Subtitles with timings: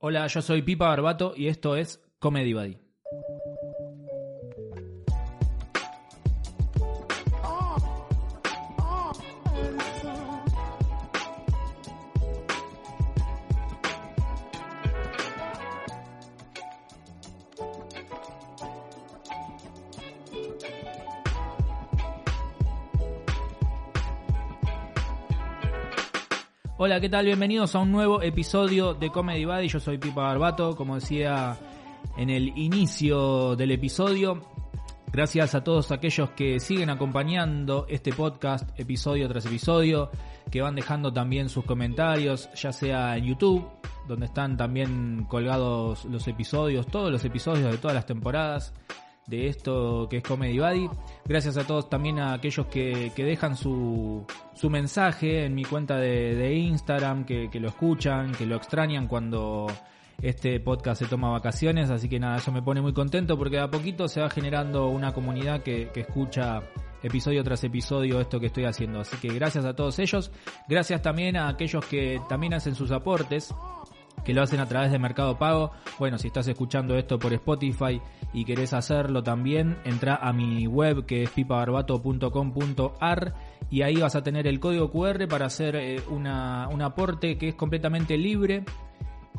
[0.00, 2.87] Hola, yo soy Pipa Barbato y esto es Comedy Buddy.
[26.98, 27.26] Hola, ¿qué tal?
[27.26, 29.68] Bienvenidos a un nuevo episodio de Comedy Buddy.
[29.68, 31.56] Yo soy Pipa Barbato, como decía
[32.16, 34.42] en el inicio del episodio.
[35.12, 40.10] Gracias a todos aquellos que siguen acompañando este podcast episodio tras episodio,
[40.50, 43.64] que van dejando también sus comentarios, ya sea en YouTube,
[44.08, 48.74] donde están también colgados los episodios, todos los episodios de todas las temporadas
[49.28, 50.88] de esto que es Comedy Buddy.
[51.24, 55.98] Gracias a todos también a aquellos que, que dejan su, su mensaje en mi cuenta
[55.98, 59.66] de, de Instagram, que, que lo escuchan, que lo extrañan cuando
[60.20, 63.70] este podcast se toma vacaciones, así que nada, eso me pone muy contento porque a
[63.70, 66.62] poquito se va generando una comunidad que, que escucha
[67.02, 69.00] episodio tras episodio esto que estoy haciendo.
[69.00, 70.32] Así que gracias a todos ellos,
[70.68, 73.54] gracias también a aquellos que también hacen sus aportes
[74.24, 75.72] que lo hacen a través de Mercado Pago.
[75.98, 78.00] Bueno, si estás escuchando esto por Spotify
[78.32, 83.34] y querés hacerlo también, entra a mi web que es pipabarbato.com.ar
[83.70, 87.48] y ahí vas a tener el código QR para hacer eh, una, un aporte que
[87.48, 88.64] es completamente libre.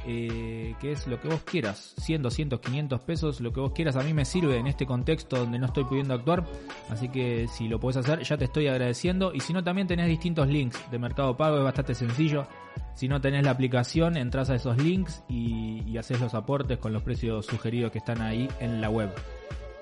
[0.06, 3.98] Eh, que es lo que vos quieras, 100, 200, 500 pesos, lo que vos quieras,
[3.98, 6.46] a mí me sirve en este contexto donde no estoy pudiendo actuar,
[6.90, 9.34] así que si lo podés hacer ya te estoy agradeciendo.
[9.34, 12.48] Y si no también tenés distintos links de Mercado Pago, es bastante sencillo,
[12.96, 16.94] si no tenés la aplicación entras a esos links y, y haces los aportes con
[16.94, 19.14] los precios sugeridos que están ahí en la web.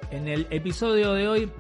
[0.10, 1.52] En el episodio de hoy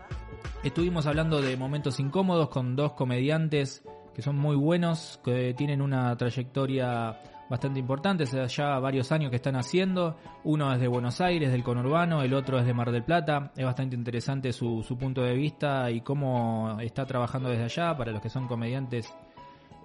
[0.64, 3.83] estuvimos hablando de momentos incómodos con dos comediantes
[4.17, 9.55] que son muy buenos, que tienen una trayectoria bastante importantes, ya varios años que están
[9.55, 10.17] haciendo.
[10.43, 13.51] Uno es de Buenos Aires, del conurbano, el otro es de Mar del Plata.
[13.55, 17.97] Es bastante interesante su, su punto de vista y cómo está trabajando desde allá.
[17.97, 19.13] Para los que son comediantes,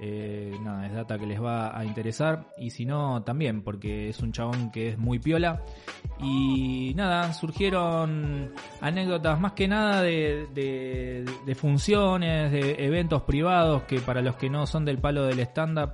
[0.01, 2.47] eh, nada, es data que les va a interesar.
[2.59, 5.63] Y si no, también, porque es un chabón que es muy piola.
[6.21, 14.01] Y nada, surgieron anécdotas más que nada de, de, de funciones, de eventos privados que
[14.01, 15.93] para los que no son del palo del stand-up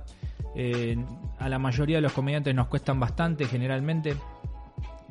[0.55, 0.97] eh,
[1.37, 4.15] a la mayoría de los comediantes nos cuestan bastante generalmente,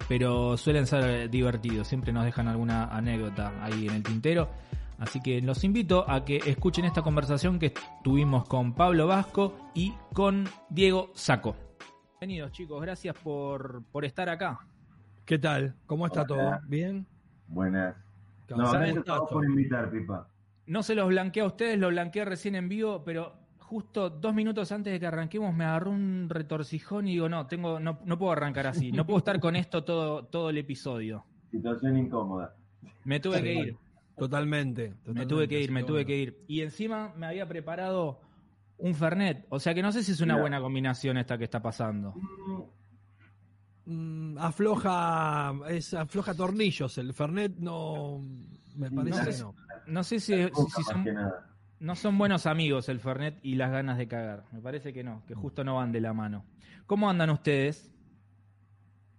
[0.09, 4.49] pero suelen ser divertidos, siempre nos dejan alguna anécdota ahí en el tintero.
[4.99, 7.73] Así que los invito a que escuchen esta conversación que
[8.03, 11.55] tuvimos con Pablo Vasco y con Diego Saco.
[12.21, 14.59] Bienvenidos chicos, gracias por, por estar acá.
[15.25, 15.77] ¿Qué tal?
[15.87, 16.27] ¿Cómo está Hola.
[16.27, 16.69] todo?
[16.69, 17.07] ¿Bien?
[17.47, 17.95] Buenas.
[18.49, 20.27] ¿Qué No, gracias por invitar, Pipa.
[20.67, 23.35] No se los blanqueé a ustedes, lo blanqueé recién en vivo, pero
[23.69, 27.79] justo dos minutos antes de que arranquemos me agarró un retorcijón y digo, no, tengo,
[27.79, 31.25] no, no puedo arrancar así, no puedo estar con esto todo, todo el episodio.
[31.51, 32.55] Situación incómoda.
[33.05, 33.77] Me tuve que ir,
[34.17, 34.89] Totalmente.
[34.89, 36.07] me totalmente, tuve que ir, me tuve bueno.
[36.07, 36.45] que ir.
[36.49, 38.21] Y encima me había preparado
[38.79, 40.41] un Fernet, o sea que no sé si es una Mira.
[40.43, 42.15] buena combinación esta que está pasando.
[43.85, 46.97] Mm, afloja, es afloja tornillos.
[46.97, 48.23] El Fernet no,
[48.77, 49.55] me parece no que no.
[49.87, 51.48] No sé si, si más son, que nada.
[51.81, 54.45] No son buenos amigos el Fernet y las ganas de cagar.
[54.53, 56.45] Me parece que no, que justo no van de la mano.
[56.87, 57.93] ¿Cómo andan ustedes?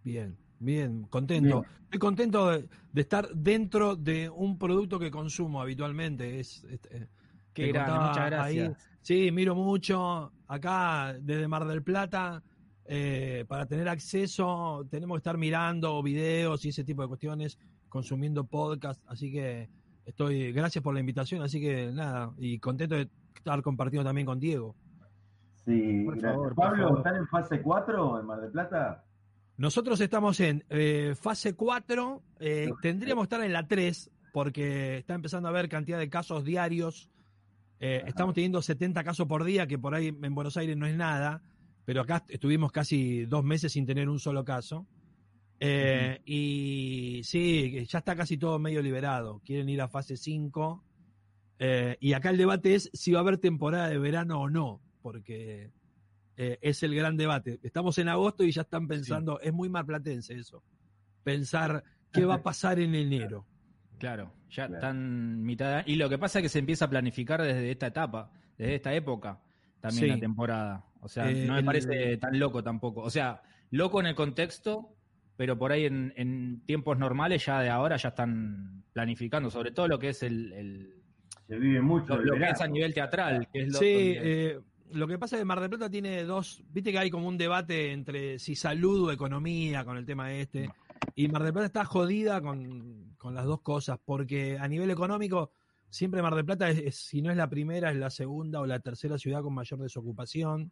[0.03, 1.61] Bien, bien, contento.
[1.61, 1.71] Bien.
[1.83, 6.39] Estoy contento de, de estar dentro de un producto que consumo habitualmente.
[6.39, 7.09] Es, este,
[7.53, 8.69] Qué grande, muchas gracias.
[8.69, 8.75] ahí.
[9.01, 10.31] Sí, miro mucho.
[10.47, 12.43] Acá, desde Mar del Plata,
[12.85, 18.45] eh, para tener acceso, tenemos que estar mirando videos y ese tipo de cuestiones, consumiendo
[18.45, 19.01] podcast.
[19.07, 19.69] Así que
[20.09, 21.41] estoy, gracias por la invitación.
[21.41, 24.75] Así que nada, y contento de estar compartiendo también con Diego.
[25.65, 26.97] Sí, Por favor, por Pablo, favor.
[26.99, 29.03] ¿están en fase 4 en Mar del Plata?
[29.57, 35.15] Nosotros estamos en eh, fase 4, eh, tendríamos que estar en la 3, porque está
[35.15, 37.09] empezando a haber cantidad de casos diarios.
[37.81, 40.95] Eh, estamos teniendo 70 casos por día, que por ahí en Buenos Aires no es
[40.95, 41.43] nada,
[41.85, 44.87] pero acá estuvimos casi dos meses sin tener un solo caso.
[45.59, 49.41] Eh, Y sí, ya está casi todo medio liberado.
[49.45, 50.83] Quieren ir a fase 5.
[51.59, 54.81] Eh, y acá el debate es si va a haber temporada de verano o no,
[55.01, 55.71] porque
[56.37, 57.59] eh, es el gran debate.
[57.63, 60.63] Estamos en agosto y ya están pensando, es muy marplatense eso,
[61.23, 61.83] pensar
[62.13, 63.45] qué va a pasar en enero.
[63.97, 64.75] Claro, ya Claro.
[64.75, 65.83] están mitad.
[65.85, 68.93] Y lo que pasa es que se empieza a planificar desde esta etapa, desde esta
[68.93, 69.41] época,
[69.81, 70.09] también Sí.
[70.11, 70.85] la temporada.
[71.01, 73.01] O sea, Eh, no me el- parece tan loco tampoco.
[73.01, 73.41] O sea,
[73.71, 74.95] loco en el contexto,
[75.39, 79.87] pero por ahí en, en tiempos normales ya de ahora ya están planificando, sobre todo
[79.87, 80.93] lo que es el, el-
[81.47, 82.17] Se vive mucho.
[82.17, 84.19] lo, que es a nivel teatral, que es lo Sí, donde-
[84.51, 84.59] eh,
[84.91, 87.37] lo que pasa es que Mar del Plata tiene dos, viste que hay como un
[87.37, 90.69] debate entre si salud o economía con el tema este,
[91.15, 95.51] y Mar del Plata está jodida con, con las dos cosas, porque a nivel económico
[95.89, 98.65] siempre Mar del Plata, es, es- si no es la primera, es la segunda o
[98.65, 100.69] la tercera ciudad con mayor desocupación,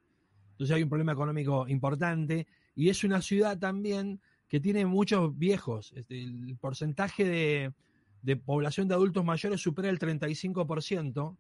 [0.52, 5.94] entonces hay un problema económico importante, y es una ciudad también que tiene muchos viejos,
[5.96, 7.74] Este, el porcentaje de,
[8.22, 11.36] de población de adultos mayores supera el 35%,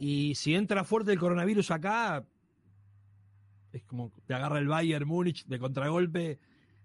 [0.00, 2.24] y si entra fuerte el coronavirus acá,
[3.72, 6.38] es como te agarra el Bayern Múnich de contragolpe,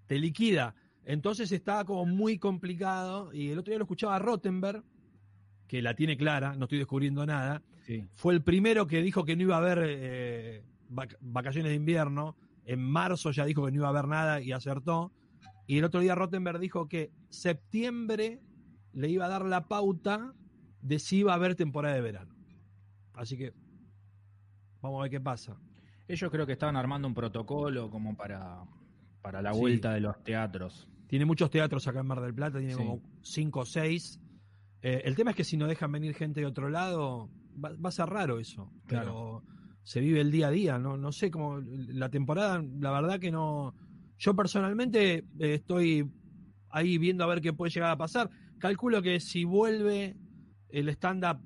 [0.06, 0.76] te liquida.
[1.04, 3.34] Entonces está como muy complicado.
[3.34, 4.84] Y el otro día lo escuchaba a Rottenberg,
[5.68, 7.62] que la tiene clara, no estoy descubriendo nada.
[7.86, 8.06] Sí.
[8.14, 12.36] Fue el primero que dijo que no iba a haber eh, vac- vacaciones de invierno.
[12.66, 15.12] En marzo ya dijo que no iba a haber nada y acertó.
[15.68, 18.42] Y el otro día Rottenberg dijo que septiembre
[18.94, 20.34] le iba a dar la pauta
[20.82, 22.34] de si iba a haber temporada de verano.
[23.14, 23.54] Así que
[24.82, 25.58] vamos a ver qué pasa.
[26.08, 28.64] Ellos creo que estaban armando un protocolo como para,
[29.22, 29.60] para la Sí.
[29.60, 30.88] vuelta de los teatros.
[31.08, 32.78] Tiene muchos teatros acá en Mar del Plata, tiene Sí.
[32.80, 34.20] como cinco o seis.
[34.82, 37.30] Eh, el tema es que si no dejan venir gente de otro lado,
[37.64, 38.72] va, va a ser raro eso.
[38.88, 39.44] Pero
[39.84, 41.60] se vive el día a día, no, no sé cómo.
[41.60, 43.74] La temporada, la verdad que no.
[44.18, 46.10] Yo personalmente eh, estoy
[46.70, 48.30] ahí viendo a ver qué puede llegar a pasar.
[48.60, 50.16] Calculo que si vuelve
[50.70, 51.40] el stand-up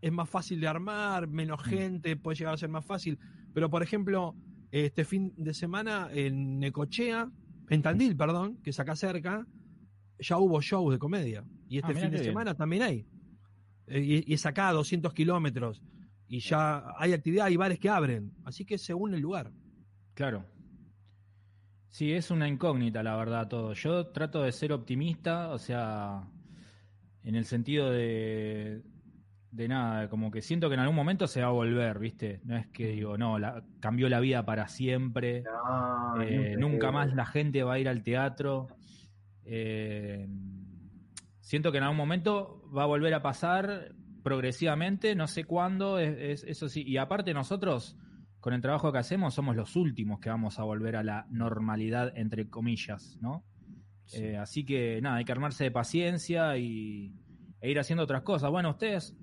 [0.00, 1.68] es más fácil de armar, menos Mm.
[1.68, 3.18] gente, puede llegar a ser más fácil.
[3.54, 4.34] Pero, por ejemplo,
[4.70, 7.30] este fin de semana en Necochea,
[7.68, 9.46] en Tandil, perdón, que es acá cerca,
[10.18, 11.44] ya hubo shows de comedia.
[11.68, 12.24] Y este Ah, fin de bien.
[12.24, 13.06] semana también hay.
[13.86, 15.82] Eh, y, y es acá a 200 kilómetros.
[16.26, 18.32] Y ya hay actividad, hay bares que abren.
[18.44, 19.52] Así que según el lugar.
[20.14, 20.46] Claro.
[21.92, 23.74] Sí, es una incógnita, la verdad, todo.
[23.74, 26.22] Yo trato de ser optimista, o sea,
[27.22, 28.82] en el sentido de,
[29.50, 32.40] de nada, como que siento que en algún momento se va a volver, ¿viste?
[32.44, 37.14] No es que digo, no, la, cambió la vida para siempre, No, eh, nunca más
[37.14, 38.68] la gente va a ir al teatro.
[39.44, 40.26] Eh,
[41.40, 43.92] siento que en algún momento va a volver a pasar
[44.22, 46.84] progresivamente, no sé cuándo, es, es- eso sí.
[46.86, 47.98] Y aparte nosotros,
[48.42, 52.12] con el trabajo que hacemos, somos los últimos que vamos a volver a la normalidad,
[52.16, 53.44] entre comillas, ¿no?
[54.14, 57.14] Eh, así que nada, hay que armarse de paciencia y,
[57.60, 58.50] e ir haciendo otras cosas.
[58.50, 59.16] Bueno, ustedes,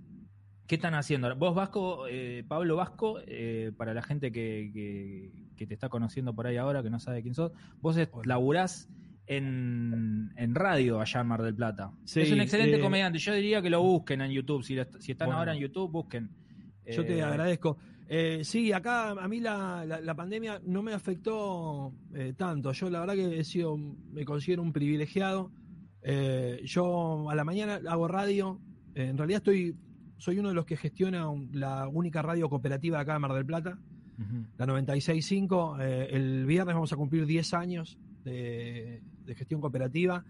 [0.67, 1.35] ¿qué están haciendo?
[1.35, 6.33] Vos, Vasco, eh, Pablo Vasco, eh, para la gente que, que- que te está conociendo
[6.33, 7.51] por ahí ahora, que no sabe quién sos,
[7.81, 8.89] vos es- laburás
[9.27, 11.91] en, en radio allá en Mar del Plata.
[12.05, 13.19] Sí, es un excelente comediante.
[13.19, 14.63] Yo diría que lo busquen en YouTube.
[14.63, 15.39] Si, están Bueno.
[15.39, 16.29] ahora en YouTube, busquen.
[16.85, 17.77] Yo te agradezco.
[18.11, 22.71] Eh, sí, acá a mí la, la- la pandemia no me afectó eh, tanto.
[22.71, 25.51] Yo la verdad que he sido, me considero un privilegiado.
[26.01, 28.59] Eh, yo a la mañana hago radio.
[28.95, 29.75] Eh, en realidad estoy,
[30.17, 33.45] soy uno de los que gestiona un- la única radio cooperativa acá en Mar del
[33.45, 33.77] Plata,
[34.57, 35.77] la 96.5.
[35.79, 40.25] Eh, el viernes vamos a cumplir 10 años de, de gestión cooperativa.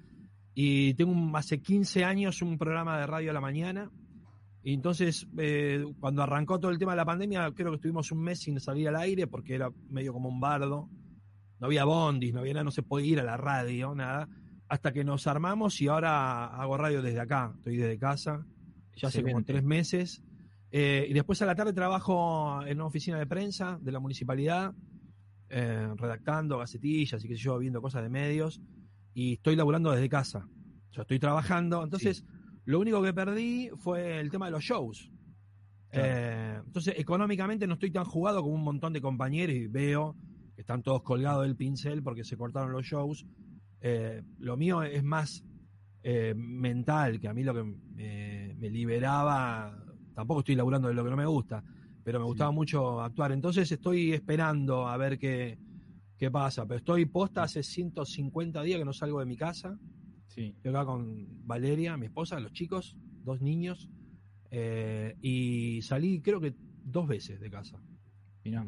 [0.54, 3.90] Y tengo un- hace 15 años un programa de radio a la mañana.
[4.64, 8.22] Y entonces, eh, cuando arrancó todo el tema de la pandemia, creo que estuvimos un
[8.22, 10.90] mes sin salir al aire porque era medio como un bardo.
[11.60, 14.28] No había bondis, no había nada, no se podía ir a la radio, nada.
[14.68, 17.54] Hasta que nos armamos y ahora hago radio desde acá.
[17.58, 18.46] Estoy desde casa,
[18.96, 20.24] ya hace como tres meses.
[20.72, 24.74] Eh, y después a la tarde trabajo en una oficina de prensa de la municipalidad,
[25.50, 28.62] eh, redactando gacetillas y qué sé yo, viendo cosas de medios.
[29.14, 30.48] Y estoy laburando desde casa.
[30.92, 31.84] Yo estoy trabajando.
[31.84, 32.24] Entonces,
[32.66, 35.12] lo único que perdí fue el tema de los shows.
[35.90, 36.08] Claro.
[36.08, 40.16] Eh, entonces, económicamente no estoy tan jugado como un montón de compañeros y veo
[40.56, 43.26] que están todos colgados del pincel porque se cortaron los shows.
[43.82, 45.44] Eh, lo mío es más
[46.04, 51.04] eh, mental, que a mí lo que me, me liberaba, tampoco estoy laburando de lo
[51.04, 51.64] que no me gusta,
[52.04, 52.30] pero me Sí.
[52.30, 53.32] gustaba mucho actuar.
[53.32, 55.58] Entonces estoy esperando a ver qué,
[56.18, 56.66] qué pasa.
[56.66, 59.78] Pero estoy posta hace 150 días que no salgo de mi casa.
[60.40, 60.54] Sí.
[60.56, 63.90] Estoy acá con Valeria, mi esposa, los chicos, dos niños.
[64.52, 66.56] eh, y salí creo que
[66.86, 67.78] dos veces de casa.
[68.46, 68.66] Mirá.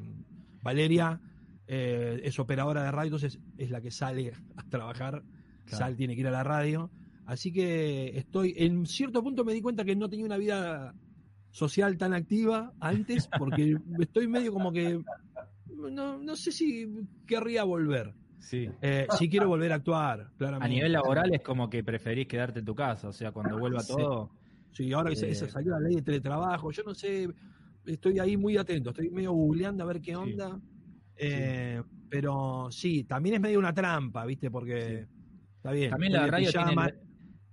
[0.62, 1.22] Valeria
[1.68, 5.24] eh, es operadora de radio, entonces es la que sale a trabajar,
[5.66, 5.78] Claro.
[5.86, 6.92] sal, tiene que ir a la radio.
[7.26, 10.94] Así que estoy, en cierto punto me di cuenta que no tenía una vida
[11.52, 15.00] social tan activa antes, porque estoy medio como que,
[15.68, 16.86] no, no sé si
[17.26, 18.14] querría volver.
[18.42, 18.70] Sí.
[18.82, 20.66] Eh, sí quiero volver a actuar, claramente.
[20.66, 23.80] A nivel laboral es como que preferís quedarte en tu casa, o sea, cuando vuelva
[23.82, 23.94] Sí.
[23.96, 24.32] todo.
[24.72, 27.28] Sí, ahora que se- Eh, se salió la ley de teletrabajo, yo no sé,
[27.86, 30.60] estoy ahí muy atento, estoy medio googleando a ver qué onda.
[31.16, 34.52] Eh, Pero sí, también es medio una trampa, ¿viste?
[34.52, 35.06] Porque
[35.56, 35.92] está bien.
[35.92, 36.92] También la radio tiene, pijama.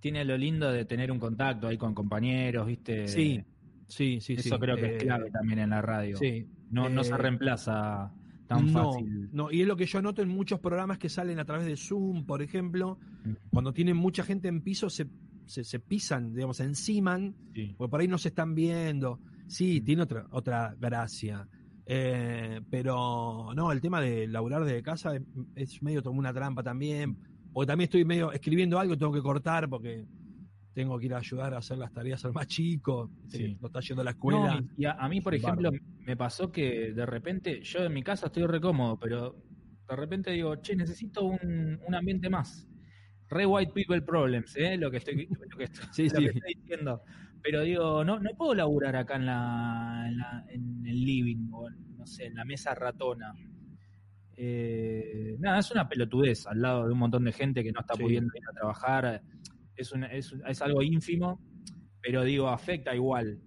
[0.00, 3.06] tiene lo lindo de tener un contacto ahí con compañeros, ¿viste?
[3.06, 3.40] Sí.
[3.86, 4.48] Sí, sí, sí.
[4.48, 6.16] Eso creo que Eh, es clave también en la radio.
[6.16, 6.46] Sí.
[6.70, 8.12] No, no se Eh, reemplaza
[8.48, 9.28] tan no, fácil.
[9.32, 11.76] No, y es lo que yo noto en muchos programas que salen a través de
[11.76, 13.32] Zoom, por ejemplo, Mm.
[13.50, 15.06] cuando tienen mucha gente en piso, se,
[15.46, 17.74] se, se pisan, digamos, se enciman, Sí.
[17.76, 19.20] porque por ahí no se están viendo.
[19.46, 21.46] Sí, tiene otra, otra gracia.
[21.90, 25.22] Eh, pero no, el tema de laburar desde casa es,
[25.54, 27.16] es medio como una trampa también.
[27.52, 30.04] Porque también estoy medio escribiendo algo, tengo que cortar porque
[30.78, 33.56] tengo que ir a ayudar a hacer las tareas al más chico, Sí.
[33.60, 34.60] no está yendo a la escuela.
[34.60, 35.70] No, y a, a mí, por ejemplo,
[36.06, 39.34] me pasó que de repente, yo en mi casa estoy re cómodo, pero
[39.88, 42.68] de repente digo, che, necesito un, un ambiente más.
[43.28, 44.76] Re white people problems, ¿eh?
[44.76, 46.24] Lo que estoy, lo que estoy, Sí, lo sí.
[46.26, 47.02] que estoy diciendo.
[47.42, 51.68] Pero digo, no, no puedo laburar acá en, la, en, la- en el living o,
[51.96, 53.34] no sé, en la mesa ratona.
[54.36, 57.94] Eh, nada, es una pelotudez al lado de un montón de gente que no está
[57.94, 58.02] Sí.
[58.02, 59.22] pudiendo ir a trabajar.
[59.78, 61.40] Es, una- es, es algo ínfimo,
[62.02, 63.40] pero digo, afecta igual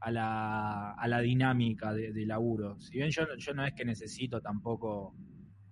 [0.00, 2.80] a la, a la dinámica de, de laburo.
[2.80, 5.14] Si bien yo, yo no es que necesito tampoco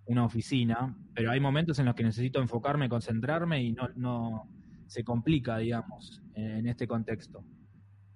[0.06, 4.48] una oficina, pero hay momentos en los que necesito enfocarme, concentrarme y no, no
[4.86, 7.44] se complica, digamos, en, en este contexto.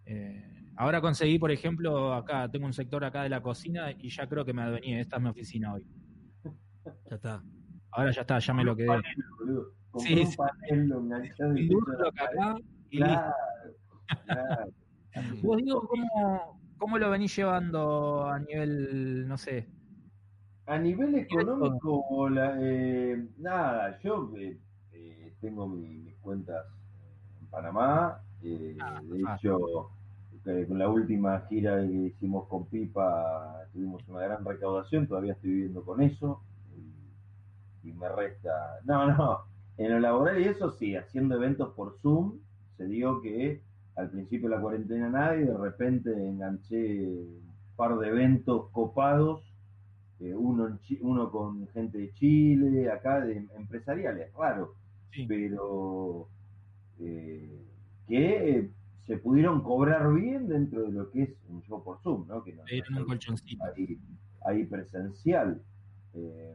[0.04, 4.28] Eh, ahora conseguí, por ejemplo, acá, tengo un sector acá de la cocina y ya
[4.28, 5.86] creo que me adueñé, esta es mi oficina hoy.
[7.08, 7.42] Ya está.
[7.92, 8.86] Ahora ya está, ya me lo quedé.
[9.90, 10.36] Compré Sí, un sí.
[10.36, 11.02] panel, lo.
[12.90, 13.34] Claro,
[14.24, 14.70] claro.
[15.42, 19.68] Vos digo, ¿cómo, ¿cómo lo venís llevando a nivel, no sé?
[20.66, 24.56] A nivel económico, la, eh, nada, yo eh,
[24.92, 26.66] eh, tengo mi- mis cuentas
[27.40, 28.22] en Panamá.
[28.42, 29.90] eh, Ah, de hecho,
[30.46, 35.06] eh, con la última gira que hicimos con Pipa, tuvimos una gran recaudación.
[35.08, 36.42] Todavía estoy viviendo con eso.
[36.76, 38.80] Y, y me resta.
[38.84, 39.49] No, no.
[39.80, 42.38] En lo laboral y eso sí, haciendo eventos por Zoom,
[42.76, 43.62] se dio que
[43.96, 47.40] al principio de la cuarentena nadie, de repente enganché un
[47.76, 49.42] par de eventos copados
[50.20, 54.74] eh, uno, en uno con gente de Chile, acá de empresariales, raro,
[55.12, 55.24] Sí.
[55.26, 56.28] pero
[57.00, 57.64] eh,
[58.06, 58.70] que eh,
[59.06, 62.44] se pudieron cobrar bien dentro de lo que es un show por Zoom, ¿no?
[62.44, 62.62] Que no,
[62.98, 63.64] un colchoncito.
[63.64, 63.98] ahí,
[64.44, 65.62] ahí presencial.
[66.14, 66.54] Eh,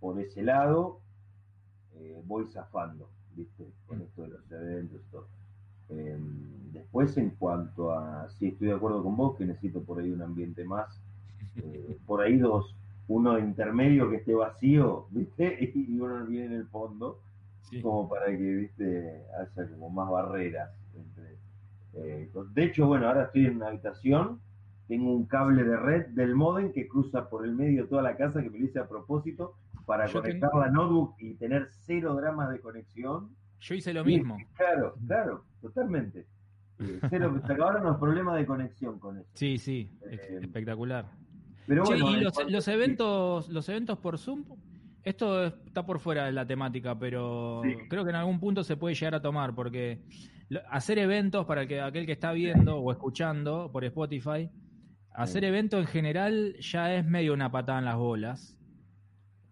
[0.00, 1.00] por ese lado,
[2.00, 3.64] eh, voy zafando, ¿viste?
[3.86, 5.26] Con esto de los eventos y todo.
[5.90, 6.18] Eh,
[6.72, 10.22] después, en cuanto a, sí, estoy de acuerdo con vos, que necesito por ahí un
[10.22, 11.00] ambiente más,
[11.56, 12.74] eh, por ahí dos,
[13.08, 15.58] uno intermedio que esté vacío, ¿viste?
[15.74, 17.20] Y uno bien en el fondo,
[17.62, 17.82] Sí.
[17.82, 19.22] como para que, ¿viste?
[19.40, 20.70] Haya como más barreras.
[20.94, 21.36] entre,
[21.94, 24.40] eh, de hecho, bueno, ahora estoy en una habitación,
[24.88, 28.16] tengo un cable de red del modem que cruza por el medio de toda la
[28.16, 29.54] casa, que me lo hice a propósito,
[29.86, 33.30] para Yo conectar la notebook y tener cero dramas de conexión.
[33.60, 34.36] Yo hice lo mismo.
[34.54, 36.26] Claro, claro, totalmente.
[36.78, 39.30] Eh, cero, se acabaron los problemas de conexión con eso.
[39.34, 41.06] Sí, sí, Eh, espectacular.
[41.66, 44.44] Pero Che, y los, cuanto- los sí, eventos, los eventos por Zoom,
[45.02, 47.74] esto está por fuera de la temática, pero Sí.
[47.88, 50.02] creo que en algún punto se puede llegar a tomar, porque
[50.70, 54.50] hacer eventos para el que, aquel que está viendo o escuchando por Spotify,
[55.12, 55.48] hacer Sí.
[55.48, 58.55] eventos en general ya es medio una patada en las bolas.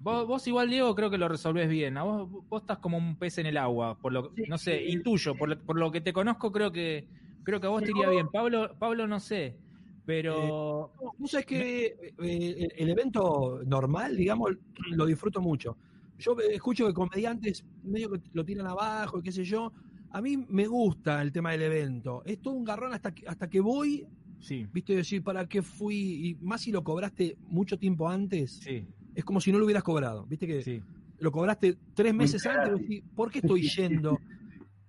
[0.05, 1.97] Vos, vos igual, Diego, creo que lo resolvés bien.
[1.97, 4.79] A vos, vos estás como un pez en el agua, por lo, Sí, no sé,
[4.81, 4.93] sí.
[4.93, 7.09] intuyo, por lo, por lo que te conozco, creo que
[7.43, 8.29] creo que a vos te iría bien.
[8.29, 9.57] Pablo, Pablo no sé,
[10.05, 14.53] pero No, Vos sabés que eh, el, el evento normal, digamos,
[14.91, 15.77] lo disfruto mucho.
[16.19, 19.73] Yo eh, escucho que comediantes medio que lo tiran abajo qué sé yo.
[20.11, 22.23] A mí me gusta el tema del evento.
[22.25, 24.07] Es todo un garrón hasta que, hasta que voy,
[24.39, 26.29] sí, viste, decir, ¿para qué fui?
[26.29, 29.83] Y más si lo cobraste mucho tiempo antes, sí, es como si no lo hubieras
[29.83, 30.27] cobrado.
[30.27, 30.83] Viste que sí.
[31.19, 34.19] lo cobraste tres meses Muy antes, decís, ¿por qué estoy yendo?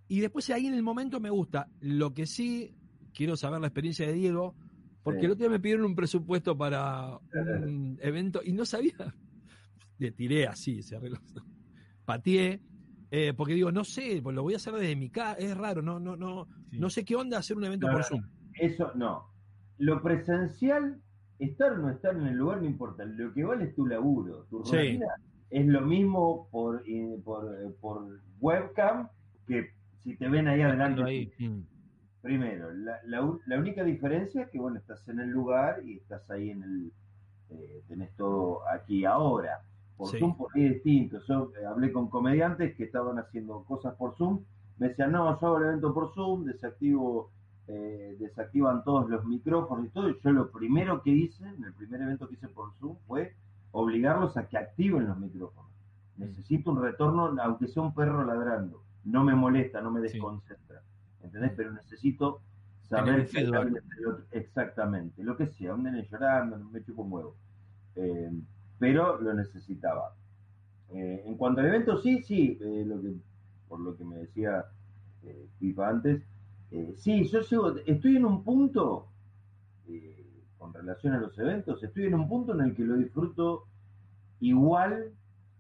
[0.08, 1.68] Y después ahí en el momento me gusta.
[1.82, 2.74] Lo que sí,
[3.14, 4.56] quiero saber la experiencia de Diego,
[5.04, 5.26] porque Sí.
[5.26, 8.94] el otro día me pidieron un presupuesto para un evento y no sabía.
[9.98, 11.20] Le tiré así, se arregló.
[12.06, 12.60] Pateé,
[13.12, 15.82] eh, porque digo, no sé, pues lo voy a hacer desde mi casa, es raro,
[15.82, 16.80] no, no, no, Sí.
[16.80, 18.24] no sé qué onda hacer un evento por Zoom.
[18.54, 19.32] Eso no.
[19.78, 21.02] Lo presencial,
[21.40, 23.06] estar o no estar en el lugar no importa.
[23.06, 24.46] Lo que vale es tu laburo.
[24.50, 24.76] Tu Sí.
[24.78, 25.08] rutina
[25.50, 29.08] es lo mismo por, eh, por, eh, por webcam
[29.48, 29.70] que
[30.04, 31.04] si te ven ahí adelante.
[31.04, 31.32] Ahí.
[32.22, 36.28] Primero, la, la la única diferencia es que, bueno, estás en el lugar y estás
[36.32, 36.92] ahí en el.
[37.52, 39.62] eh, tenés todo aquí ahora.
[39.96, 40.18] Por Sí.
[40.20, 41.20] Zoom por ahí es distinto.
[41.28, 44.42] Yo eh, hablé con comediantes que estaban haciendo cosas por Zoom.
[44.78, 47.30] Me decían, no, yo hago el evento por Zoom, desactivo,
[47.68, 50.10] eh, desactivan todos los micrófonos y todo.
[50.10, 53.36] Y yo lo primero que hice, en el primer evento que hice por Zoom, fue
[53.72, 55.72] obligarlos a que activen los micrófonos.
[56.18, 58.82] Necesito un retorno, aunque sea un perro ladrando.
[59.04, 60.14] No me molesta, no me Sí.
[60.14, 60.82] desconcentra.
[61.22, 61.54] ¿Entendés?
[61.56, 62.42] Pero necesito
[62.84, 63.28] saber
[64.32, 67.36] exactamente lo, que sea, un nene llorando, me chupo un huevo.
[67.96, 68.32] Eh,
[68.78, 70.14] pero lo necesitaba.
[70.90, 73.16] Eh, en cuanto al evento, sí, sí, eh, lo que,
[73.68, 74.66] por lo que me decía
[75.60, 76.22] Pipa antes,
[76.76, 79.08] eh, sí, yo sigo, estoy en un punto,
[79.88, 80.26] eh,
[80.58, 83.66] con relación a los eventos, estoy en un punto en el que lo disfruto
[84.40, 85.12] igual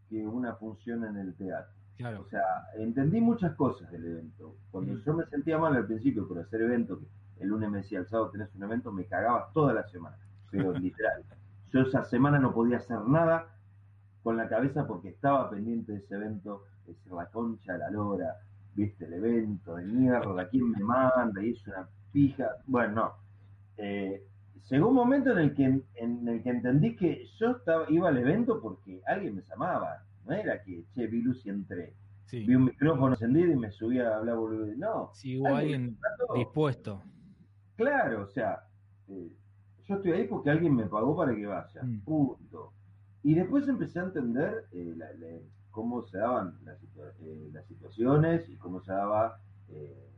[0.09, 1.73] que una función en el teatro.
[1.97, 2.21] Claro.
[2.21, 2.41] O sea,
[2.77, 4.55] entendí muchas cosas del evento.
[4.71, 5.01] Cuando Mm.
[5.05, 8.07] yo me sentía mal al principio por hacer evento, que el lunes me decía, el
[8.07, 10.17] sábado tenés un evento, me cagaba toda la semana.
[10.51, 11.23] Pero literal.
[11.71, 13.47] Yo esa semana no podía hacer nada
[14.23, 18.35] con la cabeza porque estaba pendiente de ese evento, es decir, la concha la lora,
[18.75, 22.49] viste el evento de mierda, quién me manda, y es una pija.
[22.67, 23.13] Bueno, no.
[23.77, 24.23] Eh,
[24.69, 25.63] llegó un momento en el que
[25.95, 30.03] en el que entendí que yo estaba, iba al evento porque alguien me llamaba.
[30.25, 31.93] No era que, che, vi luz y entré.
[32.25, 32.39] Sí.
[32.45, 34.75] Vi un micrófono encendido y me subí a hablar boludez.
[34.77, 35.97] No, Si hubo alguien
[36.35, 37.01] dispuesto.
[37.75, 38.61] Claro, o sea,
[39.07, 39.31] eh,
[39.87, 41.83] yo estoy ahí porque alguien me pagó para que vaya.
[41.83, 41.99] Mm.
[42.01, 42.71] Punto.
[43.21, 45.39] Y después empecé a entender eh, la- la-
[45.75, 46.77] cómo se daban las,
[47.21, 49.37] eh, las situaciones y cómo se daba
[49.69, 50.09] eh,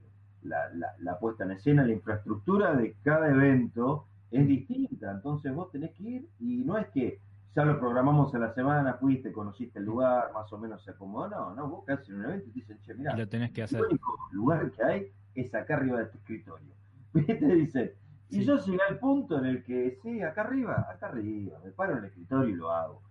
[0.43, 5.11] la, la- la puesta en escena, la infraestructura de cada evento es distinta.
[5.11, 7.19] Entonces vos tenés que ir y no es que
[7.55, 11.27] ya lo programamos a la semana, fuiste, conociste el lugar, más o menos se acomodó.
[11.29, 13.65] No, no, vos haces un evento y te dicen, che, mirá, lo tenés que el
[13.65, 13.81] hacer.
[13.83, 16.73] único lugar que hay es acá arriba de este escritorio.
[18.29, 18.45] Y Sí.
[18.45, 21.99] yo llegué al punto en el que, sí, acá arriba, acá arriba, me paro en
[21.99, 23.01] el escritorio y lo hago.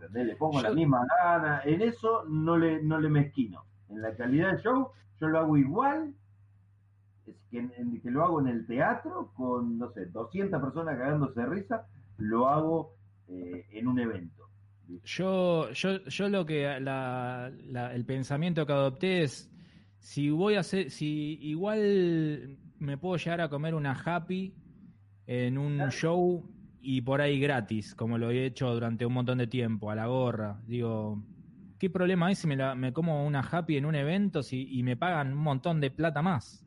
[0.00, 0.26] ¿Entendés?
[0.26, 1.60] Le pongo Yo- la misma gana.
[1.64, 3.64] En eso no le, no le mezquino.
[3.88, 4.88] En la calidad del show,
[5.20, 6.14] yo lo hago igual
[7.26, 10.96] es que, en- en- que lo hago en el teatro con, no sé, 200 personas
[10.96, 11.86] cagándose de risa,
[12.18, 12.94] lo hago
[13.28, 14.48] eh, en un evento.
[15.04, 19.48] Yo, yo, yo lo que la, la- el pensamiento que adopté es
[19.98, 24.54] si voy a hacer, si igual me puedo llegar a comer una happy
[25.28, 25.90] en un Claro.
[25.92, 29.94] show y por ahí gratis, como lo he hecho durante un montón de tiempo, a
[29.94, 30.60] la gorra.
[30.66, 31.22] Digo,
[31.78, 34.82] ¿qué problema hay si me, la, me como una happy en un evento si, y
[34.82, 36.64] me pagan un montón de plata más?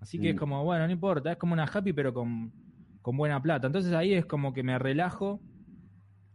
[0.00, 2.52] Así que es como, bueno, no importa, es como una happy pero con,
[3.00, 3.66] con buena plata.
[3.66, 5.40] Entonces ahí es como que me relajo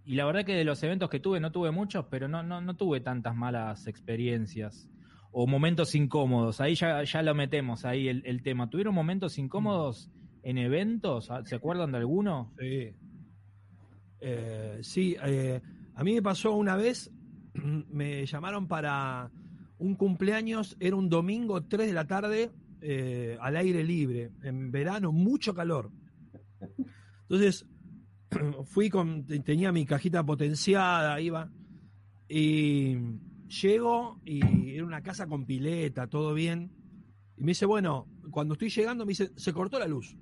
[0.05, 2.61] y la verdad que de los eventos que tuve, no tuve muchos, pero no, no,
[2.61, 4.89] no tuve tantas malas experiencias
[5.31, 6.61] o momentos incómodos.
[6.61, 8.69] Ahí ya, ya lo metemos, ahí el, el tema.
[8.71, 10.11] ¿Tuvieron momentos incómodos
[10.43, 11.29] en eventos?
[11.45, 12.53] ¿Se acuerdan de alguno?
[12.59, 12.93] Sí.
[14.21, 15.61] Eh, sí, eh,
[15.95, 17.11] a mí me pasó una vez,
[17.53, 19.31] me llamaron para
[19.77, 25.11] un cumpleaños, era un domingo, 3 de la tarde, eh, al aire libre, en verano,
[25.11, 25.91] mucho calor.
[27.23, 27.65] Entonces,
[28.65, 31.49] fui con, tenía mi cajita potenciada, iba,
[32.27, 32.97] y
[33.47, 36.71] llego y era una casa con pileta, todo bien.
[37.37, 40.15] Y me dice, bueno, cuando estoy llegando, me dice, se cortó la luz.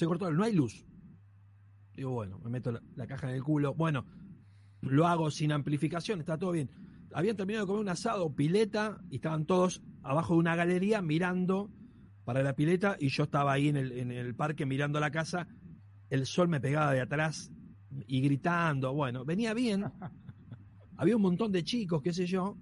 [0.00, 0.86] Se cortó no hay luz.
[1.94, 3.74] Digo, bueno, me meto la, la caja en el culo.
[3.74, 4.06] Bueno,
[4.80, 6.70] lo hago sin amplificación, está todo bien.
[7.12, 11.70] Habían terminado de comer un asado, pileta, y estaban todos abajo de una galería mirando
[12.24, 15.46] para la pileta, y yo estaba ahí en el, en el parque mirando la casa.
[16.08, 17.52] El sol me pegaba de atrás
[18.06, 18.94] y gritando.
[18.94, 19.84] Bueno, venía bien.
[20.96, 22.56] Había un montón de chicos, qué sé yo.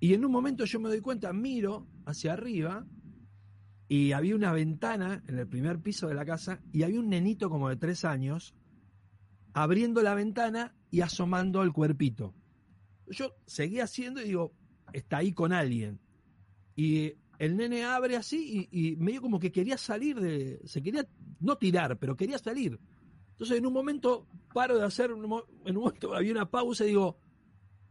[0.00, 2.84] Y en un momento yo me doy cuenta, miro hacia arriba
[3.88, 7.48] y había una ventana en el primer piso de la casa y había un nenito
[7.48, 8.54] como de tres años
[9.52, 12.34] abriendo la ventana y asomando el cuerpito.
[13.08, 14.52] Yo seguía haciendo y digo,
[14.92, 16.00] está ahí con alguien.
[16.74, 21.06] Y el nene abre así y, y medio como que quería salir de, se quería
[21.40, 22.78] no tirar, pero quería salir.
[23.30, 25.44] Entonces en un momento paro de hacer, en un
[25.74, 27.18] momento había una pausa y digo,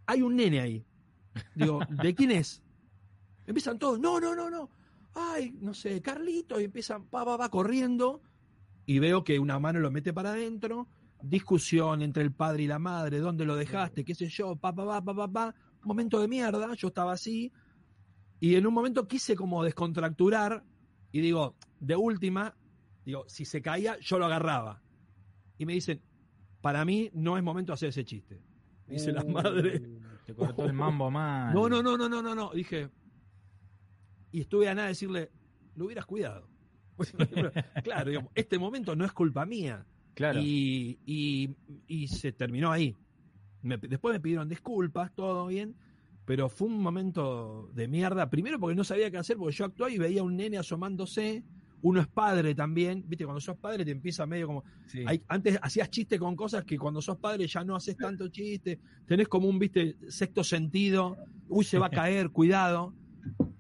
[0.05, 0.86] hay un nene ahí.
[1.55, 2.63] Digo, ¿de quién es?
[3.45, 4.69] Empiezan todos, no, no, no, no.
[5.15, 8.21] Ay, no sé, Carlito, y empiezan, pa, pa, va corriendo.
[8.86, 10.89] Y veo que una mano lo mete para adentro.
[11.21, 14.04] Discusión entre el padre y la madre, ¿dónde lo dejaste?
[14.04, 14.58] ¿Qué sé yo?
[14.58, 15.56] Pa, pa, pa, pa, pa, pa.
[15.84, 17.51] Momento de mierda, yo estaba así.
[18.39, 20.63] Y en un momento quise como descontracturar.
[21.12, 22.54] Y digo, de última,
[23.06, 24.82] digo, si se caía, yo lo agarraba.
[25.58, 26.01] Y me dicen,
[26.62, 28.43] para mí no es momento de hacer ese chiste.
[28.88, 29.80] Dice la madre.
[29.80, 31.54] Uh, Te cortó el mambo mal.
[31.54, 32.51] No, no, no, no, no, no, no.
[32.51, 32.89] Dije.
[34.36, 35.32] Y estuve a nada de decirle,
[35.76, 36.50] lo hubieras cuidado.
[37.84, 39.86] claro, digamos, este momento no es culpa mía.
[40.13, 40.39] Claro.
[40.41, 41.56] Y, y-
[41.88, 42.95] y se terminó ahí.
[43.62, 45.76] Me- después me pidieron disculpas, todo bien.
[46.26, 48.30] Pero fue un momento de mierda.
[48.30, 51.43] Primero porque no sabía qué hacer, porque yo actuaba y veía a un nene asomándose.
[51.82, 53.04] Uno es padre también.
[53.08, 54.63] Viste, cuando sos padre te empieza medio como.
[54.88, 55.04] Sí.
[55.08, 58.80] Hay- antes hacías chiste con cosas que cuando sos padre ya no haces tanto chiste.
[59.06, 61.15] Tenés como un, viste, sexto sentido.
[61.48, 62.93] Uy, se va a caer, cuidado.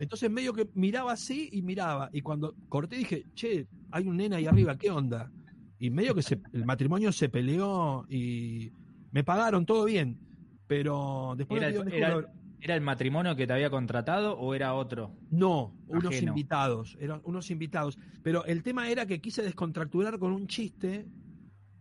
[0.05, 2.09] Entonces medio que miraba así y miraba.
[2.13, 5.31] Y cuando corté dije, che, hay un nena ahí arriba, ¿qué onda?
[5.79, 8.71] Y medio que se, el matrimonio se peleó y
[9.11, 10.19] me pagaron todo bien.
[10.67, 15.15] Pero después ¿Era, el, era- el matrimonio que te había contratado o era otro?
[15.31, 16.31] No, unos Ajeno.
[16.31, 17.97] invitados, eran unos invitados.
[18.23, 21.07] Pero el tema era que quise descontracturar con un chiste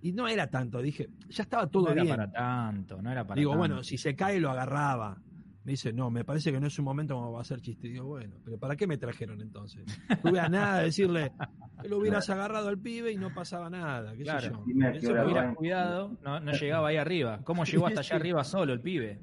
[0.02, 0.82] y no era tanto.
[0.82, 2.16] Dije, ya estaba todo no era bien.
[2.16, 3.58] para tanto, no era para Digo, tanto.
[3.58, 5.20] bueno, si se cae lo agarraba.
[5.64, 7.88] Me dice, no, me parece que no es un momento como va a hacer chiste.
[7.88, 9.82] Digo, bueno, pero ¿para qué me trajeron entonces?
[10.10, 11.32] No tuve a nada de decirle
[11.80, 14.12] que lo hubieras agarrado al pibe y no pasaba nada.
[14.12, 14.50] ¿qué sé Claro.
[14.58, 14.64] yo?
[14.66, 17.40] Dime a qué Eso hubiera- hubiera cuidado, no, no llegaba ahí arriba.
[17.44, 19.22] ¿Cómo llegó hasta allá arriba solo el pibe?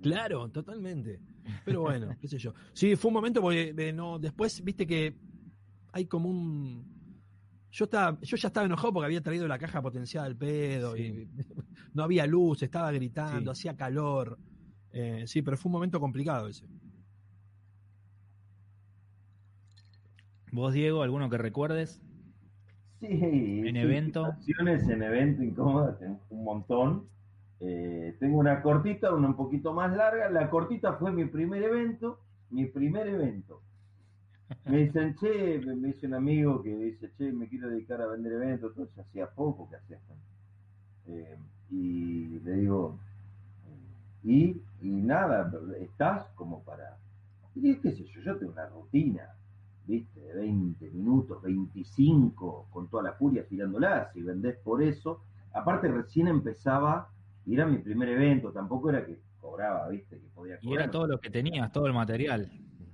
[0.00, 1.20] Claro, totalmente.
[1.64, 2.54] Pero bueno, qué sé yo.
[2.72, 5.14] Sí, fue un momento porque eh, no, después viste que
[5.92, 6.96] hay como un
[7.70, 11.28] yo estaba, yo ya estaba enojado porque había traído la caja potenciada al pedo y
[11.92, 13.60] no había luz, estaba gritando, Sí.
[13.68, 14.38] hacía calor.
[14.98, 16.64] Eh, sí, pero fue un momento complicado ese.
[20.50, 22.00] ¿Vos, Diego, alguno que recuerdes?
[23.00, 24.34] Sí, ¿En sí, evento?
[24.56, 27.08] en evento incómodas, tengo un montón.
[27.60, 30.30] Eh, tengo una cortita, una un poquito más larga.
[30.30, 33.60] La cortita fue mi primer evento, mi primer evento.
[34.64, 38.06] Me dicen, che, me me dice un amigo que dice, che, me quiero dedicar a
[38.06, 39.98] vender eventos, todo eso hacía poco que hacía.
[41.08, 41.36] Eh,
[41.70, 42.98] y le digo,
[44.24, 46.98] eh, y, y nada, estás como para,
[47.54, 49.36] y qué sé yo, yo tengo una rutina,
[49.84, 55.88] viste, de 20 minutos, 25, con toda la furia girándola, si vendés por eso, aparte
[55.88, 57.10] recién empezaba,
[57.44, 60.90] y era mi primer evento, tampoco era que cobraba, viste, que podía Y cobrar era
[60.90, 62.52] todo lo que tenías, todo el material.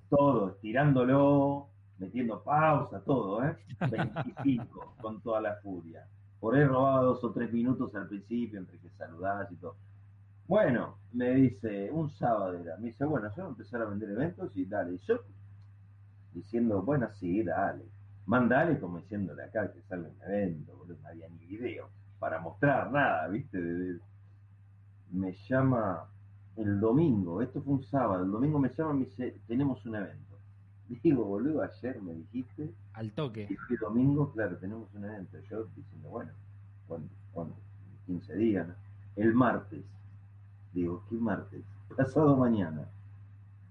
[0.09, 3.57] todo, estirándolo, metiendo pausa, todo, ¿eh?
[3.85, 6.07] 25, con toda la furia.
[6.39, 9.77] Por ahí robaba dos o tres minutos al principio, entre que saludás y todo.
[10.53, 14.11] Bueno, me dice, un sábado era, me dice, bueno, yo voy a empezar a vender
[14.11, 14.93] eventos y dale.
[14.97, 15.21] Y yo,
[16.35, 17.87] diciendo, bueno, sí, dale.
[18.27, 21.89] Mandale como diciéndole acá que sale un evento, boludo, no había ni video
[22.19, 23.59] para mostrar nada, ¿viste?
[23.63, 24.01] De- de-
[25.13, 26.05] me llama
[26.57, 29.95] el domingo, esto fue un sábado, el domingo me llama y me dice, tenemos un
[29.97, 30.37] evento.
[31.03, 33.49] Digo, boludo, ayer me dijiste, Al y toque.
[33.67, 35.39] fue domingo, claro, tenemos un evento.
[35.49, 36.31] Yo diciendo, bueno.
[37.33, 37.55] ¿Cuándo?
[38.05, 38.75] 15 días, ¿no?
[39.17, 39.83] El martes.
[40.73, 41.63] Digo, ¿qué martes?
[41.97, 42.89] Pasado mañana.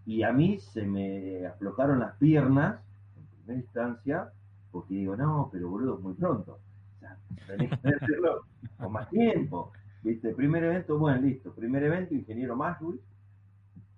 [0.06, 2.80] Y a mí se me aflojaron las piernas,
[3.18, 4.32] en primera instancia,
[4.72, 6.60] porque digo, no, pero boludo, muy pronto.
[6.96, 8.46] O sea, tenés que hacerlo
[8.78, 9.72] con más tiempo.
[10.04, 10.34] ¿Viste?
[10.34, 11.54] Primer evento, bueno, listo.
[11.54, 13.00] Primer evento, ingeniero Maswell,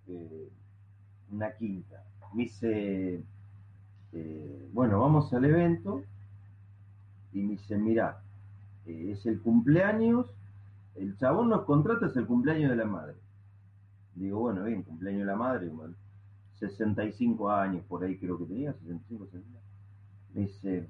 [0.08, 0.50] eh,
[1.32, 2.04] una quinta.
[2.34, 3.24] Me dice,
[4.12, 6.04] eh, bueno, vamos al evento.
[7.32, 8.22] Y me dice, mira,
[8.86, 10.28] eh, es el cumpleaños,
[10.96, 13.16] el chabón nos contrata, es el cumpleaños de la madre.
[14.16, 15.96] Digo, bueno, bien, cumpleaños de la madre, bueno,
[16.56, 19.60] 65 años, por ahí creo que tenía, 65, 60.
[20.34, 20.90] Me dice,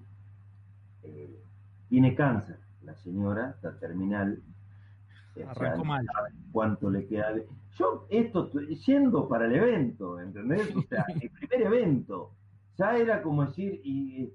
[1.04, 1.44] eh,
[1.90, 4.42] tiene cáncer, la señora, está terminal.
[5.32, 6.06] O sea, Arrancó mal.
[6.52, 7.34] cuánto le queda.
[7.78, 10.76] Yo, esto, yendo para el evento, ¿entendés?
[10.76, 12.32] O sea, el primer evento.
[12.78, 14.34] Ya era como decir, y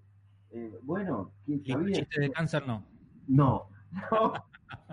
[0.51, 2.07] eh, bueno, ¿qué sabía?
[2.17, 2.85] de cáncer no.
[3.27, 3.69] No,
[4.11, 4.33] no,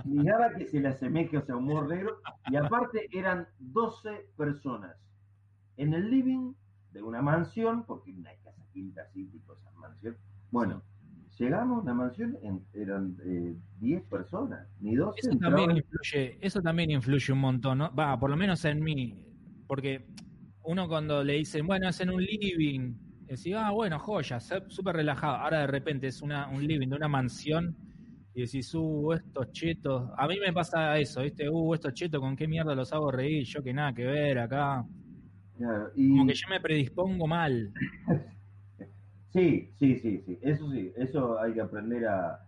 [0.06, 2.20] ni nada que se le asemeje, o sea, humor negro.
[2.52, 4.96] Y aparte eran 12 personas
[5.78, 6.54] en el living
[6.92, 10.16] de una mansión, porque una casa quinta así, tipo esa mansión.
[10.52, 10.82] Bueno,
[11.38, 15.20] llegamos a la mansión, en- eran eh, 10 personas, ni 12.
[15.20, 15.78] Eso también entraban.
[15.78, 17.94] influye, eso también influye un montón, ¿no?
[17.94, 19.20] Va, por lo menos en mí,
[19.68, 20.08] porque
[20.64, 22.94] uno cuando le dicen, bueno, es en un living,
[23.28, 25.36] decís, ah, bueno, joya, súper relajado.
[25.38, 27.76] Ahora de repente es una, un living de una mansión
[28.36, 30.10] y decís, uh, estos chetos.
[30.18, 31.50] A mí me pasa eso, ¿viste?
[31.50, 33.46] Uh, estos chetos, ¿con qué mierda los hago reír?
[33.46, 34.86] Yo que nada que ver acá.
[35.58, 37.72] Claro, y- Como que yo me predispongo mal.
[39.34, 42.40] Sí, sí, sí, sí, eso sí, eso hay que aprender a...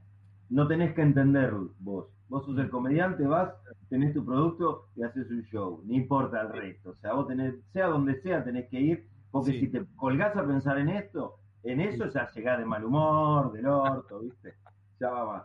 [0.49, 2.07] No tenés que entender vos.
[2.29, 3.53] Vos sos el comediante, vas,
[3.89, 5.81] tenés tu producto y haces un show.
[5.85, 6.91] No importa el resto.
[6.91, 9.59] O sea, vos tenés, sea donde sea, tenés que ir, porque Sí.
[9.61, 13.65] si te colgás a pensar en esto, en eso ya llegás de mal humor, del
[13.65, 14.53] orto, ¿viste?
[15.01, 15.43] Ya va más.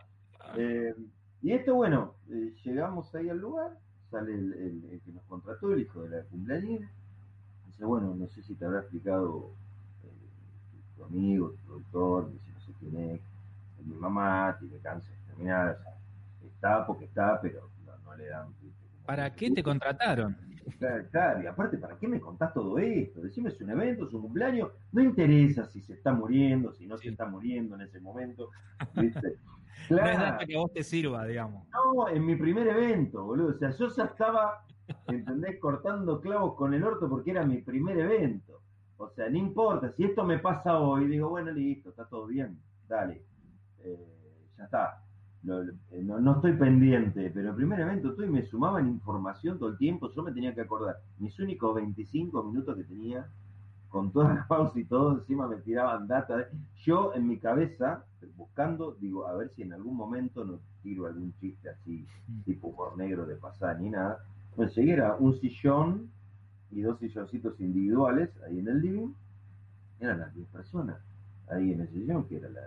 [0.56, 0.94] Eh,
[1.42, 3.78] y esto, bueno, eh, llegamos ahí al lugar,
[4.10, 6.88] sale el, el- el que nos contrató, el hijo de la cumpleañera.
[7.66, 9.50] Dice, bueno, no sé si te habrá explicado
[10.04, 13.20] eh, tu amigo, tu productor, dice, no sé quién es,
[13.86, 15.94] mi mamá tiene cáncer terminal, o sea,
[16.54, 18.48] está porque está, pero no, no le dan.
[19.06, 20.36] ¿Para qué te contrataron?
[20.78, 23.20] Claro, claro, y aparte, ¿para qué me contás todo esto?
[23.20, 26.96] Decime, es un evento, es un cumpleaños, no interesa si se está muriendo, si no
[26.96, 27.04] Sí.
[27.04, 28.50] se está muriendo en ese momento,
[28.94, 29.36] ¿viste?
[29.88, 31.66] No es Claro, data que a vos te sirva, digamos.
[31.72, 34.64] no, en mi primer evento, boludo, o sea, yo ya estaba,
[35.06, 35.58] ¿entendés?
[35.60, 38.60] Cortando clavos con el orto porque era mi primer evento.
[38.96, 42.58] O sea, no importa, si esto me pasa hoy, digo, bueno, listo, está todo bien,
[42.88, 43.22] dale,
[43.80, 44.08] eh,
[44.58, 45.02] ya está.
[45.42, 49.70] No, no, no, estoy pendiente, pero el primer evento tú y me sumaban información todo
[49.70, 50.98] el tiempo, yo me tenía que acordar.
[51.18, 53.26] Mis únicos 25 minutos que tenía,
[53.92, 56.48] con toda la pausa y todo, encima me tiraban data.
[56.82, 58.04] Yo en mi cabeza,
[58.36, 62.06] buscando, digo, a ver si en algún momento no tiro algún chiste así,
[62.46, 64.24] tipo por negro de pasar ni nada.
[64.56, 66.10] Conseguí era un sillón
[66.70, 69.12] y dos silloncitos individuales ahí en el living.
[70.00, 70.96] Eran las 10 personas
[71.48, 72.62] ahí en el sillón, que era la,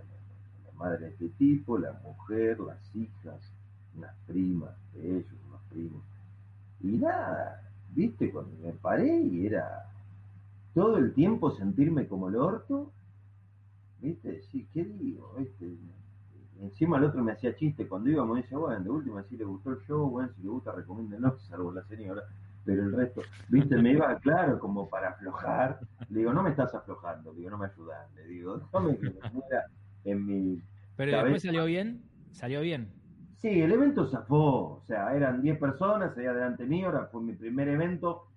[0.77, 3.39] madre de este tipo, la mujer, las hijas,
[3.95, 6.03] unas primas de ellos, unos primos.
[6.81, 9.85] Y nada, viste, cuando me paré y era
[10.75, 12.91] todo el tiempo sentirme como el orto,
[14.01, 15.33] viste, sí, ¿qué digo?
[15.39, 15.73] ¿Viste?
[16.59, 19.71] Encima el otro me hacía chiste cuando íbamos, dice, bueno, de última si le gustó
[19.71, 22.23] el show, bueno, si le gusta recomiéndenos, salvo la señora,
[22.65, 26.75] pero el resto, viste, me iba claro como para aflojar, le digo, no me estás
[26.75, 28.99] aflojando, digo, no me ayudas, le digo, no me
[30.03, 30.61] en mi.
[30.97, 32.91] Pero después salió bien, salió bien.
[33.37, 37.33] Sí, el evento zafó, o sea, eran 10 personas ahí adelante mío, ahora fue mi
[37.33, 38.27] primer evento.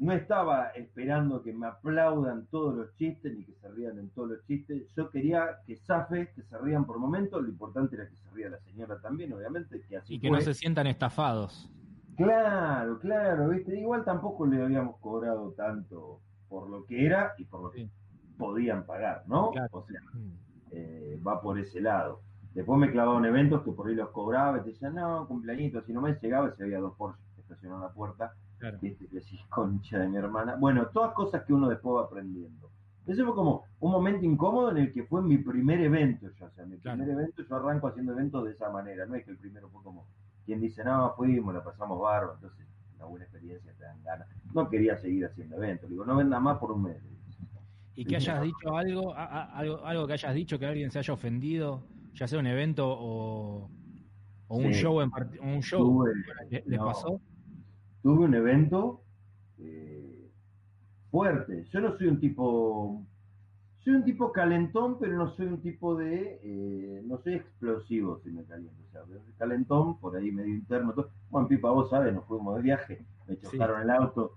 [0.00, 4.30] No estaba esperando que me aplaudan todos los chistes ni que se rían en todos
[4.30, 4.90] los chistes.
[4.96, 7.42] Yo quería que zafe, que se rían por momentos.
[7.42, 9.82] Lo importante era que se ría la señora también, obviamente.
[9.86, 10.38] Que así y que fue.
[10.38, 11.70] no se sientan estafados.
[12.16, 13.78] Claro, claro, viste.
[13.78, 17.90] Igual tampoco le habíamos cobrado tanto por lo que era y por lo que sí.
[18.38, 19.50] podían pagar, ¿no?
[19.50, 19.68] Claro.
[19.72, 20.00] O sea,
[20.70, 22.22] eh, va por ese lado.
[22.54, 25.92] Después me clavaban eventos que por ahí los cobraba y te decían, no, cumpleañito, si
[25.92, 28.78] no me llegaba se había dos Porsche estacionados en la puerta, claro.
[28.80, 30.54] decís, concha de mi hermana.
[30.56, 32.70] Bueno, todas cosas que uno después va aprendiendo.
[33.06, 36.50] Eso fue como un momento incómodo en el que fue mi primer evento, yo, o
[36.50, 39.38] sea, mi primer evento, yo arranco haciendo eventos de esa manera, no es que el
[39.38, 40.06] primero fue como
[40.46, 44.28] quien dice, no, fuimos, la pasamos barro, entonces una buena experiencia, te dan ganas.
[44.54, 46.98] No quería seguir haciendo eventos, digo, no venda más por un mes.
[47.96, 50.98] Y que hayas dicho algo, a- a- algo, algo que hayas dicho que alguien se
[51.00, 51.82] haya ofendido,
[52.14, 53.70] ya sea un evento o,
[54.48, 54.80] o un Sí.
[54.80, 55.10] show en
[55.42, 55.80] un show.
[55.80, 56.12] Tuve-
[56.50, 56.86] ¿Les les no.
[56.86, 57.20] pasó?
[58.02, 59.02] Tuve un evento
[59.58, 60.30] eh,
[61.10, 61.66] fuerte.
[61.72, 63.04] Yo no soy un tipo,
[63.84, 68.30] soy un tipo calentón, pero no soy un tipo de, eh, no soy explosivo si
[68.30, 68.80] me caliento.
[68.88, 69.02] O sea,
[69.38, 70.92] calentón, por ahí medio interno.
[70.92, 71.10] Todo.
[71.30, 74.36] Bueno, Pipa, vos sabes, nos fuimos de viaje, me chocaron el auto,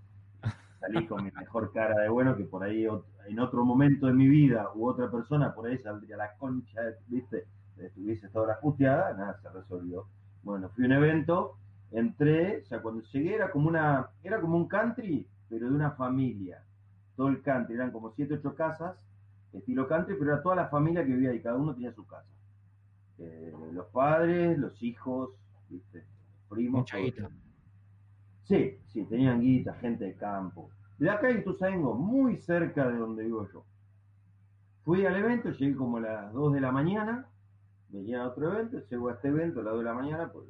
[0.79, 2.85] salí con mi mejor cara de bueno, que por ahí
[3.27, 7.45] en otro momento de mi vida u otra persona, por ahí saldría la concha, viste,
[7.77, 10.05] estuviese hora puteada, nada, se resolvió.
[10.43, 11.57] Bueno, fui a un evento,
[11.93, 15.91] entré, o sea, cuando llegué era como una, era como un country, pero de una
[15.91, 16.63] familia.
[17.15, 18.97] Todo el country, eran como siete, ocho casas,
[19.53, 22.29] estilo country, pero era toda la familia que vivía ahí, cada uno tenía su casa.
[23.19, 25.29] Eh, los padres, los hijos,
[25.69, 26.81] viste, los primos.
[26.81, 27.29] Mucha guita.
[28.43, 30.69] Sí, sí, tenían guita, gente de campo.
[30.97, 33.63] De acá en Ituzaingó, muy cerca de donde vivo yo.
[34.83, 37.27] Fui al evento, llegué como a las 2 de la mañana,
[37.89, 40.45] venía a otro evento, llego a este evento a las 2 de la mañana, por,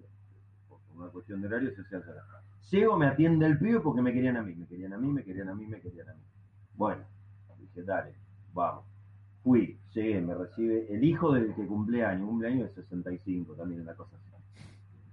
[0.95, 2.41] una cuestión de horario se hacía hacer acá.
[2.71, 5.23] Llego, me atiende el pibe porque me querían a mí, me querían a mí, me
[5.23, 6.21] querían a mí, me querían a mí.
[6.75, 7.03] Bueno,
[7.59, 8.13] dije, dale,
[8.53, 8.85] vamos.
[9.43, 13.93] Fui, llegué, me recibe el hijo del que cumple años, cumpleaños de 65 también, una
[13.93, 14.23] cosa así.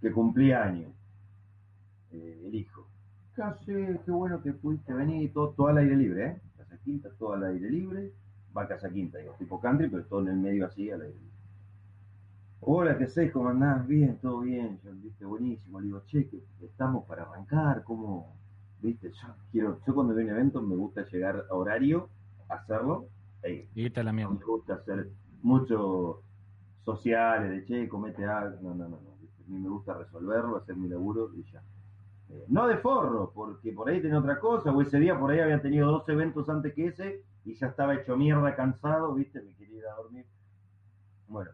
[0.01, 0.93] Que cumplía años
[2.13, 2.87] eh, el hijo.
[3.35, 3.73] Casi,
[4.05, 6.41] qué bueno que pudiste venir, todo, todo al aire libre, ¿eh?
[6.57, 8.13] Casa Quinta, todo al aire libre.
[8.57, 11.15] Va a Casa Quinta, digo, tipo country, pero todo en el medio así, al aire
[11.15, 11.30] libre.
[12.63, 13.33] Hola, ¿qué haces?
[13.33, 13.87] ¿Cómo andás?
[13.87, 14.79] Bien, todo bien.
[14.85, 15.81] Yo, viste, buenísimo.
[15.81, 18.37] Le digo, che, que estamos para arrancar, ¿cómo?
[18.83, 22.11] Viste, yo quiero, yo cuando a un evento me gusta llegar a horario,
[22.51, 23.07] hacerlo,
[23.43, 23.69] e ir.
[23.75, 24.35] Y a la mierda.
[24.35, 25.09] me gusta hacer
[25.43, 26.23] mucho
[26.85, 28.59] sociales, de che, comete algo.
[28.61, 29.17] No, no, no, no.
[29.23, 29.43] ¿viste?
[29.43, 31.63] A mí me gusta resolverlo, hacer mi laburo y ya.
[32.29, 35.41] Eh, no de forro, porque por ahí tenía otra cosa, o ese día por ahí
[35.41, 39.41] había tenido dos eventos antes que ese y ya estaba hecho mierda, cansado, ¿viste?
[39.41, 40.27] Me quería ir a dormir.
[41.27, 41.51] Bueno,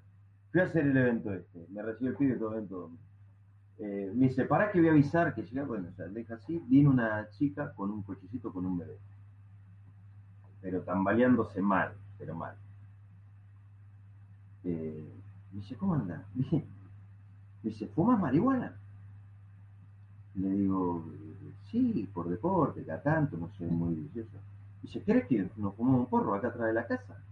[0.57, 2.91] fui a hacer el evento este, me recibió el pibe todo el evento.
[3.79, 6.65] Eh, me dice, pará que voy a avisar que llega, bueno, o sea, deja así,
[6.67, 8.97] vino una chica con un cochecito con un bebé.
[10.63, 12.55] Pero tambaleándose mal, pero mal.
[14.65, 15.13] Eh,
[15.53, 16.25] me dice, ¿cómo anda?
[16.35, 18.75] Me dice, ¿fumas marihuana?
[20.37, 21.05] Le digo,
[21.71, 24.39] sí, por deporte, cada tanto, no soy muy vicioso.
[24.81, 27.26] Dice, ¿querés que nos fumamos un porro acá atrás de la casa?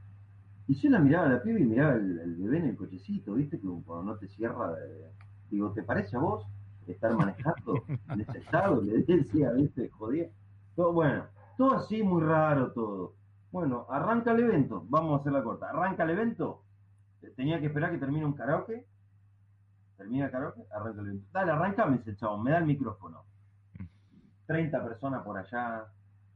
[0.66, 3.34] Y yo la miraba a la piba y miraba el, el bebé en el cochecito,
[3.34, 3.60] ¿viste?
[3.60, 5.12] Que cuando no te cierra, eh,
[5.50, 6.46] digo, ¿te parece a vos
[6.86, 8.80] estar manejando en ese estado?
[8.82, 9.90] Le decía, ¿viste?
[9.90, 10.28] Jodía.
[10.74, 11.24] Todo, bueno,
[11.56, 13.14] todo así muy raro todo.
[13.52, 15.68] Bueno, arranca el evento, vamos a hacer la corta.
[15.68, 16.64] Arranca el evento,
[17.36, 18.86] tenía que esperar que termine un karaoke.
[19.96, 21.26] Termina el karaoke, arranca el evento.
[21.32, 23.24] Dale, arranca, me dice el chabón, me da el micrófono.
[24.46, 25.86] 30 personas por allá,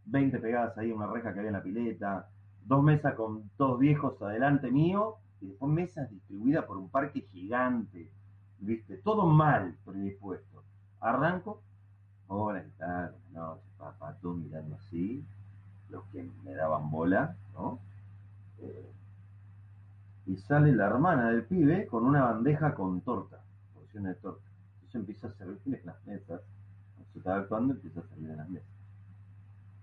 [0.04, 2.28] 20 pegadas ahí en una reja que había en la pileta,
[2.68, 8.10] dos mesas con dos viejos adelante mío, y después mesas distribuidas por un parque gigante,
[8.58, 8.98] ¿viste?
[8.98, 10.62] Todo mal predispuesto.
[11.00, 11.62] Arranco,
[12.26, 13.12] hola, ¿qué tal?
[13.12, 15.24] Buenas noches, papá, mirando así,
[15.88, 17.78] los que me daban bola, ¿no?
[18.58, 18.92] Eh,
[20.26, 23.38] y sale la hermana del pibe con una bandeja con torta,
[23.74, 24.46] porciones de torta.
[24.74, 26.42] Entonces empieza a servir en las mesas,
[27.12, 28.68] se estaba actuando, empieza a servir en las mesas.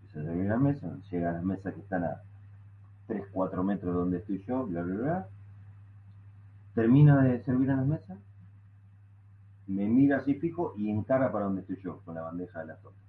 [0.02, 2.22] Empieza a servir en las mesas, llega a las mesas que están a
[3.08, 5.30] 3, 4 metros de donde estoy yo, bla, bla, bla.
[6.74, 8.18] Termina de servir en las mesas,
[9.68, 12.76] me mira así fijo y encara para donde estoy yo, con la bandeja de la
[12.78, 13.00] torta.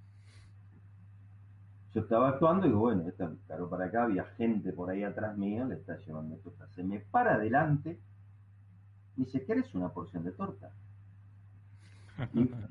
[1.95, 5.37] Yo estaba actuando y digo, bueno, esta encaró para acá, había gente por ahí atrás
[5.37, 6.69] mío, le está llevando torta.
[6.69, 7.99] Se me para adelante,
[9.17, 10.71] me dice, ¿querés una porción de torta?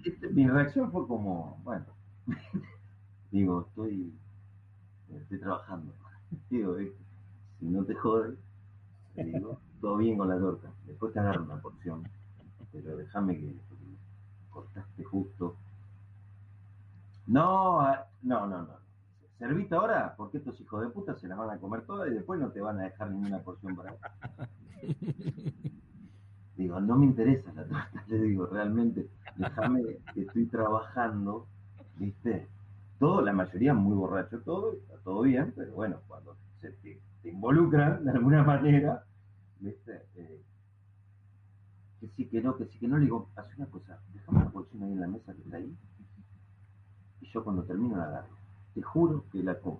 [0.04, 1.86] Este, mi reacción fue como, bueno,
[3.32, 4.14] digo, estoy,
[5.10, 5.94] estoy trabajando.
[6.50, 6.76] Digo,
[7.60, 8.36] si no te jode,
[9.16, 10.70] te digo, todo bien con la torta.
[10.86, 12.04] Después te agarro una porción,
[12.72, 13.56] pero déjame que
[14.50, 15.56] cortaste justo.
[17.28, 18.86] No, ah, no, no, no.
[19.40, 22.40] Servite ahora porque estos hijos de puta se las van a comer todas y después
[22.40, 24.00] no te van a dejar ninguna porción para vos.
[26.56, 31.48] Digo, no me interesa la torta, le digo, realmente, déjame que estoy trabajando,
[31.98, 32.48] ¿viste?
[32.98, 37.32] Todo, la mayoría muy borracho todo, está todo bien, pero bueno, cuando se te, te
[37.32, 39.04] involucran de alguna manera,
[39.60, 40.00] ¿viste?
[40.16, 40.44] Eh,
[42.00, 44.52] que sí, que no, que sí, que no, le digo, haz una cosa, déjame la
[44.52, 45.76] porción ahí en la mesa que está ahí,
[47.22, 48.36] y yo cuando termino la agarro.
[48.76, 49.80] Te juro que la como,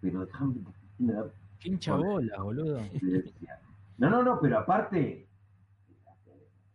[0.00, 1.26] pero déjame que la
[1.60, 2.80] Qué hincha bola, boludo.
[3.98, 5.26] No, no, no, pero aparte,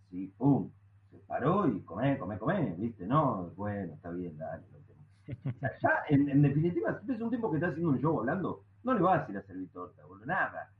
[0.10, 0.70] sí, pum,
[1.12, 3.06] se paró y comé, comé, comé, ¿viste?
[3.06, 4.64] No, bueno, está bien, dale.
[4.72, 5.56] lo tengo.
[5.56, 8.64] O sea, ya, en, en definitiva, ves un tipo que está haciendo un show hablando,
[8.84, 10.72] no le vas a ir a servir torta, boludo, nada.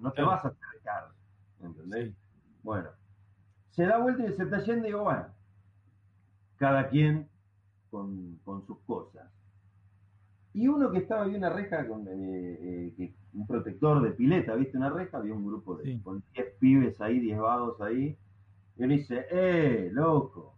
[0.00, 1.08] No te vas a acercar,
[1.60, 2.10] ¿entendés?
[2.10, 2.16] Sí.
[2.62, 2.90] Bueno,
[3.70, 5.26] se da vuelta y se está yendo y digo, bueno,
[6.56, 7.28] cada quien
[7.90, 9.28] con, con sus cosas.
[10.54, 14.54] Y uno que estaba, había una reja con eh, eh, que- un protector de pileta,
[14.54, 14.76] ¿viste?
[14.76, 16.00] Una reja, había un grupo de, Sí.
[16.00, 18.18] con 10 pibes ahí, 10 vagos ahí.
[18.76, 20.54] Y uno dice, ¡eh, loco!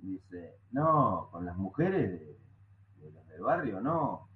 [0.00, 2.38] Dice, no, con las mujeres de,
[3.00, 4.27] de las del barrio, no.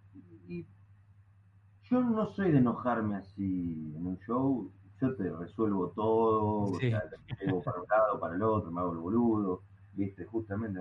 [1.92, 6.86] Yo no soy de enojarme así en un show, yo te resuelvo todo, Sí.
[6.86, 7.02] o sea,
[7.36, 9.60] te llevo para un lado, para el otro, me hago el boludo,
[9.92, 10.80] viste, justamente.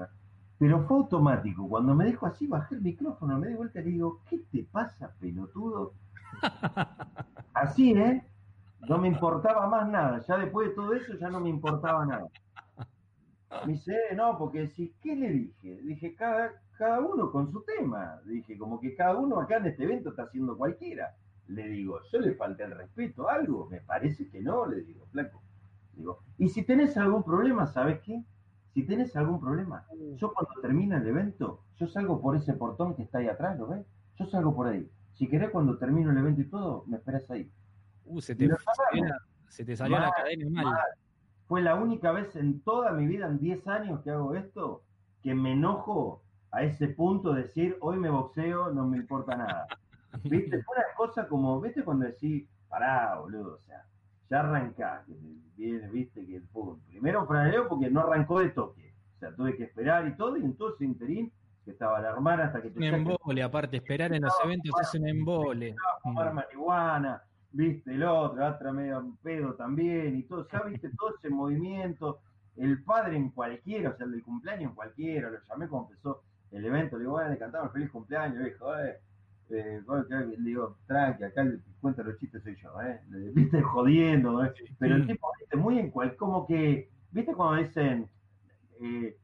[0.58, 3.90] Pero fue automático, cuando me dejo así, bajé el micrófono, me di vuelta y le
[3.92, 5.92] digo, ¿qué te pasa, pelotudo?
[7.56, 8.24] Así, ¿eh?
[8.88, 12.28] No me importaba más nada, ya después de todo eso ya no me importaba nada.
[13.66, 15.82] Me dice, "Eh, no, porque si, ¿qué le dije?
[15.84, 18.20] Dije, cada, cada uno con su tema.
[18.26, 21.16] Dije, como que cada uno acá en este evento está haciendo cualquiera.
[21.48, 25.06] Le digo, yo le falté el respeto a algo, me parece que no, le digo,
[25.12, 25.44] flaco.
[25.94, 28.24] Digo, y si tenés algún problema, ¿sabes qué?
[28.74, 33.04] Si tenés algún problema, yo cuando termina el evento, yo salgo por ese portón que
[33.04, 33.86] está ahí atrás, ¿lo ves?
[34.18, 34.90] Yo salgo por ahí.
[35.14, 37.48] Si querés, cuando termino el evento y todo, me esperas ahí.
[38.06, 39.14] Uh, se te, salió
[39.50, 40.66] se te salió la cadena mal.
[40.66, 40.80] mal.
[41.48, 44.82] Fue la única vez en toda mi vida, en 10 años que hago esto,
[45.22, 49.68] que me enojo a ese punto de decir, hoy me boxeo, no me importa nada.
[50.24, 50.62] ¿Viste?
[50.64, 51.84] Fue una cosa como, ¿viste?
[51.84, 53.86] Cuando decís, pará, boludo, o sea,
[54.30, 55.14] ya arrancás, que
[55.56, 58.94] viene, viste, que pum, primero franeleo porque no arrancó de toque.
[59.16, 61.32] O sea, tuve que esperar y todo, y entonces interín,
[61.64, 64.94] que estaba la hermana hasta que te Un embole, aparte, esperar en los eventos es
[65.00, 65.76] un embole.
[66.02, 71.30] fumar marihuana, viste, el otro, otra medio pedo también, y todo, ya viste todo ese
[71.30, 72.20] movimiento,
[72.58, 76.66] el padre en cualquiera, o sea, el del cumpleaños en cualquiera, lo llamé empezó el
[76.66, 79.00] evento, le digo, bueno, le cantamos el feliz cumpleaños, viejo, eh,
[79.50, 79.82] eh,
[80.38, 84.44] le digo, tranqui, acá el que cuenta los chistes soy yo, eh, le- viste, jodiendo,
[84.44, 88.08] eh, pero el tipo, viste, muy en cual, como que, viste cuando dicen,
[88.82, 89.18] eh,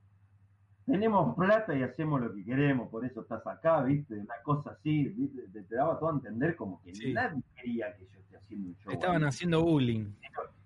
[0.85, 4.13] tenemos plata y hacemos lo que queremos, por eso estás acá, ¿viste?
[4.15, 5.41] Una cosa así, ¿viste?
[5.49, 7.11] Te, te daba todo a entender como que Sí.
[7.13, 8.93] nadie quería que yo esté haciendo un show.
[8.93, 9.27] Estaban ahí.
[9.29, 10.05] haciendo bullying.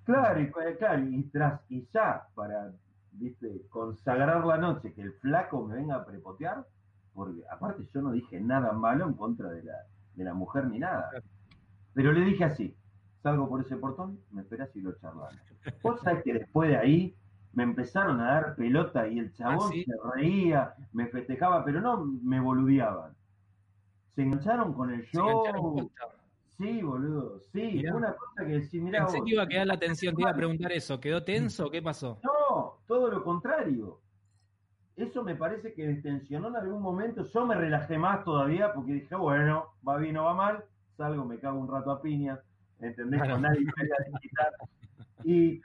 [0.04, 2.72] Claro, y, claro, y tras, y ya, para,
[3.12, 3.68] ¿viste?
[3.70, 6.66] Consagrar la noche, que el flaco me venga a prepotear,
[7.14, 9.74] porque aparte yo no dije nada malo en contra de la,
[10.16, 11.10] de la mujer ni nada.
[11.94, 12.76] Pero le dije así,
[13.22, 15.36] salgo por ese portón, me esperás y lo charlamos.
[15.84, 17.16] Vos sabés que después de ahí
[17.54, 19.84] me empezaron a dar pelota y el chabón Ah, ¿sí?
[19.84, 23.14] se reía, me festejaba, pero no me boludeaban.
[24.16, 25.44] Se engancharon con el show.
[26.62, 27.72] Sí, boludo, sí.
[27.74, 27.96] Mirá.
[27.96, 29.26] Una cosa que decís, mirá Pensé vos.
[29.26, 31.00] que iba a quedar la atención, te iba a preguntar eso.
[31.00, 31.72] ¿Quedó tenso?
[31.72, 32.20] ¿Qué pasó?
[32.24, 34.00] No, todo lo contrario.
[34.96, 37.26] eso me parece que tensionó en algún momento.
[37.26, 40.64] Yo me relajé más todavía porque dije, bueno, va bien o va mal,
[40.98, 42.40] salgo, me cago un rato a piña,
[42.80, 43.22] ¿entendés?
[43.22, 44.52] Con nadie me voy a.
[45.24, 45.62] Y,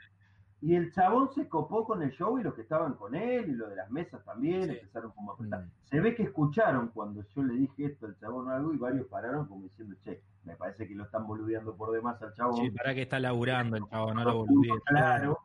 [0.61, 3.51] y el chabón se copó con el show y los que estaban con él y
[3.53, 4.71] lo de las mesas también Sí.
[4.71, 5.61] empezaron como a apretar.
[5.65, 5.69] Mm.
[5.85, 9.05] Se ve que escucharon cuando yo le dije esto al chabón o algo y varios
[9.07, 12.55] pararon como diciendo, che, me parece que lo están boludeando por demás al chabón.
[12.57, 15.39] Sí, para que está laburando el chavo, no lo puntos, Claro,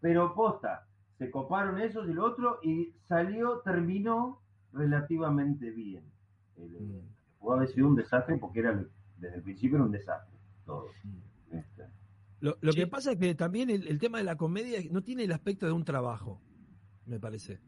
[0.00, 4.40] pero posta, se coparon esos y lo otro y salió, terminó
[4.72, 6.04] relativamente bien.
[6.56, 7.00] El- Mm.
[7.40, 8.84] Pudo haber sido un desastre porque era
[9.16, 10.86] desde el principio era un desastre todo.
[11.04, 11.27] Mm.
[12.40, 12.78] Lo, lo Sí.
[12.80, 15.66] que pasa es que también el, el tema de la comedia no tiene el aspecto
[15.66, 16.40] de un trabajo,
[17.06, 17.60] me parece.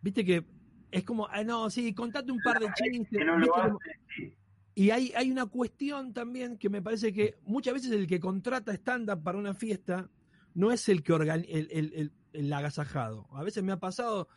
[0.00, 0.44] Viste que
[0.90, 3.08] es como, ah, no, sí, contate un par de chistes.
[3.18, 3.46] que no ¿viste?
[3.48, 3.80] lo hace, Como-
[4.16, 4.34] sí.
[4.76, 8.72] Y hay, hay una cuestión también que me parece que muchas veces el que contrata
[8.74, 10.10] stand-up para una fiesta
[10.54, 13.28] no es el que organiza el, el, el- el agasajado.
[13.32, 14.28] A veces me ha pasado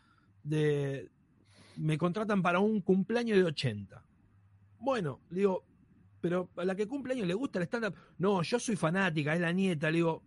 [0.44, 1.10] de.
[1.76, 4.04] Me contratan para un cumpleaños de 80.
[4.80, 5.64] Bueno, le digo,
[6.20, 7.94] pero a la que cumpleaños le gusta el stand-up.
[8.18, 9.90] No, yo soy fanática, es la nieta.
[9.90, 10.22] Le digo,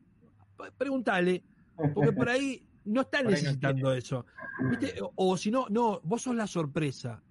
[0.58, 1.44] "P- pregúntale,
[1.94, 4.26] porque por ahí no está Por ahí no necesitando eso.
[4.70, 5.02] ¿Viste?
[5.02, 7.22] O, o si no, no, vos sos la sorpresa.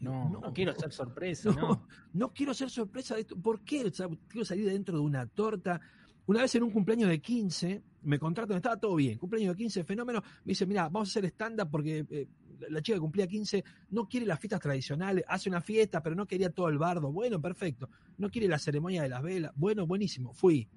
[0.00, 1.86] No, no, quiero ser sorpresa, no, no.
[2.12, 3.36] no quiero ser sorpresa de esto.
[3.36, 3.84] ¿Por qué?
[3.86, 5.80] O sea, quiero salir de dentro de una torta.
[6.26, 9.84] Una vez en un cumpleaños de 15, me contratan, estaba todo bien, cumpleaños de 15,
[9.84, 12.26] fenómeno, me dice, mira, vamos a hacer stand-up porque eh,
[12.68, 16.26] la chica que cumplía 15 no quiere las fiestas tradicionales, hace una fiesta, pero no
[16.26, 17.12] quería todo el bardo.
[17.12, 17.88] Bueno, perfecto.
[18.18, 19.52] No quiere la ceremonia de las velas.
[19.56, 20.32] Bueno, buenísimo.
[20.32, 20.68] Fui.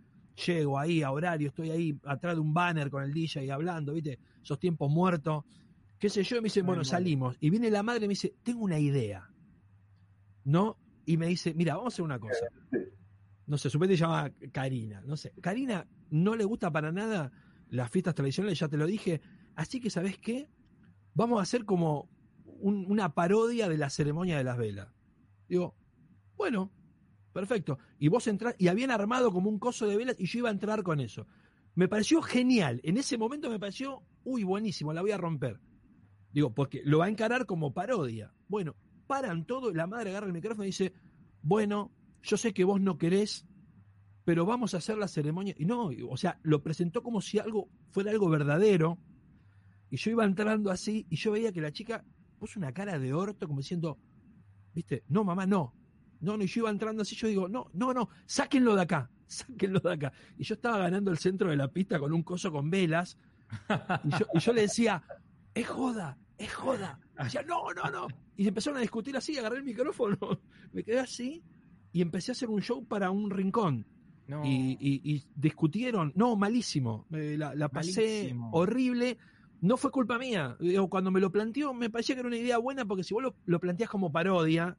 [0.45, 4.19] Llego ahí a horario, estoy ahí atrás de un banner con el DJ hablando, ¿viste?
[4.43, 5.43] Esos tiempos muertos.
[5.97, 7.35] Qué sé yo, y me dice, bueno, salimos.
[7.39, 9.27] Y viene la madre y me dice, tengo una idea.
[10.47, 10.77] ¿no?
[11.05, 12.47] Y me dice, mira, vamos a hacer una cosa.
[13.47, 15.31] No sé, su se llama Karina, no sé.
[15.39, 17.31] Karina no le gusta para nada
[17.69, 19.21] las fiestas tradicionales, ya te lo dije.
[19.55, 20.49] Así que, ¿sabes qué?
[21.17, 22.07] Vamos a hacer como
[22.45, 24.87] un- una parodia de la ceremonia de las velas.
[25.49, 25.75] Digo,
[26.35, 26.71] bueno,
[27.33, 27.79] perfecto.
[27.97, 30.51] Y vos entrás, y habían armado como un coso de velas y yo iba a
[30.51, 31.25] entrar con eso.
[31.73, 32.81] Me pareció genial.
[32.83, 35.59] En ese momento me pareció, uy, buenísimo, la voy a romper.
[36.31, 38.31] Digo, porque lo va a encarar como parodia.
[38.47, 38.75] Bueno,
[39.07, 40.93] paran todo, la madre agarra el micrófono y dice,
[41.41, 41.91] bueno,
[42.21, 43.47] yo sé que vos no querés,
[44.23, 45.55] pero vamos a hacer la ceremonia.
[45.57, 48.99] Y no, o sea, lo presentó como si algo fuera algo verdadero.
[49.89, 52.03] Y yo iba entrando así y yo veía que la chica
[52.39, 53.97] puso una cara de orto como diciendo,
[54.73, 55.73] viste, no, mamá, no.
[56.19, 59.09] No, no, y yo iba entrando así, yo digo, no, no, no, sáquenlo de acá,
[59.27, 60.13] sáquenlo de acá.
[60.37, 63.17] Y yo estaba ganando el centro de la pista con un coso con velas.
[64.03, 65.03] Y yo, y yo le decía,
[65.53, 66.99] es joda, es joda.
[67.19, 68.07] Y decía, no, no, no.
[68.35, 70.17] Y empezaron a discutir así, agarré el micrófono,
[70.73, 71.43] me quedé así
[71.93, 73.85] y empecé a hacer un show para un rincón.
[74.27, 74.43] No.
[74.45, 78.49] Y, y- y discutieron, no, malísimo, la, la pasé Malísimo.
[78.51, 79.17] horrible.
[79.61, 80.55] No fue culpa mía.
[80.59, 83.23] Digo, cuando me lo planteó, me parecía que era una idea buena, porque si vos
[83.23, 84.77] lo, lo planteás como parodia,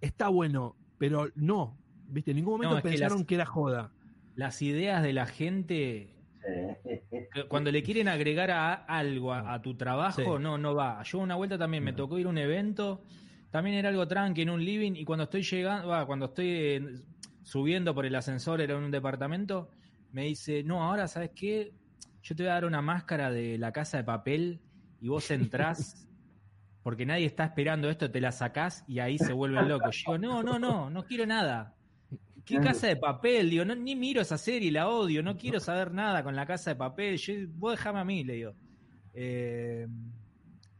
[0.00, 1.78] está bueno, pero no.
[2.08, 2.30] ¿Viste?
[2.32, 3.92] En ningún momento No, es que pensaron las- que era joda.
[4.34, 6.14] Las ideas de la gente,
[7.48, 10.42] cuando le quieren agregar a algo a, a tu trabajo, Sí.
[10.42, 11.02] no, no va.
[11.04, 13.02] Yo una vuelta también me tocó ir a un evento,
[13.50, 16.84] también era algo tranqui en un living, y cuando estoy llegando, va, cuando estoy eh,
[17.42, 19.70] subiendo por el ascensor, era en un departamento,
[20.12, 21.72] me dice, no, ahora, ¿sabes qué?
[22.26, 24.60] Yo te voy a dar una máscara de la casa de papel
[25.00, 26.08] y vos entrás,
[26.82, 29.88] porque nadie está esperando esto, te la sacás y ahí se vuelve loco.
[29.92, 31.76] Yo digo, no, no, no, no quiero nada.
[32.44, 33.48] ¿Qué casa de papel?
[33.48, 36.70] Digo, no, ni miro esa serie, la odio, no quiero saber nada con la casa
[36.70, 37.16] de papel.
[37.16, 38.54] Yo, vos dejame a mí, le digo.
[39.14, 39.86] Eh,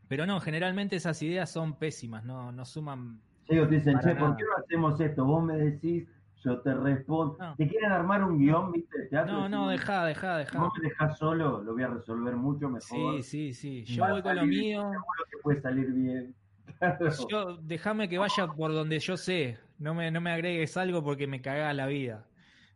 [0.08, 3.20] pero no, generalmente esas ideas son pésimas, no, no suman.
[3.46, 5.24] Ellos dicen, che, ¿por qué no hacemos esto?
[5.24, 6.08] Vos me decís,
[6.46, 7.36] yo te respondo.
[7.40, 7.56] No.
[7.56, 8.98] ¿Te quieren armar un guion, viste?
[9.00, 9.32] de teatro?
[9.32, 10.58] No, no, dejá, Si dejá.
[10.60, 13.22] vos me dejás solo, lo voy a resolver mucho mejor.
[13.22, 13.84] Sí, sí, sí.
[13.84, 14.80] Yo Va voy con lo mío.
[14.82, 16.34] Seguro que puede salir bien.
[16.78, 17.08] Claro.
[17.30, 19.56] Yo, déjame que vaya por donde yo sé.
[19.78, 22.26] No me, no me agregues algo porque me cagás la vida.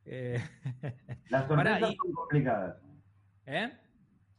[0.06, 0.40] Eh,
[1.28, 2.76] Las Pará, sorpresas y- son complicadas.
[3.46, 3.72] ¿eh?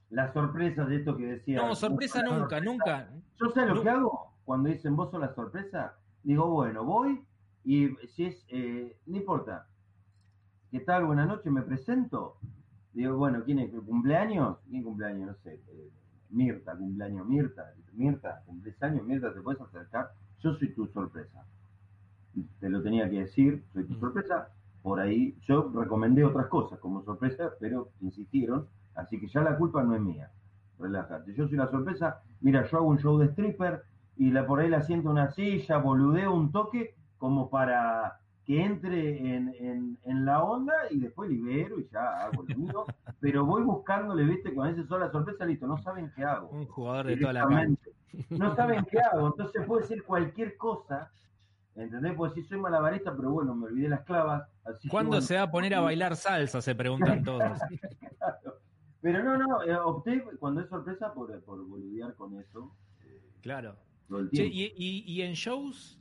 [0.10, 1.58] Las sorpresas de esto que decía.
[1.62, 3.10] No, sorpresa nunca, nunca.
[3.40, 5.96] Yo sé lo que hago cuando dicen vos sos la sorpresa.
[6.24, 7.22] Digo, bueno, voy
[7.64, 9.68] y si es, eh, no importa.
[10.72, 11.06] ¿Qué tal?
[11.06, 12.38] Buenas noches, me presento.
[12.94, 13.72] Digo, bueno, ¿quién es?
[13.86, 14.58] ¿Cumpleaños?
[14.70, 15.28] ¿Quién cumpleaños?
[15.28, 15.56] No sé.
[15.70, 15.90] eh,
[16.30, 17.74] Mirta, cumpleaños Mirta.
[17.94, 20.12] Mirta, cumples años, Mirta, ¿te puedes acercar?
[20.40, 21.46] Yo soy tu sorpresa.
[22.60, 24.00] Te lo tenía que decir, soy tu Mm.
[24.00, 24.50] sorpresa.
[24.82, 29.84] Por ahí, yo recomendé otras cosas como sorpresa, pero insistieron, así que ya la culpa
[29.84, 30.32] no es mía.
[30.80, 31.34] Relájate.
[31.36, 32.22] Yo soy la sorpresa.
[32.40, 33.84] Mira, yo hago un show de stripper
[34.18, 38.18] y la, por ahí la siento en una silla, boludeo un toque como para
[38.48, 42.86] que entre en, en- en la onda y después libero y ya hago lo mío.
[43.20, 46.50] Pero voy buscándole, viste, con ese sola sorpresa, listo, no saben qué hago.
[46.50, 47.90] Un jugador de toda la cancha.
[48.32, 51.12] No saben qué hago, entonces puedo decir cualquier cosa,
[51.76, 52.16] ¿entendés?
[52.16, 54.50] Puedo decir soy malabarista, pero bueno, me olvidé las clavas.
[54.66, 56.60] Así ¿Cuándo se va a poner a bailar salsa?
[56.60, 57.60] Se preguntan todos.
[59.02, 62.76] Pero no, no, eh, opté cuando es sorpresa por, por boludear con eso.
[63.06, 63.76] Eh, claro.
[64.32, 66.01] y, en shows,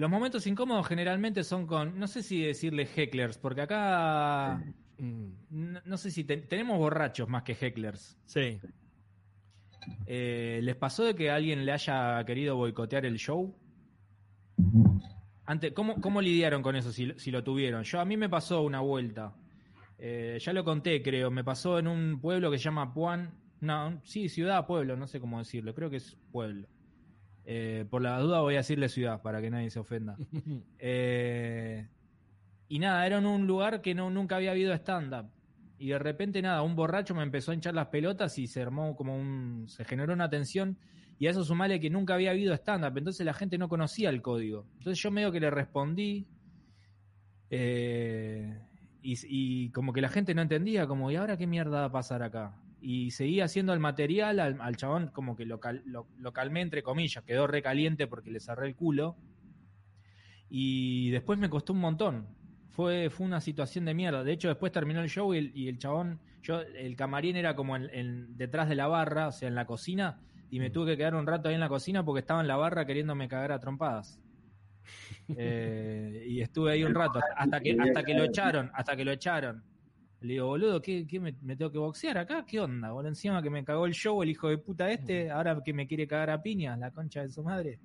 [0.00, 4.64] los momentos incómodos generalmente son con, no sé si decirle hecklers, porque acá
[4.96, 5.26] mm,
[5.84, 8.16] no, sé si tenemos borrachos más que hecklers.
[8.24, 8.58] Sí.
[10.06, 13.54] Eh, ¿Les pasó de que alguien le haya querido boicotear el show?
[15.44, 17.82] Antes, ¿cómo, ¿Cómo lidiaron con eso si, si, lo tuvieron?
[17.82, 19.34] Yo a mí me pasó una vuelta.
[19.98, 21.30] Eh, ya lo conté, creo.
[21.30, 23.34] Me pasó en un pueblo que se llama Puan.
[23.60, 25.74] No, sí, ciudad, pueblo, no sé cómo decirlo.
[25.74, 26.68] Creo que es pueblo.
[27.44, 30.16] Eh, por la duda voy a decirle ciudad para que nadie se ofenda.
[32.68, 35.30] y nada, era en un lugar que no, nunca había habido stand-up
[35.80, 38.94] y de repente nada, un borracho me empezó a hinchar las pelotas y se armó
[38.94, 40.76] como un, se generó una tensión
[41.18, 44.20] y a eso sumale que nunca había habido stand-up, entonces la gente no conocía el
[44.20, 44.66] código.
[44.74, 46.26] Entonces yo medio que le respondí
[47.48, 48.60] eh,
[49.02, 52.22] y, como que la gente no entendía, como, ¿y ahora qué mierda va a pasar
[52.22, 52.54] acá?
[52.80, 57.46] Y seguía haciendo el material, al, chabón como que lo, lo, calmé entre comillas, quedó
[57.46, 59.16] recaliente porque le cerré el culo.
[60.48, 62.26] Y después me costó un montón,
[62.70, 64.24] fue, fue una situación de mierda.
[64.24, 68.36] De hecho, después terminó el show y el, chabón, yo, el camarín era como en,
[68.36, 70.18] detrás de la barra, o sea, en la cocina,
[70.50, 70.72] y me mm.
[70.72, 73.28] tuve que quedar un rato ahí en la cocina porque estaba en la barra queriéndome
[73.28, 74.18] cagar a trompadas.
[75.36, 79.12] Eh, y estuve ahí un rato, hasta que, hasta que lo echaron, hasta que lo
[79.12, 79.62] echaron.
[80.20, 82.44] Le digo, boludo, ¿qué, me, tengo que boxear acá?
[82.46, 82.90] ¿Qué onda?
[82.90, 85.86] Boludo, encima que me cagó el show el hijo de puta este, ahora que me
[85.86, 87.80] quiere cagar a piñas, la concha de su madre.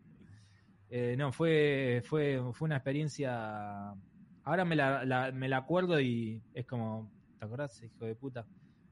[0.90, 3.96] Eh, no, fue, fue, fue una experiencia
[4.46, 8.46] Ahora me la, me la acuerdo y es como, ¿te acordás, hijo de puta?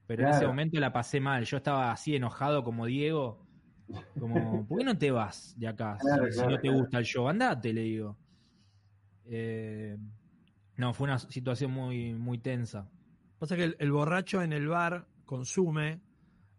[0.07, 1.45] Pero en ese momento la pasé mal.
[1.45, 3.45] Yo estaba así enojado como Diego.
[4.19, 5.99] Como, ¿por qué no te vas de acá
[6.31, 7.27] si, no te gusta el show?
[7.27, 8.17] Andate, le digo.
[9.25, 9.95] Eh,
[10.77, 12.89] no, fue una situación muy, muy tensa.
[13.43, 15.99] Pasa que el, borracho en el bar consume,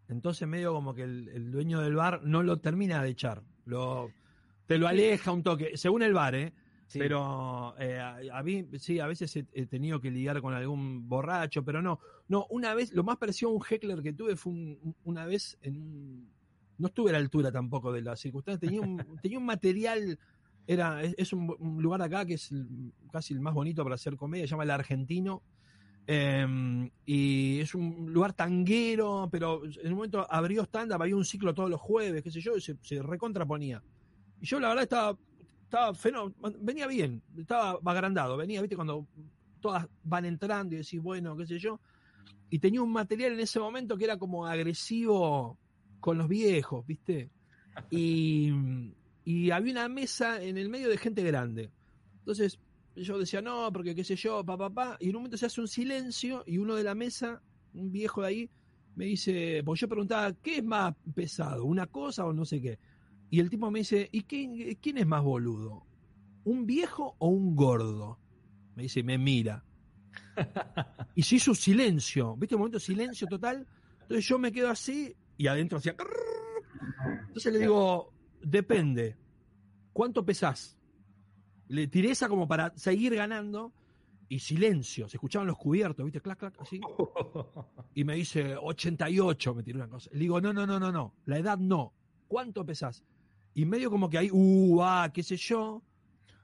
[0.07, 3.41] entonces medio como que el, dueño del bar no lo termina de echar.
[3.65, 4.11] Lo,
[4.67, 6.53] te lo aleja un toque, según el bar, ¿eh?
[6.93, 11.81] Pero eh, a, mí, sí, a veces he, tenido que lidiar con algún borracho, pero
[11.81, 11.97] no.
[12.27, 14.53] No, una vez, lo más parecido a un heckler que tuve fue
[15.05, 16.29] una vez en un.
[16.77, 18.59] No estuve a la altura tampoco de las circunstancias.
[18.59, 20.19] Tenía un, tenía un material.
[20.67, 21.47] Era, es, un,
[21.81, 22.53] lugar acá que es
[23.11, 25.41] casi el más bonito para hacer comedia, se llama El Argentino.
[26.07, 31.53] Em, y es un lugar tanguero, pero en un momento abrió stand-up, había un ciclo
[31.53, 33.81] todos los jueves, qué sé yo, y se, recontraponía.
[34.39, 35.17] Y yo la verdad estaba
[35.63, 35.93] estaba
[36.59, 39.07] venía bien, estaba agrandado, venía, viste, cuando
[39.59, 41.79] todas van entrando y decís, bueno, qué sé yo,
[42.51, 45.57] y tenía un material en ese momento que era como agresivo
[45.99, 47.31] con los viejos, viste,
[47.89, 48.51] y,
[49.23, 51.71] y había una mesa en el medio de gente grande.
[52.19, 52.59] Entonces
[53.03, 55.61] yo decía, no, porque qué sé yo, papá, papá, y en un momento se hace
[55.61, 57.41] un silencio y uno de la mesa,
[57.73, 58.49] un viejo de ahí,
[58.95, 61.65] me dice, pues yo preguntaba, ¿qué es más pesado?
[61.65, 62.79] ¿Una cosa o no sé qué?
[63.29, 65.85] Y el tipo me dice, ¿y quién es más boludo?
[66.45, 68.19] ¿Un viejo o un gordo?
[68.75, 69.65] Me dice, me mira.
[71.15, 72.55] y se hizo silencio, ¿viste?
[72.55, 73.67] Un momento silencio total.
[74.01, 75.95] Entonces yo me quedo así y adentro hacía...
[77.27, 79.17] Entonces le digo, depende.
[79.91, 80.77] ¿Cuánto pesás?
[81.67, 83.73] Le tiré esa como para seguir ganando
[84.29, 85.07] y silencio.
[85.07, 86.21] Se escuchaban los cubiertos, ¿viste?
[86.21, 86.79] Clac, clac, así.
[87.95, 90.09] Y me dice, 88, me tiró una cosa.
[90.13, 91.13] Le digo, no, no, no, no, no.
[91.25, 91.93] La edad no.
[92.27, 93.03] ¿Cuánto pesás?
[93.53, 95.81] Y medio como que ahí, uh, ah, qué sé yo.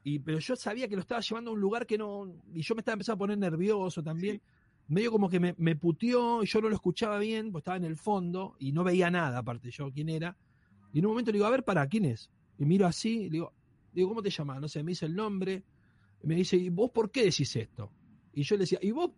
[0.04, 2.34] Y, pero yo sabía que lo estaba llevando a un lugar que no.
[2.54, 4.42] Y yo me estaba empezando a poner nervioso también.
[4.88, 7.86] Medio como que me, me puteó y yo no lo escuchaba bien, pues estaba en
[7.86, 10.36] el fondo y no veía nada, aparte yo quién era.
[10.94, 12.30] Y en un momento le digo, a ver, para, ¿quién es?
[12.58, 13.54] Y miro así, le digo,
[13.92, 14.62] digo, ¿cómo te llamas?
[14.62, 15.64] No sé, me dice el nombre.
[16.24, 17.92] Me dice, ¿y vos por qué decís esto?
[18.34, 19.12] Y yo le decía, ¿y vos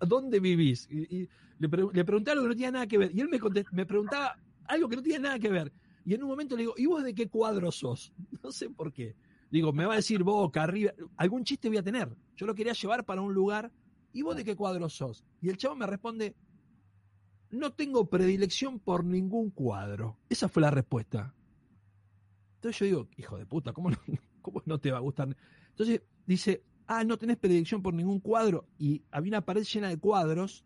[0.00, 0.88] dónde vivís?
[0.90, 1.28] Y,
[1.58, 3.10] le, pregunté algo que no tenía nada que ver.
[3.14, 3.38] Y él me,
[3.72, 5.72] me preguntaba algo que no tenía nada que ver.
[6.04, 8.12] Y en un momento le digo, ¿y vos de qué cuadro sos?
[8.42, 9.16] No sé por qué.
[9.50, 12.14] Digo, me va a decir Boca, arriba, algún chiste voy a tener.
[12.36, 13.72] Yo lo quería llevar para un lugar.
[14.12, 15.24] ¿Y vos de qué cuadro sos?
[15.40, 16.36] Y el chavo me responde,
[17.50, 20.18] no tengo predilección por ningún cuadro.
[20.28, 21.34] Esa fue la respuesta.
[22.64, 23.98] Entonces yo digo, hijo de puta, ¿cómo no,
[24.40, 25.36] cómo no te va a gustar?
[25.68, 28.66] Entonces dice, ah, no tenés predilección por ningún cuadro.
[28.78, 30.64] Y había una pared llena de cuadros.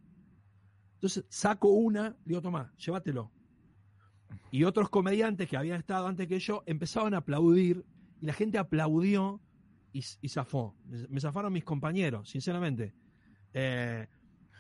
[0.94, 3.32] Entonces saco una, digo, toma, llévatelo.
[4.53, 7.84] Y otros comediantes que habían estado antes que yo empezaban a aplaudir
[8.20, 9.40] y la gente aplaudió
[9.92, 10.76] y, zafó.
[11.09, 12.94] Me zafaron mis compañeros, sinceramente.
[13.53, 14.07] Eh,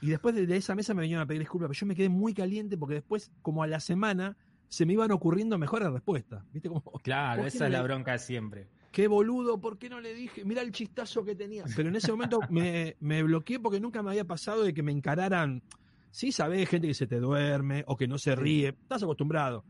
[0.00, 2.34] y después de, esa mesa me vinieron a pedir disculpas, pero yo me quedé muy
[2.34, 4.36] caliente porque después, como a la semana,
[4.68, 6.44] se me iban ocurriendo mejores respuestas.
[6.52, 6.82] ¿Viste cómo?
[7.02, 8.68] Claro, ¿por qué esa es la bronca de siempre.
[8.92, 10.44] Qué boludo, ¿por qué no le dije?
[10.44, 11.64] Mira el chistazo que tenía.
[11.76, 14.92] Pero en ese momento me, me bloqueé porque nunca me había pasado de que me
[14.92, 15.62] encararan.
[16.10, 19.64] Sí, sabés, gente que se te duerme o que no se ríe, estás acostumbrado.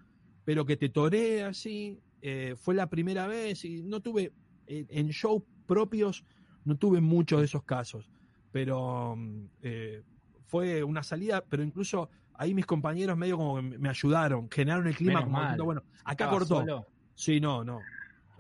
[0.45, 4.33] Pero que te torea así, eh, fue la primera vez y no tuve,
[4.67, 6.25] eh, en shows propios,
[6.65, 8.09] no tuve muchos de esos casos.
[8.51, 10.03] Pero mm, eh,
[10.47, 14.97] fue una salida, pero incluso ahí mis compañeros medio como que me ayudaron, generaron el
[14.97, 15.61] clima Menos como mal.
[15.63, 16.61] bueno, acá cortó.
[16.61, 16.87] solo.
[17.15, 17.81] Sí, no, no.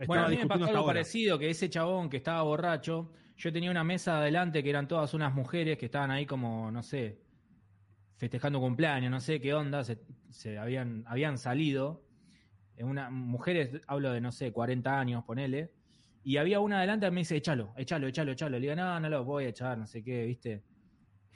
[0.06, 0.86] Bueno, a mí me pasó algo ahora.
[0.86, 5.12] parecido, que ese chabón que estaba borracho, yo tenía una mesa adelante que eran todas
[5.14, 7.18] unas mujeres que estaban ahí como, no sé,
[8.16, 9.98] festejando cumpleaños, no sé qué onda, se,
[10.30, 12.04] se habían, habían salido.
[12.76, 15.72] Eh, Una, mujeres, hablo de, no sé, 40 años, ponele.
[16.22, 18.58] Y había una adelante que me dice, échalo, échalo, échalo, échalo.
[18.58, 20.62] Le digo, no, no lo voy a echar, no sé qué, ¿viste?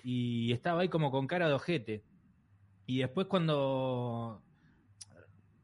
[0.04, 2.04] Y estaba ahí como con cara de ojete.
[2.86, 4.42] Y después cuando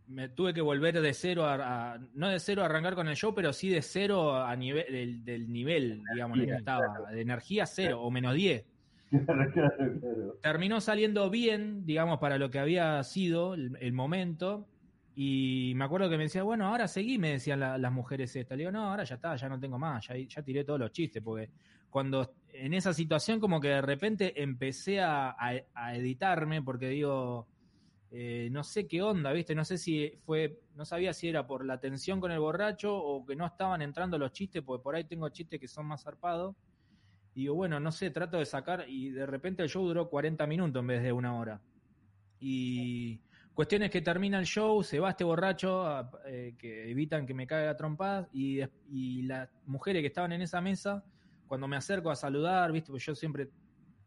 [0.07, 3.17] me tuve que volver de cero a, a- no de cero a arrancar con el
[3.17, 7.11] show, pero sí de cero a nivel del, del nivel, digamos, en el que estaba,
[7.11, 8.65] de energía cero o menos 10.
[9.11, 10.37] Claro, claro, claro.
[10.43, 14.69] Terminó saliendo bien, digamos, para lo que había sido el, el momento.
[15.15, 18.59] Y me acuerdo que me decía, bueno, ahora seguí, me decían la- las mujeres estas.
[18.59, 20.93] Le digo, no, ahora ya está, ya no tengo más, ya, ya tiré todos los
[20.93, 21.49] chistes, porque
[21.89, 27.49] cuando en esa situación como que de repente empecé a, a- a editarme, porque digo,
[28.11, 29.55] eh, no sé qué onda, ¿viste?
[29.55, 33.25] No sé si fue, no sabía si era por la tensión con el borracho o
[33.27, 36.57] que no estaban entrando los chistes, porque por ahí tengo chistes que son más zarpados.
[37.35, 40.47] Y digo, bueno, no sé, trato de sacar y de repente el show duró 40
[40.47, 41.61] minutos en vez de una hora.
[42.41, 43.21] Y
[43.55, 47.77] cuestiones que termina el show, se va este borracho, eh, que evitan que me caiga
[47.77, 51.05] trompadas, y, y las mujeres que estaban en esa mesa,
[51.49, 52.91] cuando me acerco a saludar, ¿viste?
[52.91, 53.51] Pues yo siempre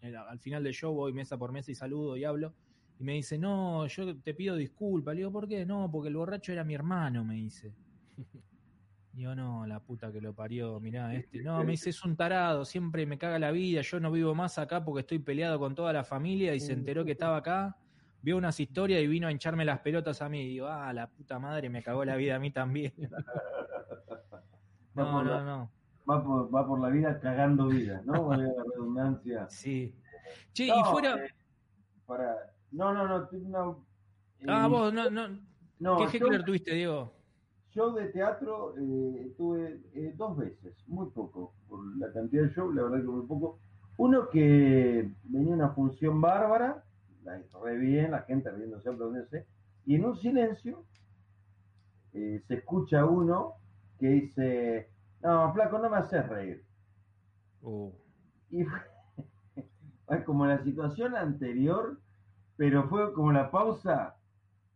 [0.02, 2.54] eh, al final del show voy mesa por mesa y saludo y hablo.
[3.00, 5.16] Y me dice, no, yo te pido disculpas.
[5.16, 5.66] Le digo, ¿por qué?
[5.66, 7.74] No, porque el borracho era mi hermano, me dice.
[9.14, 11.42] Digo, no, la puta que lo parió, mirá, este.
[11.44, 14.58] No, me dice, es un tarado, siempre me caga la vida, yo no vivo más
[14.58, 17.78] acá porque estoy peleado con toda la familia y se enteró que estaba acá,
[18.22, 20.48] vio unas historias y vino a hincharme las pelotas a mí.
[20.48, 22.94] Digo, ah, la puta madre, me cagó la vida a mí también.
[24.94, 25.72] No, no, no.
[26.10, 28.26] Va por, va por la vida cagando vida, ¿no?
[28.28, 29.48] Valga la redundancia.
[29.50, 29.94] Sí.
[30.54, 31.16] Che, y No, fuera.
[31.26, 31.30] eh,
[32.06, 32.36] para...
[32.72, 33.28] No, no, no.
[33.32, 33.76] una-
[34.48, 35.28] Ah, eh, vos, no, no.
[35.80, 37.14] no, ¿Qué yo- heckler tuviste, Diego?
[37.74, 42.72] Show de teatro eh, tuve eh, dos veces, muy poco, por la cantidad de show,
[42.72, 43.60] la verdad que muy poco.
[43.98, 46.84] Uno que venía una función bárbara,
[47.24, 49.46] la re bien, la gente riéndose, aplaudiéndose,
[49.86, 50.84] y en un silencio
[52.12, 53.54] se escucha uno
[54.00, 54.91] que dice,
[55.24, 56.64] no, flaco, no me haces reír.
[57.62, 57.92] Uh,
[58.50, 58.64] Y
[60.08, 62.00] fue, como la situación anterior,
[62.58, 64.16] pero fue como la pausa,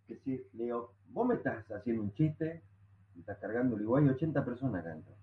[0.07, 2.63] que si le digo, vos me estás haciendo un chiste,
[3.15, 5.15] me estás cargando el igual, 80 personas adentro.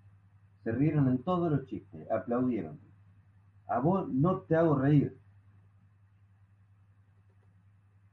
[0.65, 2.81] Se rieron en todos los chistes, aplaudieron.
[3.69, 5.19] A vos no te hago reír.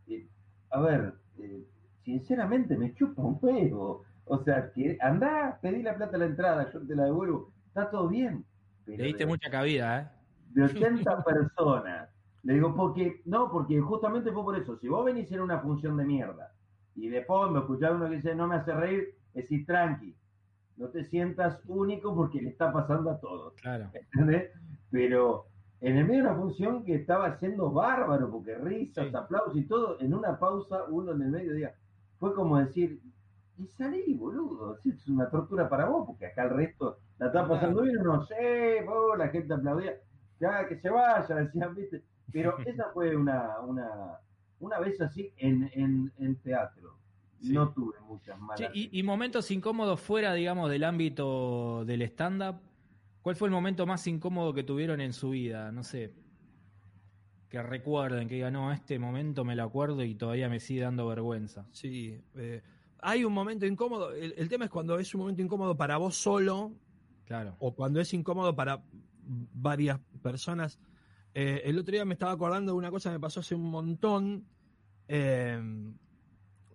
[0.08, 0.28] Eh,
[0.72, 1.66] a ver, eh,
[2.04, 4.04] sinceramente me chupa un huevo.
[4.32, 7.52] O sea, que andá, pedí la plata a la entrada, yo te la devuelvo.
[7.68, 8.46] Está todo bien.
[8.86, 10.08] Pero le diste de- mucha cabida, ¿eh?
[10.52, 12.10] de 80 personas.
[12.44, 14.78] Le digo, porque, no, porque justamente fue por eso.
[14.78, 16.54] Si vos venís en una función de mierda
[16.96, 20.16] y de fondo escuchar uno que dice no me hace reír, decís tranqui,
[20.78, 23.54] no te sientas único porque le está pasando a todos.
[23.56, 23.90] Claro.
[24.14, 24.52] ¿entendés?
[24.92, 25.48] Pero
[25.82, 29.16] en el medio de una función que estaba siendo bárbaro, porque risas, Sí.
[29.16, 31.74] aplausos y todo, en una pausa, uno en el medio diga,
[32.20, 33.02] fue como decir,
[33.60, 37.48] y salí, boludo, sí, es una tortura para vos, porque acá el resto la está
[37.48, 39.96] pasando bien, no sé, vos, la gente aplaudía,
[40.40, 44.20] ya que se vaya, decían, viste, pero esa fue una, una,
[44.60, 46.98] una vez así en, en, en teatro.
[47.42, 47.54] Sí.
[47.54, 48.70] No tuve muchas malas.
[48.74, 52.60] Y, y momentos incómodos fuera, digamos, del ámbito del stand-up.
[53.22, 55.72] ¿Cuál fue el momento más incómodo que tuvieron en su vida?
[55.72, 56.14] No sé.
[57.48, 61.08] Que recuerden, que digan, no, este momento me lo acuerdo y todavía me sigue dando
[61.08, 61.66] vergüenza.
[61.72, 62.22] Sí.
[62.36, 62.62] eh,
[63.02, 64.14] hay un momento incómodo.
[64.14, 66.74] El, el tema es cuando es un momento incómodo para vos solo
[67.26, 67.56] Claro.
[67.60, 68.84] o cuando es incómodo para
[69.24, 70.80] varias personas.
[71.34, 73.70] Eh, el otro día me estaba acordando de una cosa que me pasó hace un
[73.70, 74.46] montón.
[75.08, 75.62] Eh,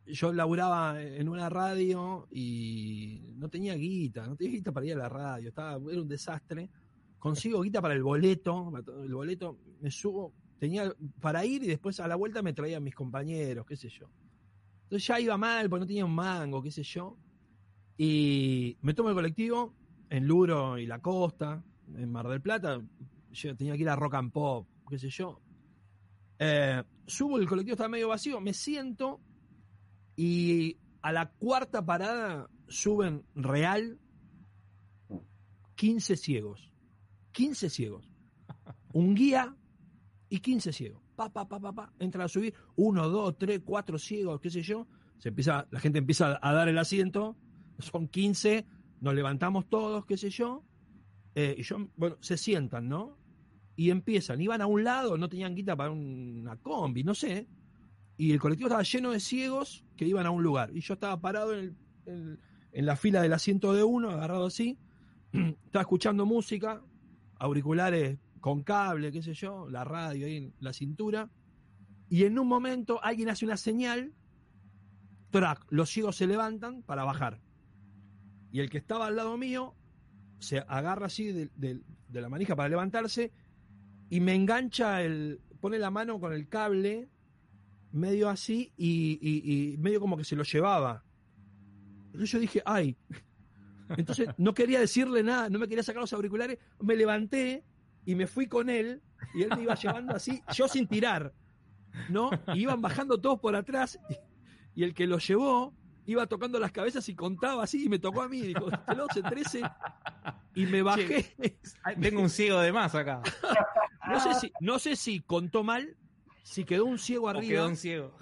[0.07, 4.99] yo laburaba en una radio y no tenía guita, no tenía guita para ir a
[4.99, 6.71] la radio, estaba, era un desastre.
[7.19, 8.71] Consigo guita para el boleto,
[9.03, 12.95] el boleto me subo, tenía para ir y después a la vuelta me traían mis
[12.95, 14.11] compañeros, qué sé yo.
[14.95, 17.19] Entonces ya iba mal porque no tenía un mango, qué sé yo.
[17.99, 19.75] Y me tomo el colectivo
[20.09, 21.65] en Luro y la costa,
[21.97, 22.81] en Mar del Plata.
[23.33, 25.41] Yo tenía que ir a Rock and Pop, qué sé yo.
[26.39, 29.21] Eh, subo, el colectivo estaba medio vacío, me siento
[30.15, 33.99] Y a la cuarta parada suben real
[35.75, 36.73] 15 ciegos.
[37.33, 38.09] 15 ciegos.
[38.93, 39.57] Un guía
[40.29, 41.04] y 15 ciegos.
[41.17, 41.93] Pa, pa, pa, pa, pa.
[41.99, 42.55] Entran a subir.
[42.77, 44.87] Uno, dos, tres, cuatro ciegos, qué sé yo.
[45.19, 47.37] Se empieza, la gente empieza a dar el asiento.
[47.79, 48.67] Son 15.
[49.01, 50.65] Nos levantamos todos, qué sé yo.
[51.35, 53.17] Eh, y yo, bueno, se sientan, ¿no?
[53.77, 54.41] Y empiezan.
[54.41, 57.49] Iban a un lado, no tenían guita para una combi, no sé.
[58.17, 60.71] Y el colectivo estaba lleno de ciegos que iban a un lugar.
[60.75, 62.41] Y yo estaba parado en, el- en-
[62.73, 64.79] en la fila del asiento de uno, agarrado así.
[65.33, 66.83] estaba escuchando música,
[67.39, 71.31] auriculares con cable, qué sé yo, la radio ahí en la cintura.
[72.11, 74.13] Y en un momento alguien hace una señal,
[75.31, 77.41] track, los ciegos se levantan para bajar.
[78.53, 79.75] Y el que estaba al lado mío
[80.41, 81.81] se agarra así de, de-
[82.21, 83.33] la manija para levantarse
[84.11, 85.41] y me engancha el.
[85.59, 87.09] pone la mano con el cable,
[87.93, 91.03] medio así, y, y- y medio como que se lo llevaba.
[92.09, 92.95] Entonces yo dije, ay.
[93.97, 97.65] Entonces no quería decirle nada, no me quería sacar los auriculares, me levanté
[98.05, 99.03] y me fui con él,
[99.35, 101.33] y él me iba llevando así, yo sin tirar,
[102.09, 102.31] ¿no?
[102.55, 103.99] Y iban bajando todos por atrás,
[104.75, 105.73] y, y el que lo llevó
[106.07, 109.23] iba tocando las cabezas y contaba así, y me tocó a mí, dijo, "Este 12,
[109.23, 109.63] 13,
[110.55, 111.35] y me bajé.
[112.01, 113.23] Tengo un ciego de más acá.
[114.07, 115.97] No sé si, no sé si contó mal,
[116.43, 117.49] si quedó un ciego O arriba.
[117.49, 118.15] quedó un ciego.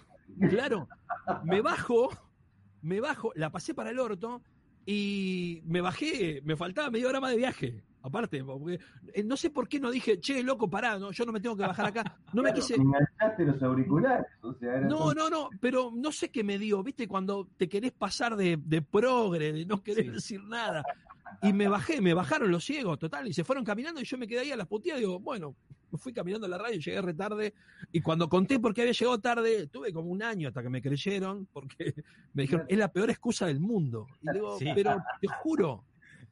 [0.48, 0.88] Claro,
[1.44, 2.08] me bajo,
[2.82, 4.42] me bajo, la pasé para el orto
[4.86, 7.82] y me bajé, me faltaba media hora más de viaje.
[8.04, 8.80] Aparte, porque,
[9.14, 11.56] eh, no sé por qué no dije, che, loco, pará, no, yo no me tengo
[11.56, 12.16] que bajar acá.
[12.32, 12.76] No me quise.
[13.38, 14.26] los auriculares.
[14.42, 17.48] O sea, era No, todo- no, no, pero no sé qué me dio, viste, cuando
[17.56, 20.10] te querés pasar de, de progre, de no querer Sí.
[20.10, 20.82] decir nada.
[21.42, 24.26] Y me bajé, me bajaron los ciegos, total, y se fueron caminando y yo me
[24.28, 25.54] quedé ahí a las puteadas, digo, bueno,
[25.94, 27.54] fui caminando a la radio, llegué retarde,
[27.92, 30.82] y cuando conté por qué había llegado tarde, tuve como un año hasta que me
[30.82, 31.94] creyeron, porque
[32.34, 34.06] me dijeron, es la peor excusa del mundo.
[34.22, 34.66] Y digo, Sí.
[34.74, 35.84] pero te juro,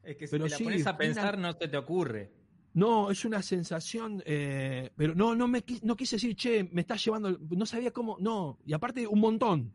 [0.02, 2.30] Es que si Pero te la sí, pones a pensar, una- no se te ocurre.
[2.74, 7.04] no, es una sensación, eh, pero no, no me no quise decir, che, me estás
[7.04, 9.74] llevando, no sabía cómo, no, y aparte un montón,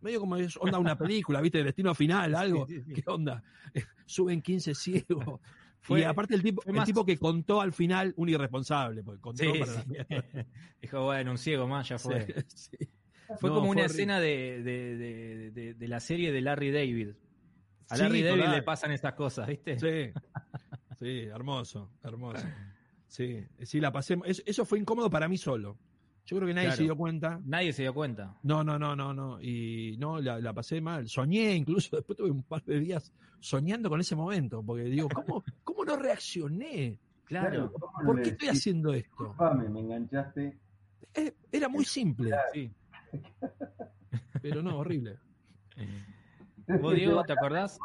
[0.00, 2.92] medio como es onda una película, viste, destino final, algo, Sí, sí, sí.
[2.94, 3.42] ¿qué onda?
[4.06, 5.40] Suben 15 ciegos.
[5.80, 9.20] Fue- y aparte el tipo, el más- tipo que contó al final, un irresponsable, porque
[9.20, 10.46] contó Sí, para la.
[10.80, 12.24] Dijo, bueno, un ciego más, ya fue.
[13.38, 13.84] Fue No, como una horrible.
[13.86, 17.08] escena de- de- de la serie de Larry David.
[17.90, 18.54] A Sí, Larry David total.
[18.56, 19.78] le pasan estas cosas, ¿viste?
[19.78, 20.12] Sí,
[20.98, 22.46] sí, hermoso, hermoso.
[23.06, 24.18] Sí, sí, la pasé.
[24.24, 25.78] es- Eso fue incómodo para mí solo.
[26.26, 26.76] Yo creo que nadie Claro.
[26.78, 27.40] se dio cuenta.
[27.44, 28.34] Nadie se dio cuenta.
[28.42, 29.40] No, no, no, no, no.
[29.42, 31.06] Y no, la, la pasé mal.
[31.08, 35.44] Soñé incluso, después tuve un par de días soñando con ese momento, porque digo, ¿cómo,
[35.62, 36.98] cómo no reaccioné?
[37.24, 39.08] Claro, ¿cómo ¿Por qué estoy haciendo esto?
[39.10, 40.58] "Disculpame, me enganchaste.
[41.14, 42.70] Eh, Era muy simple, sí.
[44.42, 45.18] pero no, horrible.
[46.66, 47.78] ¿Vos, Diego, te acordás?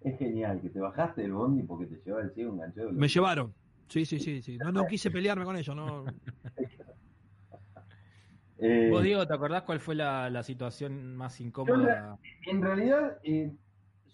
[0.00, 2.92] Es genial que te bajaste del bondi porque te llevaba el ciego enganchado.
[2.92, 3.54] Me llevaron.
[3.88, 4.58] Sí, sí, sí, sí.
[4.58, 6.04] No, no quise pelearme con ellos, no.
[8.58, 12.18] Eh, ¿Vos, Diego, te acordás cuál fue la, la situación más incómoda?
[12.46, 13.52] En realidad, eh,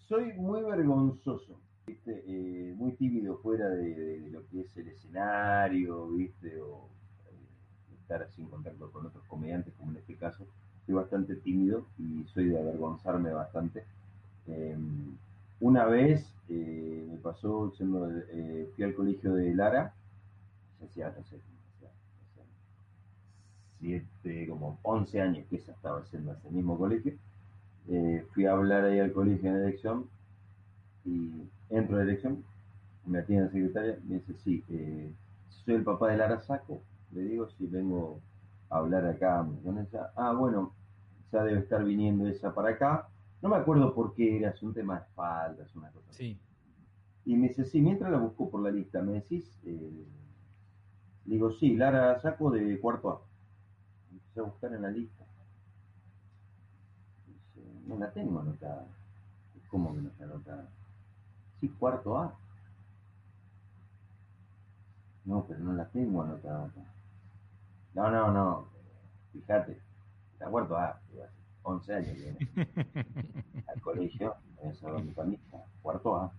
[0.09, 2.23] soy muy vergonzoso, ¿viste?
[2.27, 6.61] Eh, muy tímido fuera de, de- de lo que es el escenario, ¿viste?
[6.61, 6.89] O
[7.31, 10.45] eh, estar así en contacto con otros comediantes, como en este caso.
[10.87, 13.85] Soy bastante tímido y soy de avergonzarme bastante.
[14.49, 14.77] Eh,
[15.61, 19.95] una vez eh, me pasó, eh, fui al colegio de Lara,
[20.81, 21.39] ya hacía,
[23.81, 27.15] siete, como 11 años que esa estaba haciendo ese mismo colegio.
[27.89, 30.07] Eh, fui a hablar ahí al colegio en elección
[31.05, 31.31] y
[31.71, 32.45] entro de elección,
[33.07, 34.65] me atiende la secretaria, me dice, sí,
[35.65, 36.81] soy el papá de Lara Saco,
[37.13, 38.21] le digo, sí, vengo
[38.71, 40.11] a hablar acá con ella.
[40.17, 40.73] Ah, bueno,
[41.33, 43.09] ya debe estar viniendo ella para acá.
[43.43, 46.35] No me acuerdo por qué era, es un tema de espaldas, una cosa así.
[46.35, 46.41] Sí.
[47.25, 49.59] Y me dice, sí, mientras la busco por la lista, ¿me decís?
[49.65, 50.07] Eh,
[51.25, 53.21] digo, sí, Lara Saco de cuarto A.
[54.13, 55.25] Empecé a buscar en la lista.
[57.27, 58.87] Dice, no la tengo anotada.
[59.69, 60.69] ¿Cómo que no está anotada?
[61.61, 62.37] Sí, cuarto A.
[65.25, 66.71] No, pero no la tengo anotada.
[67.95, 68.67] No, no, no.
[69.33, 69.81] Fíjate,
[70.33, 71.01] está cuarto A.
[71.11, 72.39] Digo, hace 11 años viene
[73.69, 76.33] al colegio, me sacado mi camisa, cuarto A.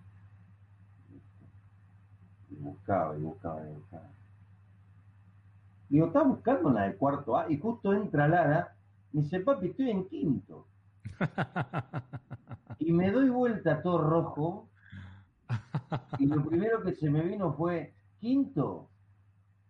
[2.50, 4.10] Y buscaba, y buscaba, y buscaba.
[5.88, 8.76] Digo, está buscando la de cuarto A, y justo entra Lara,
[9.12, 10.66] y dice, papi, estoy en quinto.
[12.80, 14.68] Y me doy vuelta todo rojo,
[16.18, 18.90] y lo primero que se me vino fue, quinto,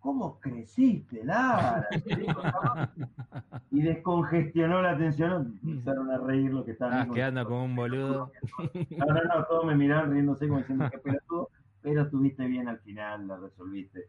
[0.05, 1.87] ¿cómo creciste, Lara?
[3.71, 6.99] y descongestionó la atención, empezaron a reír lo que estaban.
[6.99, 8.31] Estás quedando como un boludo.
[8.91, 11.49] No, no, no, todos me miraron riéndose como diciendo que pelotudo,
[11.81, 14.07] pero estuviste bien al final, la resolviste.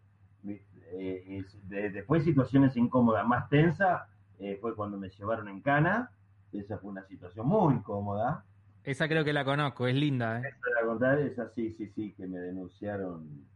[0.92, 4.06] Eh, después situaciones incómodas, más tensa,
[4.38, 6.10] eh, fue cuando me llevaron en cana,
[6.52, 8.44] esa fue una situación muy incómoda.
[8.84, 10.40] Esa creo que la conozco, es linda.
[10.40, 10.42] ¿eh?
[10.46, 13.46] Esa la contar, esa sí, sí, sí, que me denunciaron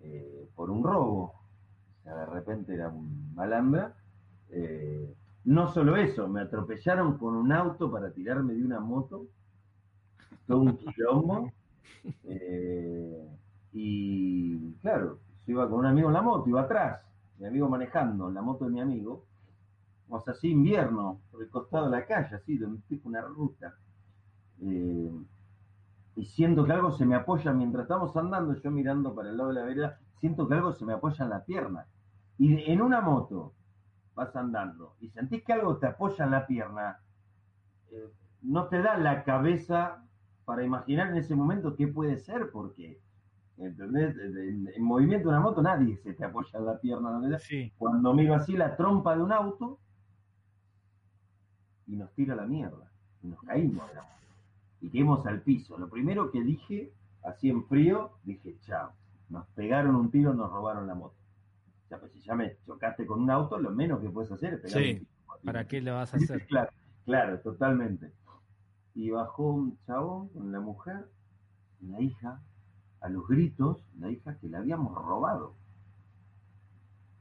[0.00, 1.47] eh, por un robo.
[2.08, 3.94] Sea, de repente era un malambra.
[4.48, 9.26] Eh, no solo eso, me atropellaron con un auto para tirarme de una moto,
[10.46, 11.52] todo un quilombo.
[13.72, 17.02] y claro, yo iba con un amigo en la moto, iba atrás,
[17.38, 19.24] mi amigo manejando, la moto de mi amigo,
[20.08, 23.20] o sea, así invierno, por el costado de la calle, así, de un tipo, una
[23.20, 23.74] ruta.
[24.62, 25.12] Eh,
[26.16, 29.50] y siento que algo se me apoya mientras estamos andando, yo mirando para el lado
[29.50, 31.86] de la vereda, siento que algo se me apoya en la pierna.
[32.38, 33.52] Y en una moto
[34.14, 37.00] vas andando y sentís que algo te apoya en la pierna,
[37.90, 38.08] eh,
[38.42, 40.04] no te da la cabeza
[40.44, 43.00] para imaginar en ese momento qué puede ser, porque
[43.58, 44.16] ¿entendés?
[44.16, 47.10] En, movimiento de una moto nadie se te apoya en la pierna.
[47.10, 47.38] ¿no?
[47.38, 47.72] Sí.
[47.76, 49.78] Cuando miro así la trompa de un auto
[51.86, 52.90] y nos tira la mierda,
[53.22, 53.84] y nos caímos
[54.80, 55.76] y caímos al piso.
[55.78, 56.92] Lo primero que dije,
[57.24, 58.92] así en frío, dije, chao,
[59.28, 61.17] nos pegaron un tiro, nos robaron la moto.
[61.88, 64.54] O sea, pues si ya me chocaste con un auto, lo menos que puedes hacer
[64.54, 64.90] es pegar sí.
[64.90, 65.10] un tiro.
[65.44, 66.46] ¿Para qué lo vas a hacer?
[66.46, 66.70] claro,
[67.06, 68.12] claro, totalmente.
[68.94, 71.06] Y bajó un chabón con la mujer
[71.80, 72.42] la hija,
[73.00, 75.54] a los gritos, la hija que la habíamos robado.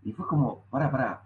[0.03, 1.23] Y fue como, para, para.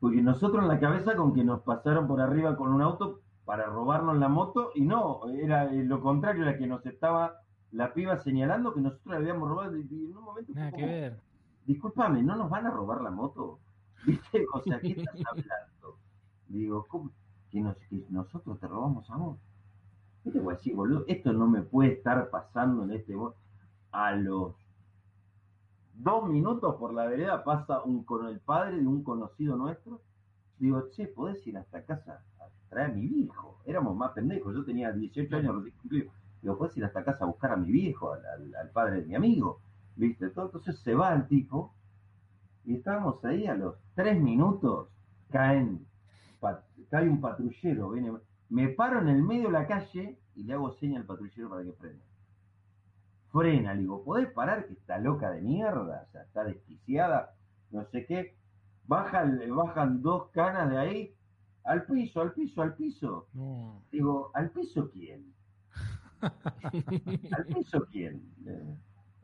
[0.00, 3.66] Porque nosotros en la cabeza con que nos pasaron por arriba con un auto para
[3.66, 7.40] robarnos la moto y no, era lo contrario, era que nos estaba
[7.72, 10.52] la piba señalando que nosotros la habíamos robado y en un momento...
[10.54, 11.20] Nada que ver.
[11.66, 13.60] Discúlpame, ¿no nos van a robar la moto?
[14.06, 14.46] ¿Viste?
[14.52, 15.98] O sea, ¿qué estás hablando?
[16.48, 17.10] Digo, ¿cómo?
[17.50, 17.62] Que,
[18.10, 19.38] nosotros te robamos a vos.
[20.22, 21.04] ¿Qué te voy a decir, boludo?
[21.06, 23.14] Esto no me puede estar pasando en este...
[23.92, 24.56] A los
[25.94, 30.00] dos minutos por la vereda pasa un con el padre de un conocido nuestro.
[30.58, 32.24] Digo, che, ¿podés ir hasta casa
[32.74, 33.58] traer a mi viejo.
[33.64, 36.12] Éramos más pendejos, yo tenía 18 años recién cumplido.
[36.42, 39.60] Digo, puedes ir hasta casa a buscar a mi viejo, al, padre de mi amigo.
[39.96, 40.26] ¿Viste?
[40.26, 41.74] Entonces se va el tipo
[42.64, 44.88] y estábamos ahí a los tres minutos,
[45.30, 45.86] caen,
[46.90, 48.12] cae un patrullero, viene,
[48.48, 51.62] me paro en el medio de la calle y le hago seña al patrullero para
[51.62, 52.00] que frene.
[53.30, 56.06] Frena, le digo, ¿podés parar que está loca de mierda?
[56.08, 57.34] O sea, está desquiciada,
[57.70, 58.36] no sé qué.
[58.86, 61.14] Baja, bajan dos canas de ahí,
[61.64, 63.26] al piso, al piso, al piso.
[63.90, 65.34] Digo, ¿al piso quién?
[66.20, 68.22] ¿Al piso quién?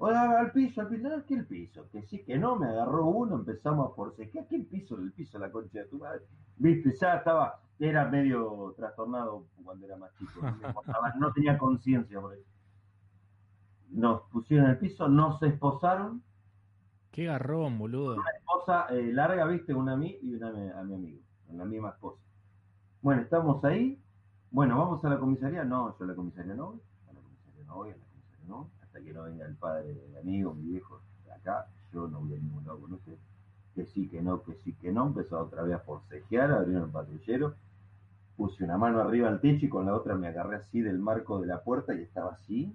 [0.02, 1.10] Hola, al piso, al piso.
[1.10, 1.86] No, que el piso.
[1.92, 4.46] Que sí, que no, me agarró uno, empezamos a forcejear.
[4.46, 4.96] ¿Qué el piso?
[4.96, 6.22] El piso, la concha de tu madre.
[6.56, 10.40] Viste, ya estaba, era medio trastornado cuando era más chico.
[11.18, 12.48] No, tenía conciencia por eso.
[13.90, 16.22] Nos pusieron el piso, nos esposaron.
[17.10, 18.14] Qué garrón, boludo.
[18.14, 20.48] Una esposa eh, larga, viste, una a mí y una
[20.80, 21.20] a mi amigo.
[21.52, 22.22] La misma esposa.
[23.02, 24.00] Bueno, estamos ahí.
[24.50, 25.62] Bueno, ¿vamos a la comisaría?
[25.62, 26.80] No, yo a la comisaría no voy.
[27.06, 30.16] A la comisaría no voy, a la comisaría no Que no venga el padre del
[30.16, 31.00] amigo, mi viejo,
[31.34, 33.16] acá, yo no voy a ningún lado con usted.
[33.74, 35.06] Que sí, que no, que sí, que no.
[35.06, 37.54] Empezó otra vez a forcejear, abrieron el patrullero.
[38.36, 41.40] Puse una mano arriba al techo y con la otra me agarré así del marco
[41.40, 42.74] de la puerta y estaba así.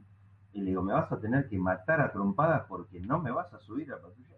[0.54, 3.54] Y le digo, me vas a tener que matar a trompadas porque no me vas
[3.54, 4.38] a subir a patrulla.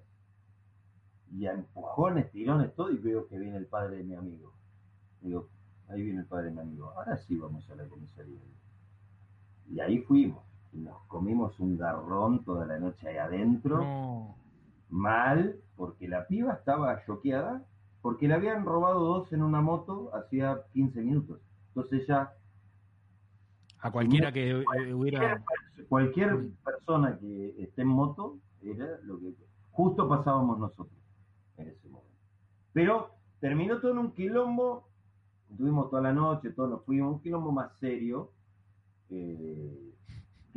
[1.31, 4.53] Y a empujones, tirones, todo, y veo que viene el padre de mi amigo.
[5.21, 5.49] Digo,
[5.89, 8.39] ahí viene el padre de mi amigo, ahora sí vamos a la comisaría.
[9.69, 10.43] Y ahí fuimos,
[10.73, 14.35] nos comimos un garrón toda la noche ahí adentro,
[14.89, 17.63] mal, porque la piba estaba choqueada,
[18.01, 21.39] porque le habían robado dos en una moto hacía 15 minutos.
[21.69, 22.33] Entonces ya...
[23.79, 24.63] A cualquiera que
[24.93, 25.43] hubiera...
[25.89, 29.35] Cualquier persona que esté en moto, era lo que...
[29.71, 30.97] Justo pasábamos nosotros
[31.57, 32.11] en ese momento.
[32.73, 34.87] Pero terminó todo en un quilombo
[35.55, 38.31] Tuvimos toda la noche, todos nos fuimos, un quilombo más serio,
[39.09, 39.93] eh,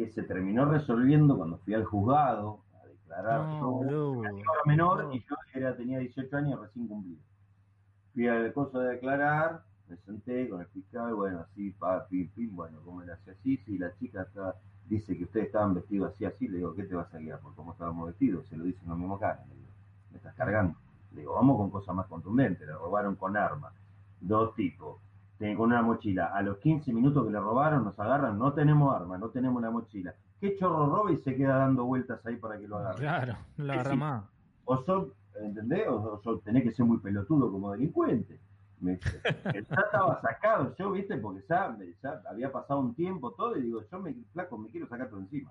[0.01, 3.41] que se terminó resolviendo cuando fui al juzgado a declarar.
[3.41, 4.35] No, yo era
[4.65, 7.21] menor y yo era, tenía 18 años recién cumplido.
[8.15, 12.55] Fui al coso de declarar, me senté con el fiscal, bueno, así, pa, pim, pim,
[12.57, 13.31] bueno, ¿cómo era así?
[13.31, 14.57] Así, sí, la chica está,
[14.89, 17.41] dice que ustedes estaban vestidos así, así, le digo, ¿qué te vas a guiar?
[17.41, 19.69] Por cómo estábamos vestidos, se lo dicen la misma cara, le digo,
[20.11, 20.77] me estás cargando.
[21.13, 23.75] Le digo, vamos con cosas más contundentes, le robaron con armas
[24.21, 24.99] dos tipos,
[25.57, 26.27] con una mochila.
[26.27, 29.71] A los 15 minutos que le robaron, nos agarran, no tenemos arma, no tenemos la
[29.71, 30.15] mochila.
[30.39, 33.01] ¿Qué chorro roba y se queda dando vueltas ahí para que lo agarren?
[33.01, 34.25] Claro, lo agarra más.
[34.67, 35.89] O son ¿entendés?
[35.89, 38.39] O, o, tenés que ser muy pelotudo como delincuente.
[38.81, 41.17] Me, ya estaba sacado yo, ¿viste?
[41.17, 44.87] Porque ya, ya, había pasado un tiempo todo y digo, yo me, flaco, me quiero
[44.89, 45.51] sacar todo encima.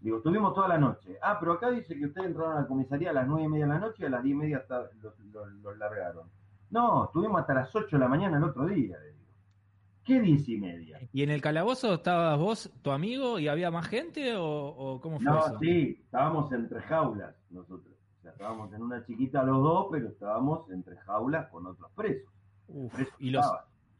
[0.00, 1.18] Digo, estuvimos toda la noche.
[1.22, 3.66] Ah, pero acá dice que ustedes entraron a la comisaría a las nueve y media
[3.66, 4.64] de la noche y a las diez y media
[5.02, 5.14] los,
[5.62, 6.28] los largaron.
[6.70, 8.96] No, estuvimos hasta las ocho de la mañana el otro día.
[10.10, 10.98] ¿Qué diez y media?
[11.12, 15.20] ¿Y en el calabozo estabas vos, tu amigo, y había más gente o, o cómo
[15.20, 15.58] fue no, eso?
[15.60, 17.94] sí, estábamos entre jaulas nosotros.
[18.18, 22.28] O sea, estábamos en una chiquita los dos, pero estábamos entre jaulas con otros presos.
[22.66, 23.46] Uf, ¿y, los,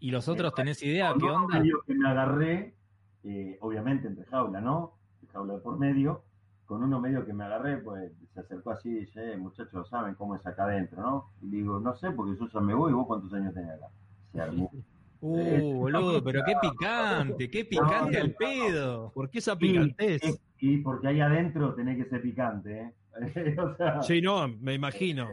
[0.01, 1.61] ¿Y los otros tenés idea qué onda?
[1.61, 2.75] Medio que me agarré,
[3.23, 4.95] eh, obviamente entre jaula, ¿no?
[5.33, 6.25] Jaula de por medio,
[6.67, 10.17] con uno medio que me agarré, pues se acercó así y dice, eh, muchachos, saben
[10.17, 11.31] cómo es acá adentro, ¿no?
[11.41, 13.87] Y digo, no sé, porque yo ya me voy, ¿vos cuántos años tenés acá?
[14.33, 14.73] Se armó.
[15.23, 19.13] Uh, boludo, pero qué picante, qué picante al pedo.
[19.13, 20.23] ¿Por qué esa picantez?
[20.59, 22.95] Y, y, porque ahí adentro tenés que ser picante, ¿eh?
[23.59, 25.29] o sea, sí, no, me imagino.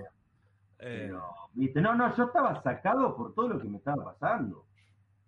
[0.79, 1.23] Eh, pero,
[1.53, 1.81] ¿viste?
[1.81, 4.65] No, no, yo estaba sacado por todo lo que me estaba pasando.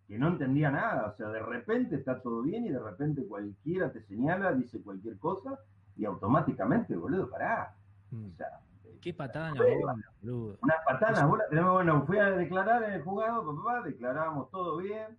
[0.07, 1.07] Que no entendía nada.
[1.07, 5.17] O sea, de repente está todo bien y de repente cualquiera te señala, dice cualquier
[5.17, 5.59] cosa
[5.95, 7.75] y automáticamente, boludo, pará.
[8.11, 8.59] O sea,
[9.01, 10.57] Qué patada en la bola, boludo.
[10.61, 11.71] Una patada en la bola.
[11.71, 15.17] Bueno, fui a declarar en el juzgado, papá, declaramos todo bien,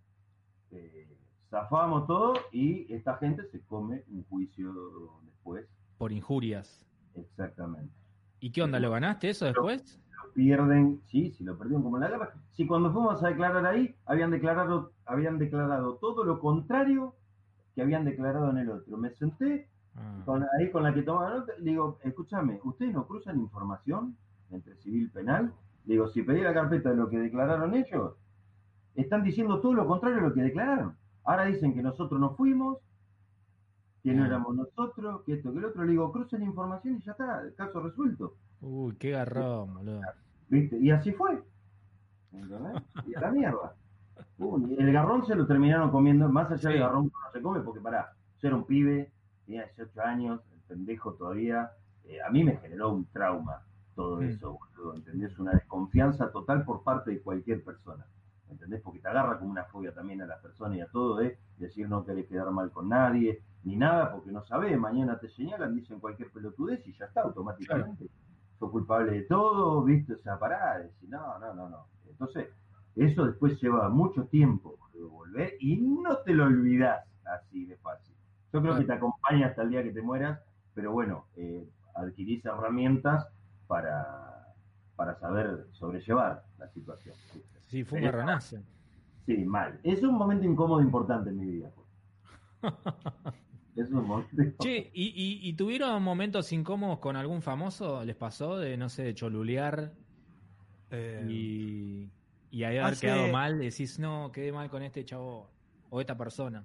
[0.70, 1.09] eh,
[1.49, 4.72] zafamos todo y esta gente se come un juicio
[5.24, 5.66] después.
[5.97, 6.87] Por injurias.
[7.14, 7.95] Exactamente.
[8.41, 8.78] ¿Y qué onda?
[8.78, 9.99] ¿Lo ganaste eso después?
[10.24, 12.35] Lo pierden, sí, si lo perdieron como en la guerra.
[12.53, 17.14] Si cuando fuimos a declarar ahí, habían declarado, habían declarado todo lo contrario
[17.74, 18.97] que habían declarado en el otro.
[18.99, 20.22] Me senté Ah.
[20.24, 24.16] Con, ahí con la que tomaba nota, le digo, escúchame, ¿ustedes no cruzan información
[24.51, 25.53] entre civil y penal?
[25.86, 28.14] Le digo, si pedí la carpeta de lo que declararon ellos,
[28.95, 30.97] están diciendo todo lo contrario a lo que declararon.
[31.24, 32.78] Ahora dicen que nosotros no fuimos,
[34.03, 35.84] que no éramos nosotros, que esto, que el otro.
[35.84, 38.34] Le digo, crucen información y ya está, el caso resuelto.
[38.61, 40.01] Uy, qué garrón, boludo.
[40.49, 40.78] ¿Viste?
[40.78, 41.43] Y así fue.
[42.32, 42.82] ¿Entendés?
[43.07, 43.74] Y a la mierda.
[44.38, 46.68] Uy, el garrón se lo terminaron comiendo, más allá sí.
[46.68, 49.12] del garrón que no se come, porque pará, yo era un pibe,
[49.51, 51.72] tenía 18 años, el pendejo todavía,
[52.05, 53.64] eh, a mí me generó un trauma
[53.96, 55.36] todo eso, boludo, ¿entendés?
[55.40, 58.07] Una desconfianza total por parte de cualquier persona,
[58.48, 58.80] ¿entendés?
[58.80, 61.36] Porque te agarra como una fobia también a las personas y a todo, ¿eh?
[61.59, 65.74] Decir no querés quedar mal con nadie, ni nada, porque no sabés, mañana te señalan,
[65.74, 68.07] dicen cualquier pelotudez y ya está, automáticamente.
[68.07, 68.20] Claro.
[68.61, 70.14] Sos culpable de todo, ¿viste?
[70.14, 71.86] O sea, pará, decir, no, no, no, no.
[72.09, 72.48] Entonces,
[72.94, 78.11] eso después lleva mucho tiempo, boludo, volver y no te lo olvidás así de fácil.
[78.53, 80.40] Yo creo que te acompaña hasta el día que te mueras,
[80.74, 83.28] pero bueno, eh, adquirís herramientas
[83.66, 84.55] para,
[84.96, 87.14] para saber sobrellevar la situación.
[87.68, 88.59] Sí, fue un marronazo.
[89.26, 89.78] Sí, mal.
[89.84, 91.70] Es un momento incómodo importante en mi vida.
[91.74, 92.74] Pues.
[93.76, 94.28] es un momento
[94.59, 98.05] Che, ¿y, y, ¿y, tuvieron momentos incómodos con algún famoso?
[98.05, 99.92] ¿Les pasó de, no sé, de cholulear?
[100.90, 102.11] Eh, y,
[102.51, 103.07] y haber hace...
[103.07, 105.48] quedado mal, decís, no, quedé mal con este chavo
[105.90, 106.64] o esta persona.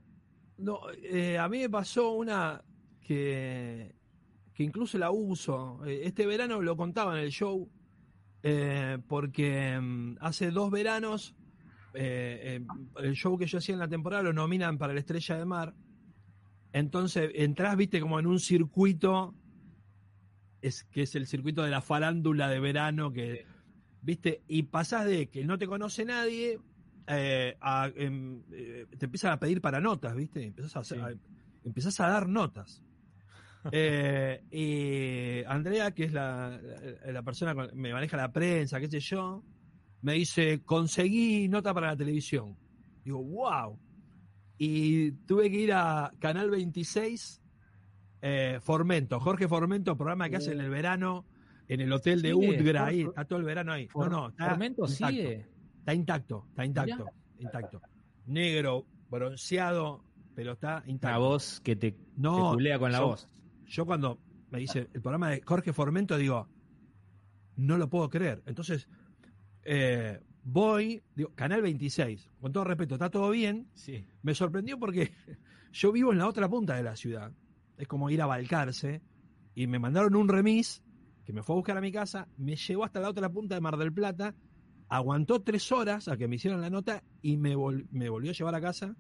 [0.58, 2.64] No, eh, a mí me pasó una
[3.02, 3.94] que,
[4.54, 5.84] que incluso la uso.
[5.86, 7.70] Este verano lo contaba en el show,
[8.44, 11.36] eh, porque um, hace dos veranos
[11.98, 12.62] eh,
[12.98, 15.74] el show que yo hacía en la temporada lo nominan para la Estrella de Mar.
[16.74, 19.34] Entonces entras, viste, como en un circuito,
[20.62, 23.46] es, que es el circuito de la farándula de verano, que,
[24.02, 26.60] viste, y pasás de que no te conoce nadie
[27.08, 30.44] eh, a, eh, te empiezan a pedir para notas, ¿viste?
[30.44, 30.96] Empezás a, sí.
[30.96, 31.14] a,
[31.64, 32.82] empezás a dar notas.
[33.72, 36.60] eh, y Andrea, que es la,
[37.06, 39.44] la, la, persona que me maneja la prensa, qué sé yo,
[40.02, 42.56] me dice, conseguí nota para la televisión.
[43.04, 43.80] Digo, wow.
[44.58, 47.42] Y tuve que ir a Canal 26,
[48.22, 51.26] eh, Formento, Jorge Formento, programa que hace en el verano
[51.68, 53.88] en el hotel de Udgra, ahí, está todo el verano ahí.
[53.88, 55.46] For, no, no, está Formento sigue.
[55.86, 57.12] Está intacto, está intacto, Mirá.
[57.38, 57.82] intacto.
[58.26, 61.20] Negro, bronceado, pero está intacto.
[61.20, 63.30] La voz que te, no, te culea con la yo, voz.
[63.68, 64.20] Yo cuando
[64.50, 66.50] me dice el programa de Jorge Formento, digo,
[67.56, 68.42] no lo puedo creer.
[68.48, 68.88] Entonces,
[69.64, 73.68] eh, voy, digo, Canal 26, con todo respeto, está todo bien.
[73.76, 74.08] Sí.
[74.24, 75.12] Me sorprendió porque
[75.72, 77.32] yo vivo en la otra punta de la ciudad.
[77.78, 79.04] Es como ir a Balcarce.
[79.54, 80.82] Y me mandaron un remis
[81.24, 83.62] que me fue a buscar a mi casa, me llevó hasta la otra punta de
[83.62, 84.34] Mar del Plata
[84.90, 88.34] aguantó tres horas a que me hicieran la nota y me, vol me, volvió a
[88.34, 88.96] llevar a casa.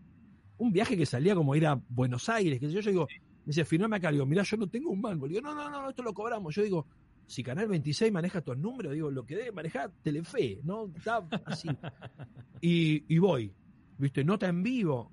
[0.57, 3.65] Un viaje que salía como ir a Buenos Aires, que yo, yo digo, me dice,
[3.65, 5.27] firmame acá, digo, mirá, yo no tengo un banco.
[5.27, 6.55] Le digo, no, no, no, esto lo cobramos.
[6.55, 6.87] Yo digo,
[7.25, 10.91] si Canal 26 maneja estos números, digo, lo que debe manejar Telefe, ¿no?
[10.95, 11.67] Está así.
[12.61, 13.53] y, y voy,
[13.97, 14.23] ¿viste?
[14.23, 15.11] Nota en vivo.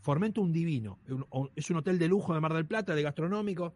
[0.00, 1.00] Formento un divino.
[1.56, 3.74] Es un hotel de lujo de Mar del Plata, de gastronómico,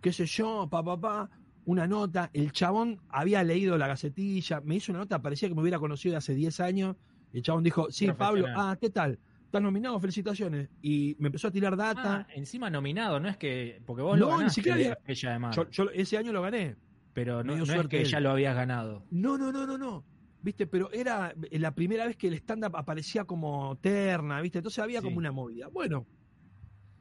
[0.00, 1.30] qué sé yo, pa, pa, pa
[1.64, 5.62] una nota, el chabón había leído la gacetilla, me hizo una nota, parecía que me
[5.62, 6.96] hubiera conocido de hace 10 años,
[7.32, 9.18] el chabón dijo, sí, Pablo, ah, ¿qué tal?
[9.44, 10.68] Estás nominado, felicitaciones.
[10.80, 12.18] Y me empezó a tirar data.
[12.18, 13.82] Ah, encima nominado, no es que.
[13.84, 15.56] Porque vos lo ganaste, ni siquiera ella además.
[15.72, 16.76] Yo, ese año lo gané.
[17.12, 19.04] Pero no, no es que ya lo habías ganado.
[19.10, 20.04] No, no, no, no, no.
[20.40, 20.68] ¿Viste?
[20.68, 24.58] Pero era la primera vez que el stand-up aparecía como terna, ¿viste?
[24.58, 25.66] Entonces había como una movida.
[25.66, 26.06] Bueno,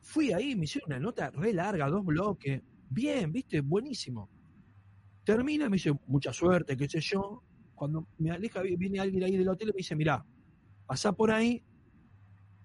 [0.02, 2.64] fui ahí, me hicieron una nota re larga, dos bloques.
[2.90, 3.62] Bien, ¿viste?
[3.62, 4.28] Buenísimo.
[5.30, 7.44] Termina, me dice, mucha suerte, qué sé yo.
[7.76, 10.26] Cuando me aleja, viene alguien ahí del hotel y me dice, mirá,
[10.88, 11.64] pasá por ahí,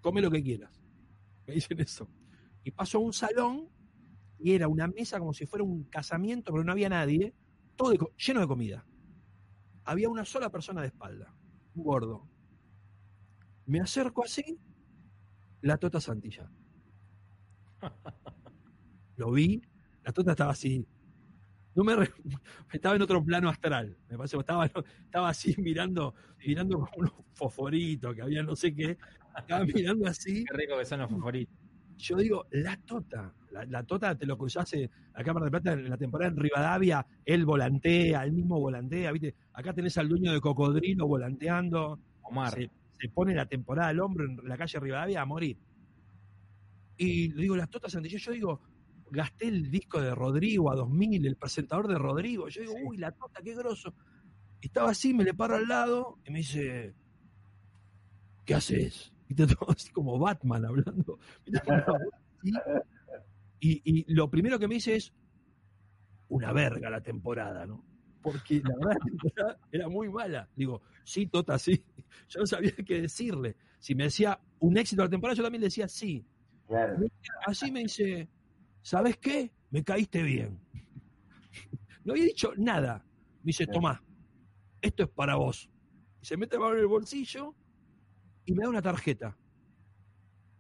[0.01, 0.81] come lo que quieras.
[1.47, 2.09] Me dicen eso.
[2.65, 3.69] Y paso a un salón
[4.39, 7.35] y era una mesa como si fuera un casamiento, pero no había nadie,
[7.77, 8.87] todo lleno de comida
[9.85, 11.35] había una sola persona de espalda,
[11.75, 12.27] un gordo.
[13.67, 14.59] Me acerco así,
[15.61, 16.51] la Tota Santilla.
[19.17, 19.63] Lo vi,
[20.03, 20.87] la Tota estaba así.
[21.75, 21.95] No me
[22.73, 23.97] estaba en otro plano astral.
[24.09, 24.67] Me parece estaba,
[25.05, 26.15] estaba así mirando,
[26.47, 28.97] mirando como unos fosforitos que había no sé qué.
[29.37, 30.45] Estaba mirando así.
[30.45, 31.55] Qué rico que son los fosforitos.
[31.97, 35.97] Yo digo, la Tota, la, Tota te lo cruzase a Cámara de Plata en la
[35.97, 39.37] temporada en Rivadavia, él volantea, él mismo volantea, ¿viste?
[39.53, 42.01] Acá tenés al dueño de Cocodrilo volanteando.
[42.23, 42.55] Omar.
[42.55, 45.59] Se, pone la temporada al hombro en la calle Rivadavia a morir.
[46.97, 48.61] Y le digo, las Totas yo digo,
[49.11, 52.49] gasté el disco de Rodrigo a 2000, el presentador de Rodrigo.
[52.49, 53.95] Yo digo, uy, la Tota, qué grosso.
[54.61, 56.95] estaba así, me le paro al lado y me dice,
[58.45, 59.13] ¿qué haces?
[59.29, 61.19] Y te todo así como Batman hablando.
[63.61, 65.13] Y, lo primero que me dice es
[66.29, 67.85] una verga la temporada, ¿no?
[68.21, 70.49] Porque la verdad la temporada era muy mala.
[70.55, 71.83] Digo, sí, Tota, sí.
[72.29, 73.57] Yo no sabía qué decirle.
[73.79, 76.27] Si me decía un éxito la temporada, yo también le decía sí.
[77.47, 78.29] Así me dice,
[78.85, 79.51] ¿sabes qué?
[79.71, 80.61] Me caíste bien.
[82.05, 83.05] No había dicho nada.
[83.39, 84.05] Me dice, tomá,
[84.81, 85.71] esto es para vos.
[86.21, 87.55] Y se mete mano en el bolsillo
[88.45, 89.37] y me da una tarjeta.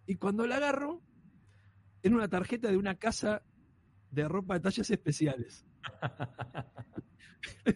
[0.06, 1.02] Y cuando la agarro,
[2.02, 3.42] era una tarjeta de una casa
[4.10, 5.66] de ropa de tallas especiales.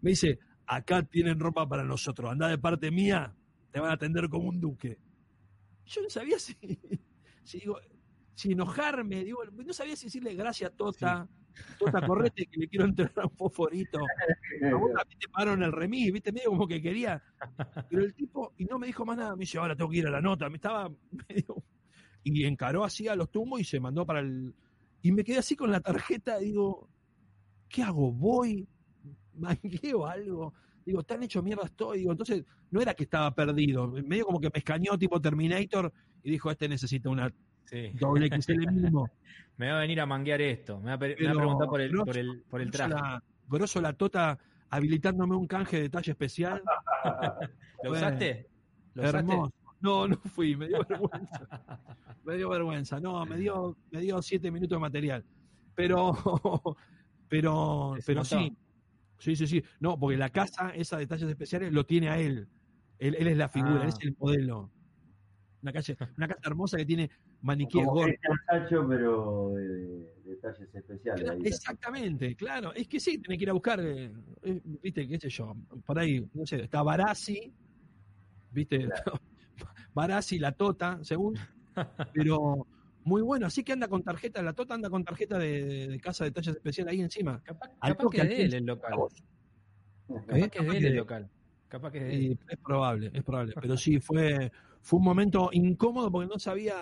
[0.00, 3.34] me dice, acá tienen ropa para nosotros, anda de parte mía,
[3.70, 4.98] te van a atender como un duque.
[5.86, 6.56] Yo no sabía si,
[7.44, 7.78] si, digo,
[8.34, 11.28] si enojarme, digo, no sabía si decirle gracias Tota,
[11.78, 13.98] Tota correte que le quiero entregar un fosforito.
[14.72, 17.22] A vos te paro en el remis, viste, medio como que quería.
[17.88, 20.06] Pero el tipo, y no me dijo más nada, me dice, ahora tengo que ir
[20.06, 20.88] a la nota, me estaba
[21.28, 21.62] medio
[22.24, 24.54] y encaró así a los tumos y se mandó para el...
[25.02, 26.88] Y me quedé así con la tarjeta, digo,
[27.68, 28.10] ¿qué hago?
[28.10, 28.66] ¿Voy?
[29.34, 30.54] ¿Mangueo algo?
[30.86, 31.98] Digo, tan hecho mierda estoy.
[31.98, 33.88] Digo, entonces, no era que estaba perdido.
[33.88, 37.30] Medio como que me tipo Terminator y dijo, este necesita una
[37.94, 39.10] doble XL mismo.
[39.56, 40.80] me va a venir a manguear esto.
[40.80, 42.94] Me va a, preguntar por el, por el, por el traje.
[42.94, 44.38] La, grosso la tota
[44.70, 46.62] habilitándome un canje de talla especial.
[47.82, 48.48] ¿Lo usaste?
[48.94, 49.52] ¿Lo hermoso.
[49.80, 51.46] No, no fui, me dio vergüenza.
[52.24, 53.00] me dio vergüenza.
[53.00, 55.24] No, me dio, me dio siete minutos de material.
[55.74, 56.14] Pero,
[57.28, 58.56] pero, pero sí.
[59.18, 59.62] Sí, sí, sí.
[59.80, 62.48] No, porque la casa, esa de detalles especiales, lo tiene a él.
[62.98, 64.02] Él, es la figura, él es ah.
[64.02, 64.70] el modelo.
[65.62, 67.10] Una, calle, una casa hermosa que tiene
[67.44, 68.16] maniquíes gordos.
[68.88, 71.32] pero de, detalles especiales.
[71.44, 72.72] Exactamente, claro.
[72.72, 74.10] Es que sí, tiene que ir a buscar, eh,
[74.42, 77.52] eh, viste, qué sé yo, por ahí, no sé, está Barassi,
[78.50, 78.88] viste,
[79.94, 81.38] Barassi, la Tota, según.
[82.12, 82.66] Pero
[83.04, 86.30] muy bueno, así que anda con tarjeta, la Tota anda con tarjeta de, casa de
[86.30, 87.42] tallas especial ahí encima.
[87.42, 87.70] Capaz,
[88.10, 88.94] que es de él el local.
[90.08, 91.30] Capaz que es de él el local.
[91.68, 92.38] Capaz que es de él.
[92.48, 93.54] Es probable, es probable.
[93.60, 94.50] Pero sí, fue,
[94.84, 96.74] fue un momento incómodo porque no sabía.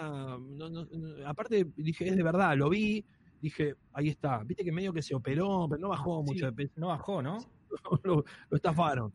[1.25, 3.05] aparte, dije, es de verdad, lo vi,
[3.41, 4.43] dije, ahí está.
[4.43, 6.73] Viste que medio que se operó, pero no bajó mucho de peso.
[6.75, 7.39] No bajó, ¿no?
[8.03, 9.13] lo, lo estafaron.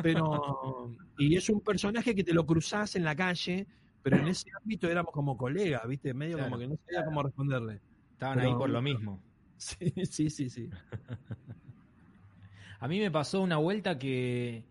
[0.00, 3.66] Pero, y es un personaje que te lo cruzás en la calle,
[4.00, 6.14] pero en ese ámbito éramos como colegas, ¿viste?
[6.14, 7.80] Medio como que no sabía cómo responderle.
[8.12, 9.20] Estaban ahí por lo mismo.
[9.60, 10.70] Sí, sí, sí, sí.
[12.80, 14.64] a mí me pasó una vuelta que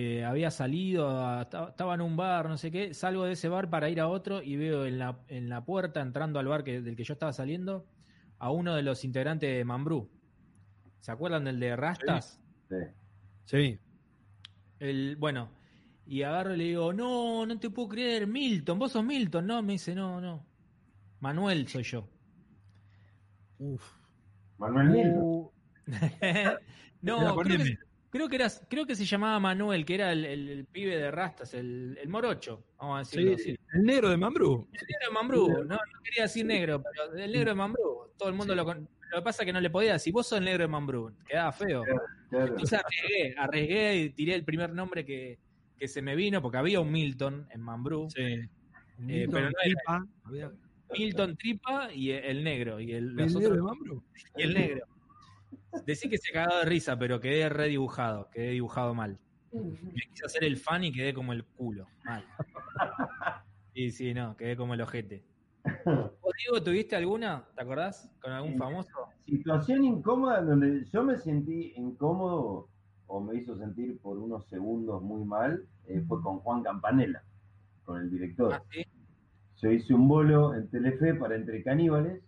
[0.00, 3.90] eh, había salido, estaba en un bar, no sé qué, salgo de ese bar para
[3.90, 6.94] ir a otro y veo en la, en la puerta, entrando al bar que, del
[6.94, 7.84] que yo estaba saliendo,
[8.38, 10.08] a uno de los integrantes de Mambrú.
[11.00, 12.40] ¿Se acuerdan del de Rastas?
[12.68, 12.76] Sí.
[13.44, 13.78] sí.
[14.78, 15.48] El, bueno,
[16.06, 19.60] y agarro y le digo, no, no te puedo creer, Milton, vos sos Milton, no,
[19.62, 20.46] me dice, no, no,
[21.18, 22.08] Manuel soy yo.
[23.58, 23.82] Uf.
[24.58, 25.22] Manuel Milton.
[25.24, 25.50] Uh.
[27.02, 27.87] no, creo que,
[28.26, 32.64] eras, creo que se llamaba Manuel, que era el, pibe de Rastas, el, el, morocho,
[32.78, 33.56] vamos a decirlo así.
[33.74, 34.68] El negro de Mambrú.
[34.72, 38.28] El negro de Mambrú, no, no quería decir negro, pero el negro de Mambrú, todo
[38.28, 38.74] el mundo lo, lo
[39.18, 41.52] que pasa es que no le podía decir, vos sos el negro de Mambrú, quedaba
[41.52, 41.82] feo.
[42.30, 42.46] Claro.
[42.48, 45.38] Entonces arriesgué, arriesgué y tiré el primer nombre que,
[45.78, 48.08] que se me vino, porque había un Milton en Mambrú.
[48.10, 48.22] Sí.
[49.06, 50.52] Eh, pero no Tripa, había-
[50.92, 52.80] Milton Tripa y el negro.
[52.80, 54.02] Y el, ¿El negro otros- de Mambro?
[54.36, 54.86] y el negro.
[55.84, 59.18] Decí que se cagaba de risa, pero quedé redibujado, quedé dibujado mal.
[59.52, 62.24] Me quise hacer el fan y quedé como el culo, mal.
[63.74, 65.24] Sí, sí, no, quedé como el ojete.
[65.84, 67.46] ¿Vos, Diego, tuviste alguna?
[67.54, 68.10] ¿Te acordás?
[68.20, 68.90] ¿Con algún famoso?
[69.26, 72.68] Situación incómoda donde yo me sentí incómodo
[73.06, 77.22] o me hizo sentir por unos segundos muy mal eh, fue con Juan Campanella,
[77.84, 78.54] con el director.
[78.54, 78.84] Ah, sí.
[79.60, 82.22] Yo hice un bolo en Telefe para Entre Caníbales,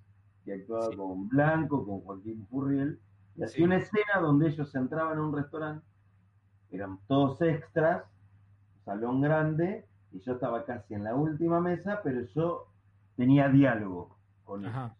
[0.44, 0.96] que actuaba Sí.
[0.96, 2.98] con Blanco, con Joaquín Furriel,
[3.40, 3.64] y hacía Sí.
[3.64, 5.86] una escena donde ellos entraban a un restaurante,
[6.70, 8.04] eran todos extras,
[8.84, 12.68] salón grande, y yo estaba casi en la última mesa, pero yo
[13.16, 14.92] tenía diálogo con ellos.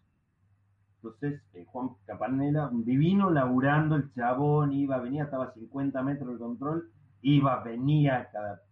[1.03, 6.29] Entonces, eh, Juan Campanella, un divino, laburando, el chabón iba, venía, estaba a 50 metros
[6.29, 6.91] del control,
[7.21, 8.63] iba, venía, cada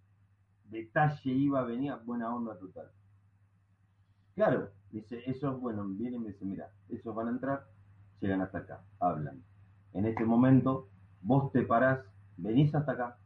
[0.65, 2.91] detalle iba, venía, buena onda total.
[4.35, 7.67] Claro, dice, esos, bueno, vienen y me dice, mira, esos van a entrar,
[8.21, 9.43] llegan hasta acá, hablan.
[9.93, 10.87] En este momento,
[11.21, 11.99] vos te parás,
[12.37, 13.17] venís hasta acá,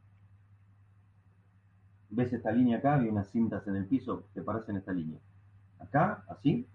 [2.10, 5.20] ves esta línea acá, hay unas cintas en el piso, te parás en esta línea.
[5.80, 6.68] Acá, así,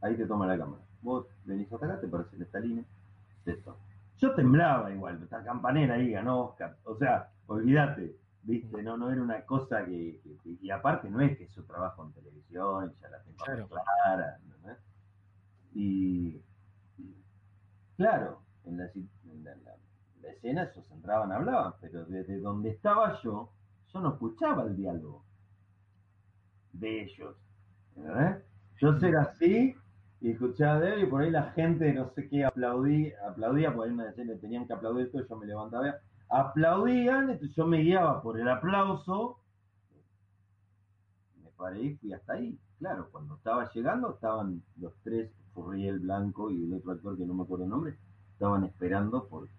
[0.00, 0.82] ahí te toma la cámara.
[1.02, 2.84] Vos venís hasta acá, te parás en esta línea,
[3.44, 3.76] esto.
[4.18, 6.76] Yo temblaba igual, esta campanera ahí ganó Oscar.
[6.84, 11.20] O sea, olvídate, viste, no, no era una cosa que, que- que- y aparte no
[11.20, 13.68] es que su trabajo en televisión, ya la tengo Claro.
[13.68, 14.38] clara.
[15.74, 16.40] Y,
[16.98, 17.14] y,
[17.98, 19.76] claro, en la, en la- la-
[20.22, 23.50] la escena ellos entraban, hablaban, pero desde donde estaba yo,
[23.92, 25.24] yo no escuchaba el diálogo
[26.72, 27.36] de ellos.
[27.96, 28.44] ¿entendés?
[28.80, 29.74] Yo era así
[30.20, 33.86] y escuchaba de él y por ahí la gente, no sé qué, aplaudía, aplaudía, por
[33.86, 35.94] ahí una escena tenían que aplaudir todo, yo me levantaba,
[36.28, 39.38] aplaudían, entonces yo me guiaba por el aplauso,
[41.42, 42.58] me paré y fui hasta ahí.
[42.78, 47.32] Claro, cuando estaba llegando estaban los tres, Furriel Blanco y el otro actor que no
[47.34, 47.96] me acuerdo el nombre,
[48.36, 49.50] estaban esperando porque,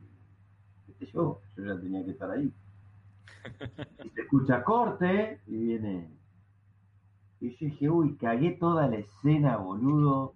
[0.85, 2.53] qué sé yo, yo ya tenía que estar ahí.
[4.05, 6.09] Y se escucha corte y viene.
[7.39, 10.35] Y yo dije, uy, cagué toda la escena, boludo.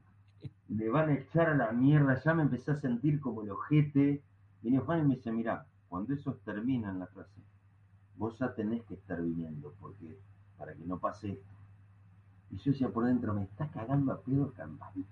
[0.69, 2.19] Le van a echar a la mierda.
[2.23, 4.23] Ya me empecé a sentir como el ojete.
[4.61, 7.41] Viene Juan y me dice, mira, cuando esos terminan la frase,
[8.17, 10.17] vos ya tenés que estar viniendo, porque
[10.57, 11.53] para que no pase esto.
[12.49, 15.07] Y yo decía por dentro, me está cagando a pedo Campanella.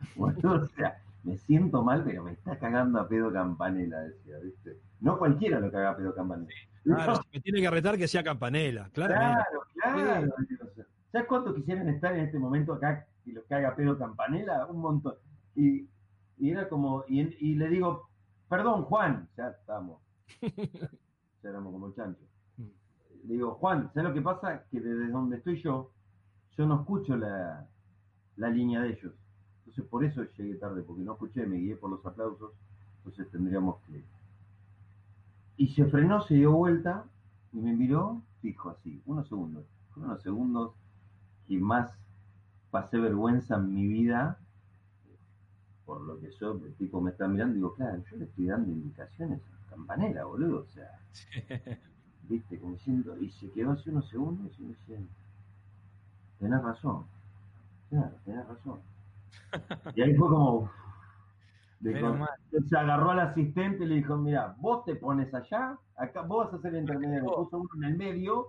[0.14, 4.78] Bueno, o sea, me siento mal, pero me está cagando a pedo Campanella, decía, ¿viste?
[5.00, 6.54] No cualquiera lo caga a pedo Campanella.
[6.84, 9.42] Claro, si me tiene que retar que sea Campanella, claramente.
[9.80, 10.34] Claro, claro.
[10.70, 14.66] O sea, ¿Sabes cuánto quisieran estar en este momento acá y los caga pedo Campanella?
[14.66, 15.14] Un montón.
[15.56, 15.88] Y,
[16.38, 18.08] y era como, y, y le digo,
[18.48, 20.00] perdón, Juan, ya estamos.
[21.42, 22.26] Ya éramos como chanchos.
[22.56, 24.64] Le digo, Juan, ¿sabes lo que pasa?
[24.70, 25.92] Que desde donde estoy yo,
[26.56, 27.68] yo no escucho la,
[28.36, 29.12] la línea de ellos.
[29.66, 32.52] Entonces por eso llegué tarde, porque no escuché, me guié por los aplausos.
[32.98, 34.02] Entonces tendríamos que.
[35.58, 37.04] Y se frenó, se dio vuelta
[37.52, 39.64] y me miró fijo así, unos segundos.
[39.92, 40.72] Fueron unos segundos
[41.48, 41.90] que más
[42.70, 44.38] pasé vergüenza en mi vida
[45.86, 48.46] por lo que yo, el tipo me está mirando y digo, claro, yo le estoy
[48.46, 50.98] dando indicaciones a Campanella, boludo, o sea,
[52.28, 54.98] viste, como diciendo, y se quedó así unos segundos y me decía,
[56.40, 57.04] tenés razón,
[57.88, 58.80] claro, tenés razón.
[59.94, 60.70] Y ahí fue como,
[61.82, 66.54] se agarró al asistente y le dijo, mira, vos te pones allá, acá vos vas
[66.54, 68.48] a ser el intermediario, puso uno en el medio,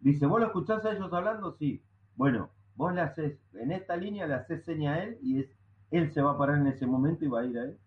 [0.00, 1.52] dice, ¿vos lo escuchás a ellos hablando?
[1.52, 1.82] Sí.
[2.16, 5.56] Bueno, vos le haces, en esta línea le haces seña a él y es,
[5.90, 7.78] él se va a parar en ese momento y va a ir a él.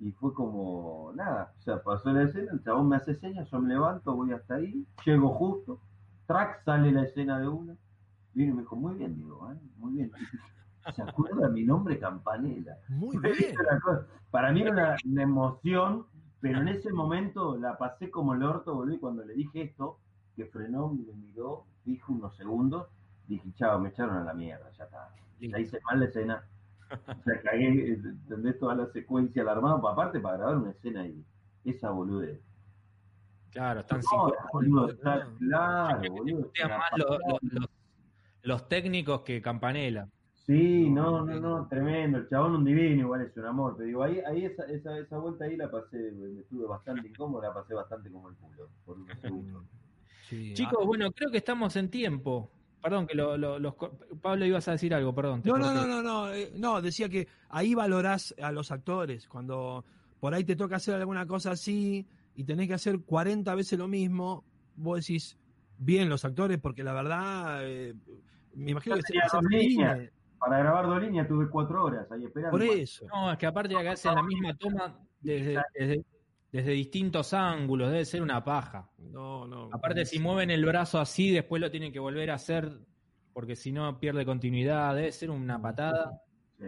[0.00, 3.60] Y fue como, nada, o sea, pasó la escena, el chabón me hace señas, yo
[3.60, 5.80] me levanto, voy hasta ahí, llego justo,
[6.26, 7.76] track, sale la escena de una,
[8.32, 9.56] vino y me dijo, muy bien, digo, ¿eh?
[9.76, 10.12] muy bien.
[10.94, 12.78] ¿Se acuerda mi nombre Campanella?
[12.88, 13.54] Muy bien.
[14.30, 16.06] Para mí era una, una emoción,
[16.40, 19.98] pero en ese momento la pasé como el orto, boludo, y cuando le dije esto,
[20.36, 22.86] que frenó, me miró, dijo unos segundos,
[23.26, 25.10] dije, chao, me echaron a la mierda, ya está.
[25.40, 26.44] Ya hice mal la escena.
[26.90, 31.24] O sea, cagué, entendés toda la secuencia alarmada, aparte para grabar una escena ahí.
[31.64, 32.40] Esa boludez.
[33.50, 36.50] Claro, están No, boludo, está claro, boludo.
[36.68, 37.68] Más los,
[38.42, 40.08] los- técnicos que Campanella.
[40.48, 42.16] Sí, no, no, no, tremendo.
[42.18, 43.76] El chabón un divino, igual es un amor.
[43.76, 47.42] Te digo, ahí, ahí esa, esa, esa vuelta ahí la pasé, me estuve bastante incómodo,
[47.42, 49.62] la pasé bastante como el culo, por unos segundos.
[50.30, 52.50] Sí, Chicos, bueno, creo que estamos en tiempo.
[52.82, 53.90] Perdón, que lo, lo- los co-
[54.22, 55.42] Pablo ibas a decir algo, perdón.
[55.44, 59.84] No, no, no, no, no, eh, no, decía que ahí valorás a los actores, cuando
[60.18, 63.86] por ahí te toca hacer alguna cosa así y tenés que hacer 40 veces lo
[63.86, 64.44] mismo,
[64.76, 65.36] vos decís,
[65.76, 67.94] bien los actores, porque la verdad, eh,
[68.54, 70.10] me imagino Yo que tenía hacer dos líneas.
[70.38, 72.52] Para grabar dos líneas tuve cuatro horas ahí esperando.
[72.56, 73.06] por eso.
[73.08, 76.04] No, es que aparte de que hacen la misma toma desde, desde,
[76.52, 78.88] desde distintos ángulos, debe ser una paja.
[78.98, 79.68] No, no.
[79.72, 82.70] Aparte, si mueven el brazo así, después lo tienen que volver a hacer,
[83.32, 86.22] porque si no pierde continuidad, debe ser una patada.
[86.58, 86.66] Sí.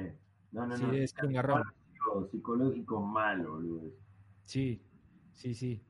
[0.53, 0.91] No, no, Sí, no.
[0.93, 1.63] debe ser un garrón.
[2.31, 3.91] Psicológico malo, boludo.
[4.45, 4.83] Sí,
[5.33, 5.81] sí, sí.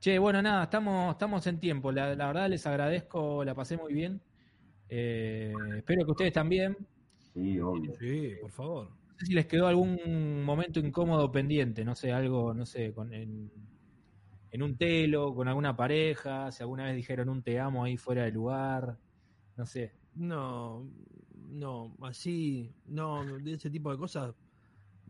[0.00, 1.92] Che, bueno, nada, estamos, estamos en tiempo.
[1.92, 4.20] La, la verdad les agradezco, la pasé muy bien.
[4.88, 6.76] Eh, espero que ustedes también.
[7.36, 7.92] Sí, obvio.
[7.98, 8.88] Sí, por favor.
[8.88, 13.12] No sé si les quedó algún momento incómodo pendiente, no sé, algo, no sé, con
[13.12, 13.50] en,
[14.50, 18.24] en un telo, con alguna pareja, si alguna vez dijeron un te amo ahí fuera
[18.24, 18.98] de lugar,
[19.56, 19.92] no sé.
[20.14, 20.90] No,
[21.34, 24.34] no, así, no, de ese tipo de cosas,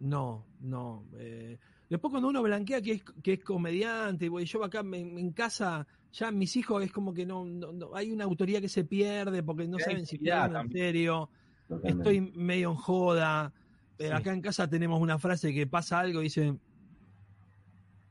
[0.00, 1.08] no, no.
[1.18, 1.58] eh,
[1.88, 5.86] después cuando uno blanquea que es, que es comediante, y yo acá en, en casa,
[6.12, 9.42] ya mis hijos es como que no, no- no- hay una autoría que se pierde
[9.44, 10.82] porque no saben si intimidad en también.
[10.86, 11.30] serio,
[11.68, 12.02] Totalmente.
[12.16, 13.52] estoy medio en joda.
[13.98, 14.06] Sí.
[14.06, 16.54] Acá en casa tenemos una frase que pasa algo y dice,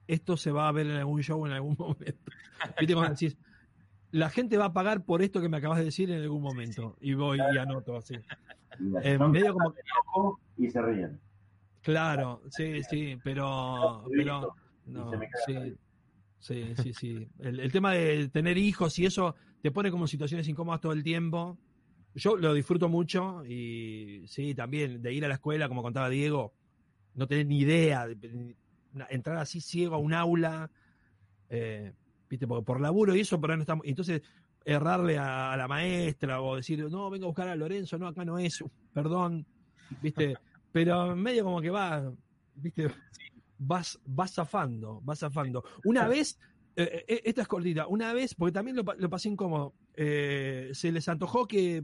[0.07, 2.31] esto se va a ver en algún show en algún momento.
[2.79, 3.37] ¿Viste cuando decís,
[4.11, 6.95] la gente va a pagar por esto que me acabas de decir en algún momento.
[7.01, 8.15] Y voy y anoto así.
[8.79, 11.19] Y Eh, medio como- y se ríen.
[11.81, 14.55] Claro, sí, sí, pero, pero
[14.87, 15.11] no,
[15.45, 15.75] sí,
[16.39, 17.29] sí, sí, sí.
[17.39, 21.03] El, el tema de tener hijos y eso te pone como situaciones incómodas todo el
[21.03, 21.57] tiempo.
[22.15, 26.53] Yo lo disfruto mucho y sí, también de ir a la escuela, como contaba Diego,
[27.13, 28.55] no tener ni idea, de-
[29.09, 30.71] entrar así ciego a un aula,
[31.49, 31.91] eh,
[32.29, 33.85] viste, porque por laburo y eso, pero no estamos.
[33.85, 34.21] Entonces,
[34.63, 38.23] errarle a, a la maestra o decir, no, vengo a buscar a Lorenzo, no, acá
[38.25, 38.63] no es,
[38.93, 39.45] perdón,
[40.01, 40.35] viste,
[40.71, 42.11] pero medio como que va,
[42.55, 42.89] viste,
[43.57, 45.63] vas, vas zafando, vas zafando.
[45.83, 46.39] Una vez,
[46.77, 50.69] eh, eh, esta es cortita, una vez, porque también lo, pa- lo pasé incómodo, eh,
[50.73, 51.83] se les antojó que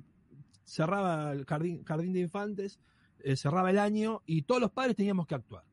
[0.72, 2.80] cerraba el jardín, jardín de infantes,
[3.19, 5.65] eh, cerraba el año y todos los padres teníamos que actuar.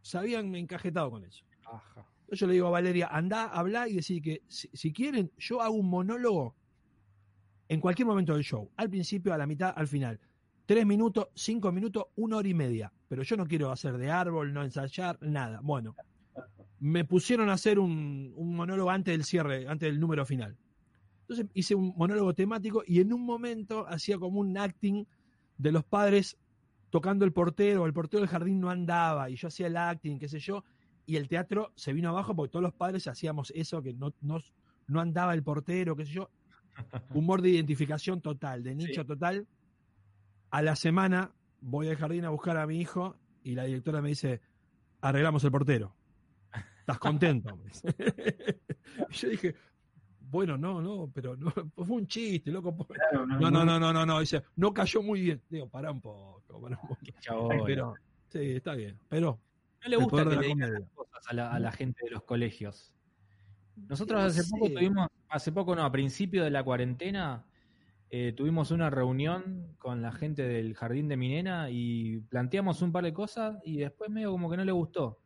[0.00, 1.44] Se habían encajetado con eso.
[1.64, 2.06] Ajá.
[2.30, 5.74] Yo le digo a Valeria, anda, habla y decir que si, si quieren, yo hago
[5.74, 6.54] un monólogo
[7.68, 10.20] en cualquier momento del show, al principio, a la mitad, al final.
[10.66, 12.92] Tres minutos, cinco minutos, una hora y media.
[13.08, 15.60] Pero yo no quiero hacer de árbol, no ensayar, nada.
[15.62, 15.96] Bueno,
[16.78, 20.56] me pusieron a hacer un, un monólogo antes del cierre, antes del número final.
[21.24, 25.04] Entonces hice un monólogo temático y en un momento hacía como un acting
[25.56, 26.36] de los padres
[26.90, 30.28] tocando el portero, el portero del jardín no andaba y yo hacía el acting, qué
[30.28, 30.64] sé yo,
[31.06, 34.38] y el teatro se vino abajo porque todos los padres hacíamos eso, que no, no,
[34.86, 36.30] no andaba el portero, qué sé yo.
[37.14, 39.06] Humor de identificación total, de nicho Sí.
[39.06, 39.46] total.
[40.50, 44.10] A la semana voy al jardín a buscar a mi hijo y la directora me
[44.10, 44.40] dice,
[45.00, 45.96] arreglamos el portero.
[46.80, 47.58] ¿Estás contento?
[49.10, 49.54] Yo dije,
[50.34, 52.74] bueno, no, no, pero no, fue un chiste, loco.
[52.88, 54.18] Claro, No, no, no, no, no, no.
[54.18, 55.42] Dice, no cayó muy bien.
[55.48, 57.00] Digo, pará un poco, pará un poco.
[57.20, 57.62] Chabola.
[57.64, 57.94] Pero,
[58.28, 58.98] sí, está bien.
[59.08, 59.38] Pero,
[59.82, 62.24] no le gusta que le digan las cosas a la, a la gente de los
[62.24, 62.92] colegios.
[63.76, 64.50] Nosotros No hace sé.
[64.50, 67.46] poco tuvimos, hace poco no, a principio de la cuarentena,
[68.10, 72.90] eh, tuvimos una reunión con la gente del jardín de mi nena y planteamos un
[72.90, 75.20] par de cosas y después medio como que no le gustó.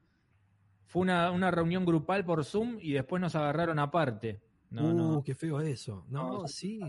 [0.87, 4.41] Fue una, una reunión grupal por Zoom y después nos agarraron aparte.
[4.71, 5.23] No, uh, no.
[5.25, 6.05] qué feo eso.
[6.09, 6.81] No, No, sí.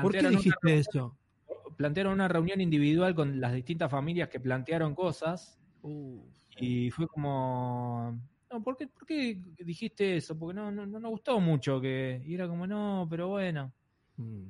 [0.00, 1.16] ¿Por qué una dijiste eso?
[1.76, 6.22] plantearon una reunión individual con las distintas familias que plantearon cosas Uh,
[6.58, 8.16] y fue como
[8.48, 10.38] no ¿por qué, por qué dijiste eso?
[10.38, 13.72] porque no, no, no nos gustó mucho que y era como no pero bueno
[14.16, 14.46] mm.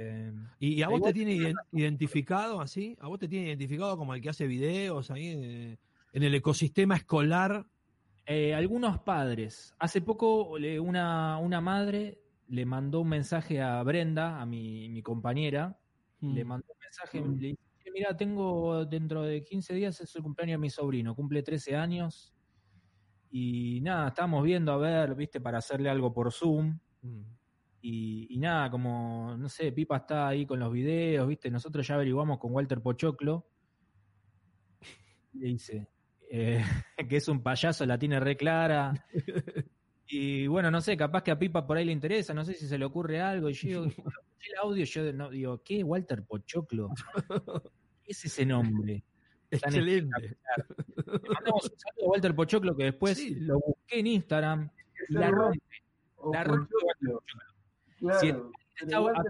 [0.00, 2.96] eh, ¿Y, a vos te tiene iden- identificado así?
[3.00, 5.78] ¿A vos te tiene identificado como el que hace videos ahí en,
[6.14, 7.64] en el ecosistema escolar?
[8.32, 12.18] Eh, algunos padres hace poco le- una, una madre
[12.48, 15.78] le mandó un mensaje a Brenda a mi, mi compañera
[16.20, 16.48] le Mm.
[16.48, 17.58] mandó un mensaje le dije
[17.94, 22.34] mira tengo dentro de 15 días es el cumpleaños de mi sobrino cumple 13 años
[23.30, 27.22] y nada estábamos viendo a ver viste para hacerle algo por Zoom Mm.
[27.84, 31.50] Y, y nada, como, no sé, Pipa está ahí con los videos, ¿viste?
[31.50, 33.44] Nosotros ya averiguamos con Walter Pochoclo.
[35.32, 35.88] Le dice
[36.34, 36.64] eh,
[37.08, 38.92] que es un payaso, la tiene re clara.
[40.14, 42.66] Y bueno, no sé, capaz que a Pipa por ahí le interesa, no sé si
[42.66, 43.48] se le ocurre algo.
[43.48, 43.86] Y yo digo,
[44.46, 45.82] el audio, yo no, digo, ¿qué?
[45.82, 46.90] Walter Pochoclo.
[48.04, 49.02] ¿Qué es ese nombre?
[49.48, 50.36] Tan Excelente.
[50.96, 53.36] Le mandamos un saludo a Walter Pochoclo que después Sí.
[53.36, 54.70] lo busqué en Instagram
[55.08, 55.60] y la rompe.
[56.30, 57.22] La rompe Walter Pochoclo.
[57.98, 58.20] Claro.
[58.20, 58.28] Si
[58.84, 59.22] está acá.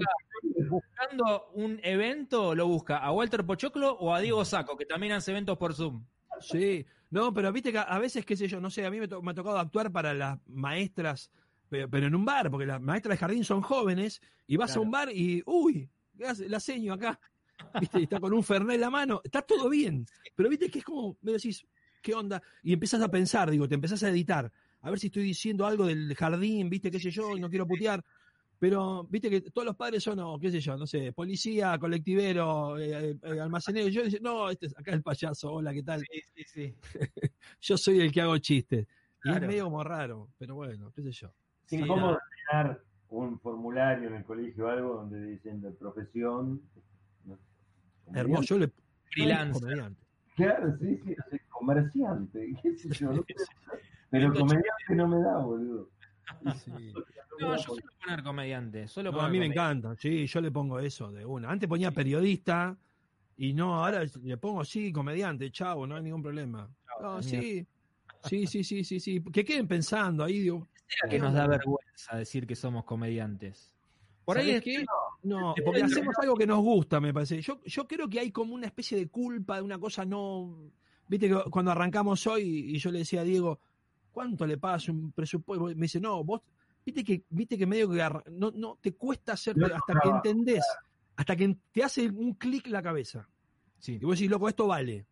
[0.69, 5.31] buscando un evento, lo busca a Walter Pochoclo o a Diego Saco, que también hace
[5.31, 6.05] eventos por Zoom.
[6.43, 9.09] Sí, no, pero viste que a veces, qué sé yo, no sé, a mí me,
[9.09, 11.31] to- me ha tocado actuar para las maestras,
[11.69, 14.81] pero, pero en un bar, porque las maestras de jardín son jóvenes, y vas Claro.
[14.81, 17.19] a un bar y, uy, la seño acá,
[17.81, 20.81] viste, y está con un fernet en la mano, está todo bien, pero viste que
[20.81, 21.67] es como, me decís,
[22.03, 22.43] ¿qué onda?
[22.63, 25.87] Y empiezas a pensar, digo, te empezás a editar, a ver si estoy diciendo algo
[25.87, 28.05] del jardín, viste, qué sé yo, y no quiero putear.
[28.63, 32.79] Pero, viste que todos los padres son, oh, qué sé yo, no sé, policía, colectivero,
[32.79, 33.89] eh, eh, almacenero.
[33.89, 35.99] Y yo digo, no, este es acá el payaso, hola, ¿qué tal?
[35.99, 36.77] Sí, sí, sí.
[37.61, 38.87] yo soy el que hago chistes.
[38.87, 39.47] Y Claro.
[39.47, 41.35] es medio como raro, pero bueno, qué sé yo.
[41.67, 42.21] Es incómodo
[42.53, 46.63] llenar un formulario en el colegio o algo donde dicen de profesión.
[47.25, 47.37] no.
[48.15, 48.71] Hermoso, yo le
[49.13, 50.07] comediante.
[50.37, 51.17] Claro, sí, sí,
[51.49, 53.11] comerciante, qué sé yo.
[53.13, 53.25] no.
[54.13, 55.91] Pero comediante no me da, boludo.
[56.65, 56.93] Sí.
[57.41, 58.89] No, yo suelo poner comediante.
[58.89, 61.51] Suelo No, poner a mí me encanta, sí, yo le pongo eso de una.
[61.51, 62.77] Antes ponía periodista
[63.37, 66.71] y no, ahora le pongo sí, comediante, chavo, no hay ningún problema.
[67.01, 67.67] No, sí,
[68.25, 69.23] sí, sí, sí, sí, sí.
[69.33, 70.69] Que queden pensando ahí, digo.
[70.87, 73.75] ¿Será que nos da vergüenza decir que somos comediantes?
[74.25, 74.85] Por ahí ¿sabés es que
[75.23, 77.41] No, Depende porque hacemos algo que nos gusta, me parece.
[77.41, 80.71] Yo, yo creo que hay como una especie de culpa de una cosa no.
[81.09, 83.59] Viste que cuando arrancamos hoy y yo le decía a Diego,
[84.13, 85.65] ¿cuánto le pagas un presupuesto?
[85.65, 86.41] Me dice, no, vos,
[86.85, 90.09] viste que, viste que medio que no, no te cuesta hacer No, hasta no, que
[90.11, 90.17] no.
[90.17, 90.65] entendés,
[91.17, 93.29] hasta que te hace un clic la cabeza.
[93.79, 95.07] Sí, Y vos decís, loco, esto vale.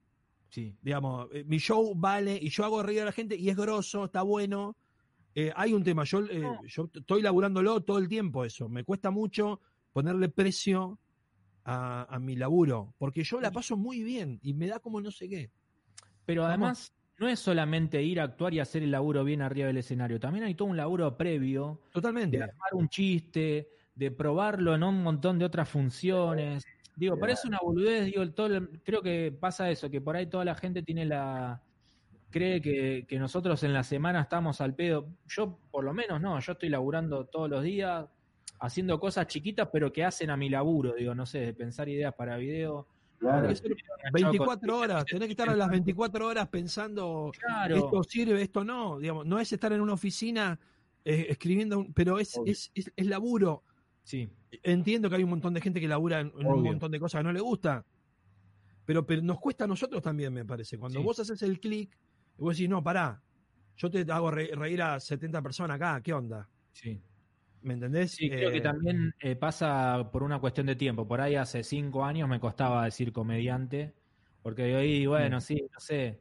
[0.49, 0.77] sí.
[0.81, 4.05] Digamos, eh, mi show vale y yo hago reír a la gente y es grosso,
[4.05, 4.77] está bueno.
[5.35, 8.69] Eh, hay un tema, yo, eh, yo t- estoy laburándolo todo el tiempo eso.
[8.69, 9.61] Me cuesta mucho
[9.93, 10.99] ponerle precio
[11.65, 15.11] a, a mi laburo, porque yo la paso muy bien y me da como no
[15.11, 15.51] sé qué.
[16.27, 19.77] Pero además, no es solamente ir a actuar y hacer el laburo bien arriba del
[19.77, 20.19] escenario.
[20.19, 22.43] También hay todo un laburo previo de Totalmente.
[22.43, 26.65] armar un chiste, de probarlo en un montón de otras funciones.
[26.97, 30.27] Digo, parece una boludez, digo, el todo, el- creo que pasa eso, que por ahí
[30.27, 31.63] toda la gente tiene la
[32.31, 35.07] cree que, que nosotros en la semana estamos al pedo.
[35.27, 38.07] Yo, por lo menos, no, yo estoy laburando todos los días,
[38.61, 42.15] haciendo cosas chiquitas, pero que hacen a mi laburo, digo, no sé, de pensar ideas
[42.15, 42.87] para video.
[43.21, 48.03] Claro, Porque son 24 horas, tenés que estar a las 24 horas pensando Claro, esto
[48.03, 48.99] sirve, esto no.
[48.99, 50.59] Digamos, no es estar en una oficina
[51.05, 53.63] eh, escribiendo, un- pero es, es, es, es laburo.
[54.03, 54.31] sí,
[54.63, 57.21] Entiendo que hay un montón de gente que labura en, en un montón de cosas
[57.21, 57.85] que no le gusta,
[58.87, 60.79] pero, pero nos cuesta a nosotros también, me parece.
[60.79, 61.05] Cuando Sí.
[61.05, 61.97] vos haces el clic,
[62.39, 63.23] y vos decís, no, pará,
[63.77, 66.49] yo te hago re- reír a 70 personas acá, ¿qué onda?
[66.73, 67.03] sí.
[67.63, 68.13] ¿Me entendés?
[68.13, 71.07] Sí, creo Eh, que también eh, pasa por una cuestión de tiempo.
[71.07, 73.95] Por ahí hace cinco años me costaba decir comediante,
[74.43, 75.41] porque hoy, bueno, Mm.
[75.41, 76.21] sí, no sé.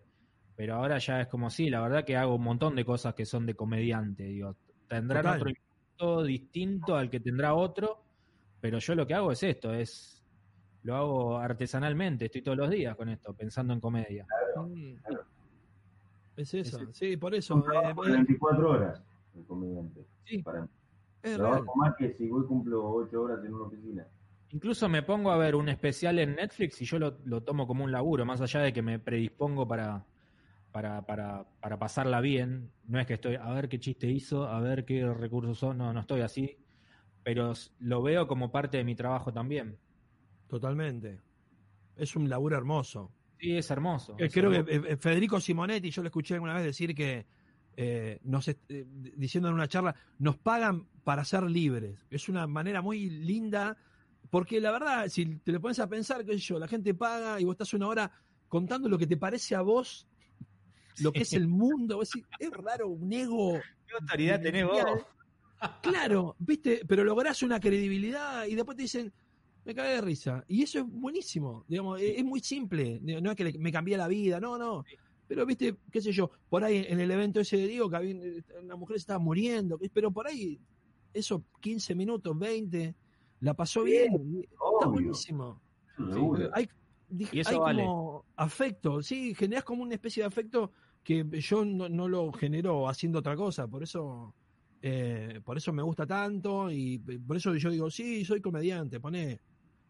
[0.56, 3.26] Pero ahora ya es como sí, la verdad que hago un montón de cosas que
[3.26, 4.24] son de comediante.
[4.24, 4.58] Digo,
[4.90, 5.38] tendrán Total.
[5.38, 8.04] otro impacto distinto al que tendrá otro,
[8.60, 10.18] pero yo lo que hago es esto, es
[10.84, 14.26] lo hago artesanalmente, estoy todos los días con esto, pensando en comedia.
[14.58, 15.24] mm, claro.
[16.36, 17.58] Es eso, Es- sí, por eso.
[17.60, 19.02] eh, trabajo de eh, 24 horas
[19.36, 20.06] el comediante.
[20.26, 20.38] Sí.
[20.44, 20.68] Para mí.
[21.24, 21.52] Es real.
[21.52, 24.08] Trabajo más que si voy cumplo 8 horas en una oficina.
[24.52, 27.84] Incluso me pongo a ver un especial en Netflix y yo lo, lo tomo como
[27.84, 30.06] un laburo, más allá de que me predispongo para,
[30.72, 32.72] para, para, para pasarla bien.
[32.88, 35.94] No es que estoy a ver qué chiste hizo, a ver qué recursos son, no,
[35.94, 36.58] no estoy así.
[37.22, 39.78] Pero lo veo como parte de mi trabajo también.
[40.48, 41.20] Totalmente.
[41.96, 43.12] Es un laburo hermoso.
[43.40, 44.16] Sí, es hermoso.
[44.18, 44.88] Eh, es Creo que hermoso.
[44.88, 47.26] eh, eh, Federico Simonetti, yo lo escuché alguna vez decir que,
[47.82, 52.06] eh, nos eh, diciendo en una charla, nos pagan para ser libres.
[52.10, 53.78] Es una manera muy linda,
[54.30, 57.40] porque la verdad, si te lo pones a pensar, qué sé yo, la gente paga
[57.40, 58.12] y vos estás una hora
[58.50, 60.08] contando lo que te parece a vos,
[61.00, 61.96] lo que es el mundo.
[61.96, 63.54] Vos decís, es raro, un ego.
[63.88, 65.06] ¿Qué autoridad tenés vos?
[65.82, 69.14] Claro, viste, pero lográs una credibilidad y después te dicen,
[69.64, 70.44] me cagué de risa.
[70.50, 73.00] Y eso es buenísimo, digamos, es, es muy simple.
[73.02, 74.84] No es que le- me cambié la vida, no, no.
[75.30, 78.16] Pero viste, qué sé yo, por ahí en el evento ese de Diego, que había,
[78.64, 80.60] una mujer se estaba muriendo, pero por ahí,
[81.14, 82.96] eso, 15 minutos, 20,
[83.42, 84.12] la pasó bien.
[84.74, 85.62] Está buenísimo.
[85.96, 86.04] Sí.
[86.52, 86.68] Hay,
[87.08, 87.84] dije, Y eso hay vale.
[87.84, 90.72] como afecto, sí, generás como una especie de afecto
[91.04, 94.34] que yo no, no lo genero haciendo otra cosa, por eso
[94.82, 99.40] eh, por eso me gusta tanto y por eso yo digo, sí, soy comediante, poné.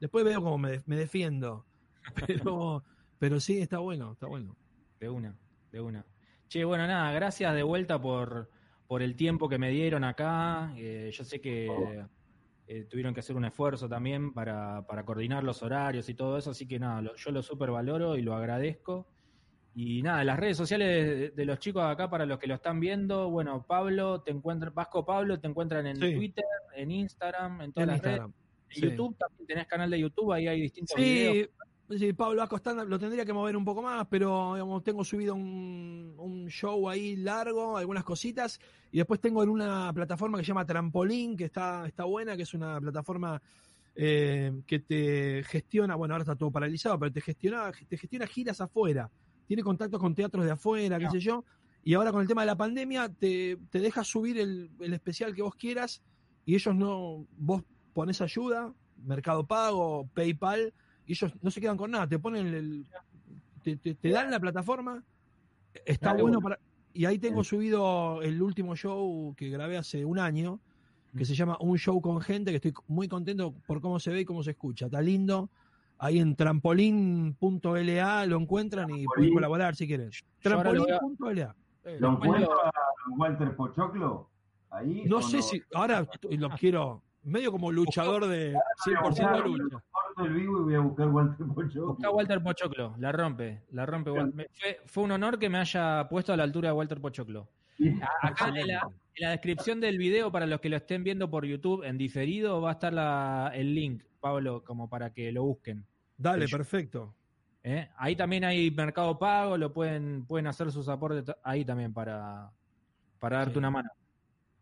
[0.01, 1.65] Después veo cómo me, me defiendo,
[2.27, 2.83] pero,
[3.17, 4.57] pero sí, está bueno, está bueno.
[4.99, 5.35] De una,
[5.71, 6.05] de una.
[6.47, 8.49] Che, bueno, nada, gracias de vuelta por,
[8.87, 10.73] por el tiempo que me dieron acá.
[10.77, 11.67] Eh, yo sé que
[12.67, 16.51] eh, tuvieron que hacer un esfuerzo también para, para coordinar los horarios y todo eso,
[16.51, 19.07] así que nada, lo- yo lo super valoro y lo agradezco.
[19.75, 22.79] Y nada, las redes sociales de, de los chicos acá, para los que lo están
[22.79, 26.13] viendo, bueno, Pablo, te encuentran, Vasco Pablo, te encuentran en Sí.
[26.15, 26.43] Twitter,
[26.75, 28.21] en Instagram, en todas En las redes.
[28.71, 31.49] En YouTube también tenés canal de YouTube, ahí hay distintos videos.
[31.97, 36.13] Sí, Pablo Acostanda lo tendría que mover un poco más, pero digamos, tengo subido un,
[36.17, 38.59] un, show ahí largo, algunas cositas,
[38.91, 42.43] y después tengo en una plataforma que se llama Trampolín, que está, está buena, que
[42.43, 43.41] es una plataforma
[43.95, 48.61] eh, que te gestiona, bueno, ahora está todo paralizado, pero te gestiona, te gestiona giras
[48.61, 49.09] afuera,
[49.47, 51.43] tiene contactos con teatros de afuera, qué sé yo,
[51.83, 55.33] y ahora con el tema de la pandemia te, te deja subir el, el especial
[55.33, 56.03] que vos quieras
[56.45, 57.63] y ellos no, vos
[57.93, 60.71] pones ayuda, Mercado Pago, PayPal,
[61.09, 62.85] y ellos no se quedan con nada, te ponen el,
[63.63, 65.03] te, te, dan la plataforma,
[65.83, 66.59] está bueno para...
[66.93, 70.59] Y ahí tengo subido el último show que grabé hace un año,
[71.17, 74.21] que se llama Un Show con Gente, que estoy muy contento por cómo se ve
[74.21, 74.85] y cómo se escucha.
[74.85, 75.49] Está lindo.
[75.97, 80.11] Ahí en trampolín.la lo encuentran y pueden colaborar si quieren.
[80.43, 81.55] Trampolín.la.
[81.99, 82.71] ¿Lo encuentro a
[83.17, 84.29] Walter Pochoclo?
[84.69, 85.05] Ahí.
[85.07, 85.59] No sé si.
[85.73, 87.01] Ahora lo quiero.
[87.29, 89.83] Medio como luchador de 100% lucha
[90.25, 91.87] el vivo y voy a buscar Walter Pochoclo.
[91.87, 94.11] Busca Walter Pochoclo, la rompe, la rompe.
[94.11, 97.47] Fue, fue, un honor que me haya puesto a la altura de Walter Pochoclo.
[98.21, 101.97] Acá en la, descripción del video, para los que lo estén viendo por YouTube en
[101.97, 105.85] diferido, va a estar la, el link, Pablo, como para que lo busquen.
[106.17, 107.15] Dale, perfecto.
[107.63, 107.89] ¿Eh?
[107.97, 112.51] Ahí también hay Mercado Pago, lo pueden, pueden hacer sus aportes ahí también para,
[113.19, 113.89] para darte una mano.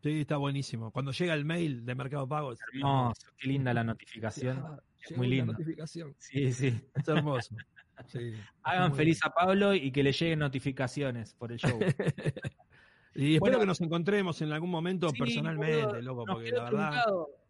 [0.04, 0.92] Sí, está buenísimo.
[0.92, 2.54] Cuando llega el mail de Mercado Pago.
[2.54, 4.64] Es hermoso, qué linda la notificación.
[5.02, 5.58] es muy linda.
[6.20, 6.80] Sí, sí.
[6.94, 7.56] Es hermoso.
[8.64, 11.80] Hagan feliz a Pablo y que le lleguen notificaciones por el show.
[13.16, 17.06] y espero que nos encontremos en algún momento personalmente, loco, porque la verdad.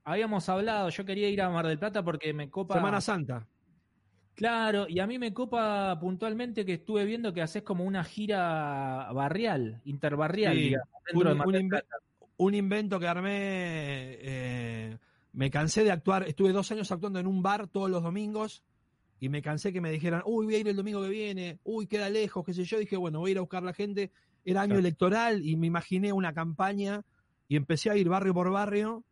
[0.06, 2.76] Habíamos hablado, yo quería ir a Mar del Plata porque me copa.
[2.76, 3.46] Semana Santa.
[4.36, 9.12] Claro, y a mí me copa puntualmente que estuve viendo que haces como una gira
[9.12, 11.84] barrial, interbarrial, digamos, dentro un, de Mar
[12.38, 14.18] un invento que armé.
[14.22, 14.98] Eh,
[15.34, 16.28] me cansé de actuar.
[16.28, 18.64] Estuve dos años actuando en un bar todos los domingos
[19.20, 21.88] y me cansé que me dijeran, uy, voy a ir el domingo que viene, uy,
[21.88, 22.80] queda lejos, qué sé yo.
[22.80, 24.12] Dije, bueno, voy a ir a buscar la gente.
[24.46, 27.04] Era año electoral y me imaginé una campaña
[27.48, 29.04] y empecé a ir barrio por barrio.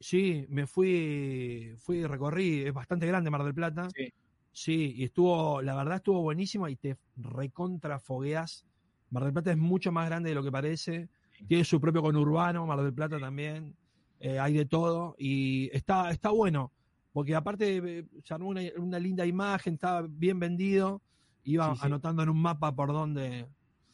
[0.00, 3.88] Sí, me fui, fui, recorrí, es bastante grande Mar del Plata.
[3.94, 4.12] Sí.
[4.54, 8.66] Sí, y estuvo, la verdad estuvo buenísimo y te recontrafogueas.
[9.10, 11.08] Mar del Plata es mucho más grande de lo que parece
[11.46, 13.74] tiene su propio conurbano, Mar del Plata también,
[14.20, 16.72] eh, hay de todo y está, está bueno,
[17.12, 21.02] porque aparte eh, se armó una, linda imagen, estaba bien vendido,
[21.44, 23.46] iba anotando en un mapa por donde...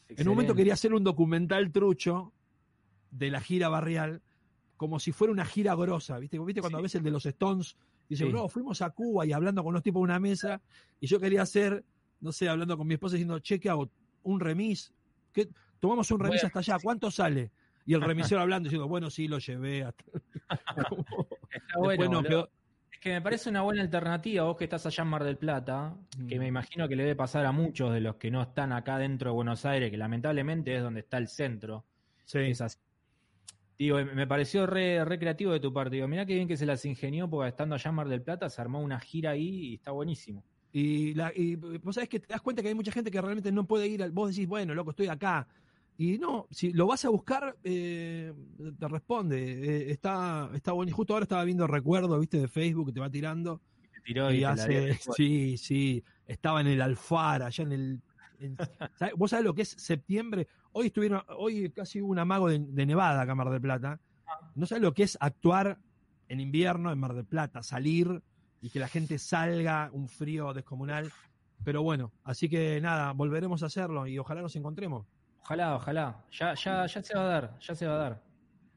[0.09, 2.33] En un momento quería hacer un documental trucho
[3.11, 4.23] de la gira barrial,
[4.77, 6.39] como si fuera una gira grosa, ¿viste?
[6.39, 7.77] ¿Viste cuando ves el de los Stones?
[8.09, 10.63] Dice, bro, fuimos a Cuba y hablando con los tipos de una mesa,
[11.01, 11.85] y yo quería hacer,
[12.21, 13.91] no sé, hablando con mi esposa diciendo, che, ¿qué hago?
[14.23, 14.93] ¿Un remis?
[15.33, 15.49] ¿Qué?
[15.81, 17.51] Tomamos un remis hasta allá, ¿cuánto sale?
[17.87, 19.83] Y el remisero hablando diciendo, bueno, sí, lo llevé.
[19.83, 20.05] Hasta...
[21.51, 22.23] Está bueno.
[22.93, 25.95] Es que me parece una buena alternativa, vos que estás allá en Mar del Plata,
[26.29, 26.39] que mm.
[26.39, 29.31] me imagino que le debe pasar a muchos de los que no están acá dentro
[29.31, 31.85] de Buenos Aires, que lamentablemente es donde está el centro.
[32.25, 32.41] Sí.
[32.41, 32.79] Es así.
[33.79, 35.95] Digo, me pareció re, creativo de tu parte.
[35.95, 38.51] Digo, mirá qué bien que se las ingenió, porque estando allá en Mar del Plata
[38.51, 40.43] se armó una gira ahí y está buenísimo.
[40.73, 43.53] Y, la, y vos sabés que te das cuenta que hay mucha gente que realmente
[43.53, 44.11] no puede ir.
[44.11, 45.47] Vos decís, bueno, loco, estoy acá.
[46.01, 48.33] Y no, si lo vas a buscar, eh,
[48.79, 49.37] te responde.
[49.37, 50.91] Eh, está, está bueno.
[50.91, 53.61] Y justo ahora estaba viendo recuerdo, viste, de Facebook que te va tirando.
[53.93, 56.05] Te tiró y, hace, sí, sí.
[56.25, 58.01] Estaba en el Alfar, allá en el.
[59.17, 60.47] ¿Vos sabés lo que es septiembre?
[60.71, 64.01] Hoy estuvieron, hoy casi hubo un amago de, Nevada acá en Mar del Plata.
[64.55, 65.81] ¿No sabes lo que es actuar
[66.29, 67.65] en invierno en Mar del Plata?
[67.65, 68.23] Salir
[68.61, 71.11] y que la gente salga, un frío descomunal.
[71.65, 75.05] Pero bueno, así que nada, volveremos a hacerlo y ojalá nos encontremos.
[75.49, 76.25] Ojalá, ojalá.
[76.31, 78.23] Ya, ya, ya se va a dar, ya se va a dar.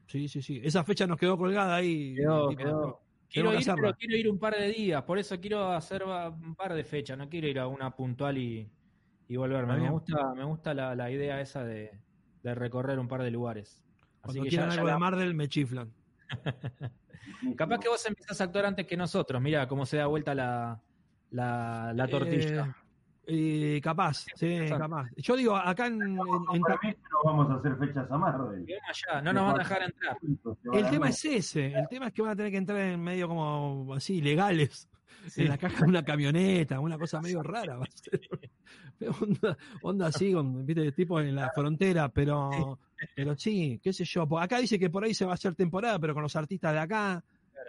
[0.06, 0.58] Sí, sí, sí.
[0.64, 2.14] Esa fecha nos quedó colgada ahí.
[2.14, 3.02] Quedó, quedó.
[3.28, 6.72] Quiero ir, pero quiero ir un par de días, por eso quiero hacer un par
[6.72, 8.70] de fechas, no quiero ir a una puntual y,
[9.28, 9.78] y volverme.
[9.78, 11.98] Me gusta, me gusta la, la idea esa de,
[12.42, 13.82] de, recorrer un par de lugares.
[14.22, 15.92] Así Cuando que quieran algo de Mardel me chiflan.
[17.56, 20.80] Capaz que vos empezás a actuar antes que nosotros, mira cómo se da vuelta la,
[21.30, 22.66] la, la tortilla.
[22.66, 22.81] Eh,
[23.26, 25.08] y capaz, sí, capaz.
[25.16, 26.02] Yo digo, acá en.
[26.02, 28.34] en, no vamos a hacer fechas a más,
[29.22, 30.16] no nos van a dejar entrar.
[30.72, 33.28] El tema es ese, el tema es que van a tener que entrar en medio
[33.28, 34.88] como así, legales.
[35.36, 37.76] En la caja de una camioneta, una cosa medio rara.
[37.76, 38.20] Va a ser.
[39.20, 40.90] Onda, onda, así, con, ¿viste?
[40.92, 42.78] tipo en la frontera, pero,
[43.14, 44.26] pero sí, qué sé yo.
[44.38, 46.80] Acá dice que por ahí se va a hacer temporada, pero con los artistas de
[46.80, 47.22] acá.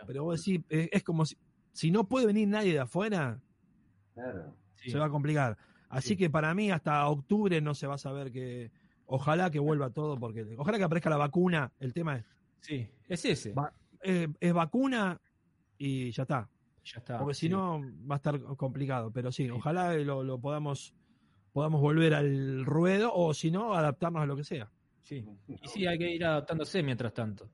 [0.07, 1.37] Pero vos decís, es como si,
[1.71, 3.39] si no puede venir nadie de afuera.
[4.15, 5.57] Claro se va a complicar.
[5.89, 8.71] Así que para mí hasta octubre no se va a saber que...
[9.05, 11.71] Ojalá que vuelva todo, porque ojalá que aparezca la vacuna.
[11.79, 12.25] El tema es...
[12.61, 13.53] Sí, es ese.
[14.39, 15.19] es, vacuna
[15.77, 16.49] y ya está.
[16.85, 17.19] Ya está.
[17.19, 19.11] Porque si no va a estar complicado.
[19.11, 20.95] Pero sí, ojalá lo, lo podamos
[21.53, 24.69] podamos volver al ruedo o si no, adaptarnos a lo que sea.
[25.03, 25.25] Sí.
[25.47, 27.49] Y sí, hay que ir adaptándose mientras tanto.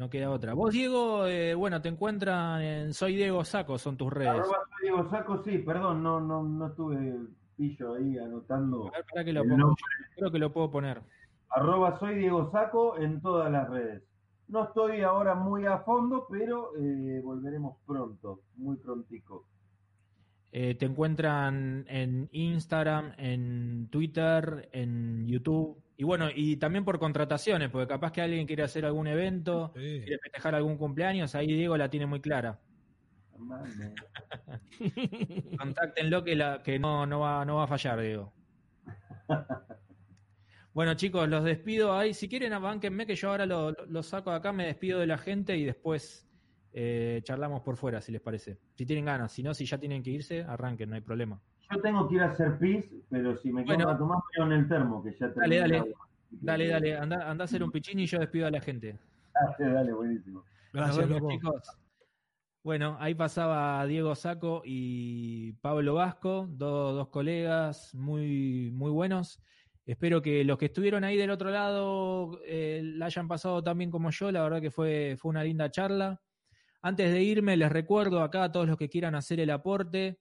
[0.00, 0.54] No queda otra.
[0.54, 4.30] Vos, Diego, eh, bueno, te encuentran en Soy Diego Saco, son tus redes.
[4.30, 7.18] Arroba soy Diego Saco, sí, perdón, no, no, no estuve
[7.54, 8.88] pillo ahí anotando.
[8.88, 9.76] A ver, para que lo pongo.
[10.16, 11.02] Creo que lo puedo poner.
[11.50, 14.02] Arroba soy Diego Saco en todas las redes.
[14.48, 19.44] No estoy ahora muy a fondo, pero eh, volveremos pronto, muy prontico.
[20.50, 25.76] Eh, te encuentran en Instagram, en Twitter, en YouTube.
[26.00, 30.18] Y bueno, y también por contrataciones, porque capaz que alguien quiere hacer algún evento, quiere
[30.18, 32.58] festejar algún cumpleaños, ahí Diego la tiene muy clara.
[35.58, 38.32] Contáctenlo que, la, que no, no, va, no va a fallar, Diego.
[40.72, 42.14] Bueno, chicos, los despido ahí.
[42.14, 45.18] Si quieren, abánquenme que yo ahora lo, lo saco de acá, me despido de la
[45.18, 46.26] gente y después
[46.72, 48.56] eh, charlamos por fuera, si les parece.
[48.74, 51.42] Si tienen ganas, si no, si ya tienen que irse, arranquen, no hay problema.
[51.70, 53.90] Yo tengo que ir a hacer pis, pero si me quedo Bueno.
[53.90, 55.78] a tomar me en el termo, que ya Dale, dale.
[55.78, 56.08] agua.
[56.30, 58.98] Dale, dale, anda, anda a hacer un pichín y yo despido a la gente.
[59.58, 60.44] Dale, dale, buenísimo.
[60.72, 61.62] Gracias, vemos, chicos.
[62.62, 69.40] Bueno, ahí pasaba Diego Saco y Pablo Vasco, do- dos colegas muy, muy buenos.
[69.86, 73.90] Espero que los que estuvieron ahí del otro lado eh, la hayan pasado tan bien
[73.90, 74.30] como yo.
[74.30, 76.20] La verdad que fue, fue una linda charla.
[76.82, 80.20] Antes de irme, les recuerdo acá a todos los que quieran hacer el aporte,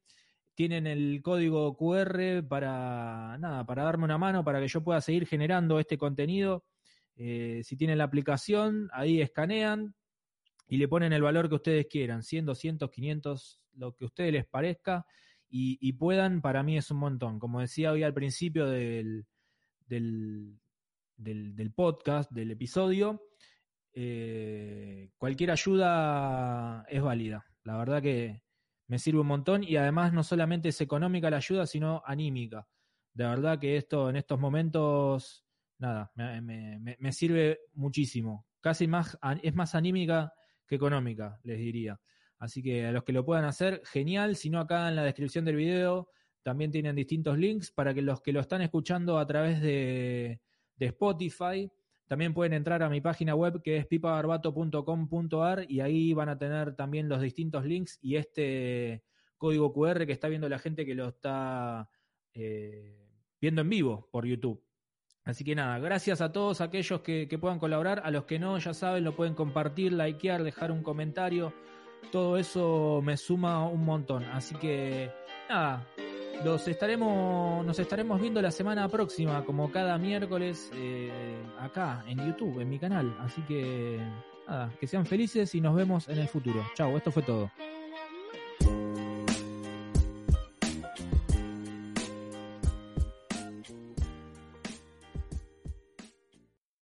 [0.60, 5.26] tienen el código QR para nada, para darme una mano, para que yo pueda seguir
[5.26, 6.65] generando este contenido.
[7.15, 9.95] Eh, si tienen la aplicación, ahí escanean
[10.68, 14.34] y le ponen el valor que ustedes quieran, 100, 200, 500, lo que a ustedes
[14.34, 15.06] les parezca
[15.49, 17.40] y, puedan, para mí es un montón.
[17.40, 19.27] Como decía hoy al principio del,
[19.88, 20.60] del,
[21.15, 23.22] del, del podcast, del episodio,
[23.94, 27.45] eh, cualquier ayuda es válida.
[27.64, 28.44] La verdad que
[28.90, 32.68] me sirve un montón y además no solamente es económica la ayuda, sino anímica.
[33.14, 35.45] De verdad que esto en estos momentos,
[35.78, 38.48] nada, me, me- me- sirve muchísimo.
[38.61, 40.34] Casi más, es más anímica
[40.68, 42.02] que económica, les diría.
[42.40, 44.36] Así que a los que lo puedan hacer, genial.
[44.36, 46.10] Si no, acá en la descripción del video
[46.41, 50.41] también tienen distintos links para que los que lo están escuchando a través de,
[50.78, 51.72] de Spotify
[52.10, 56.76] también pueden entrar a mi página web que es pipabarbato.com.ar y ahí van a tener
[56.76, 59.03] también los distintos links y este
[59.38, 61.88] código QR que está viendo la gente que lo está
[62.34, 62.98] eh,
[63.40, 64.60] viendo en vivo por YouTube.
[65.23, 68.57] Así que nada, gracias a todos aquellos que, que puedan colaborar, a los que no,
[68.57, 71.53] ya saben, lo pueden compartir, likear, dejar un comentario,
[72.11, 74.23] todo eso me suma un montón.
[74.23, 75.11] Así que
[75.48, 75.88] nada,
[76.44, 81.11] los estaremos, nos estaremos viendo la semana próxima, como cada miércoles, eh,
[81.60, 83.16] acá en YouTube, en mi canal.
[83.20, 83.99] Así que
[84.48, 86.66] nada, que sean felices y nos vemos en el futuro.
[86.76, 87.52] Chao, esto fue todo.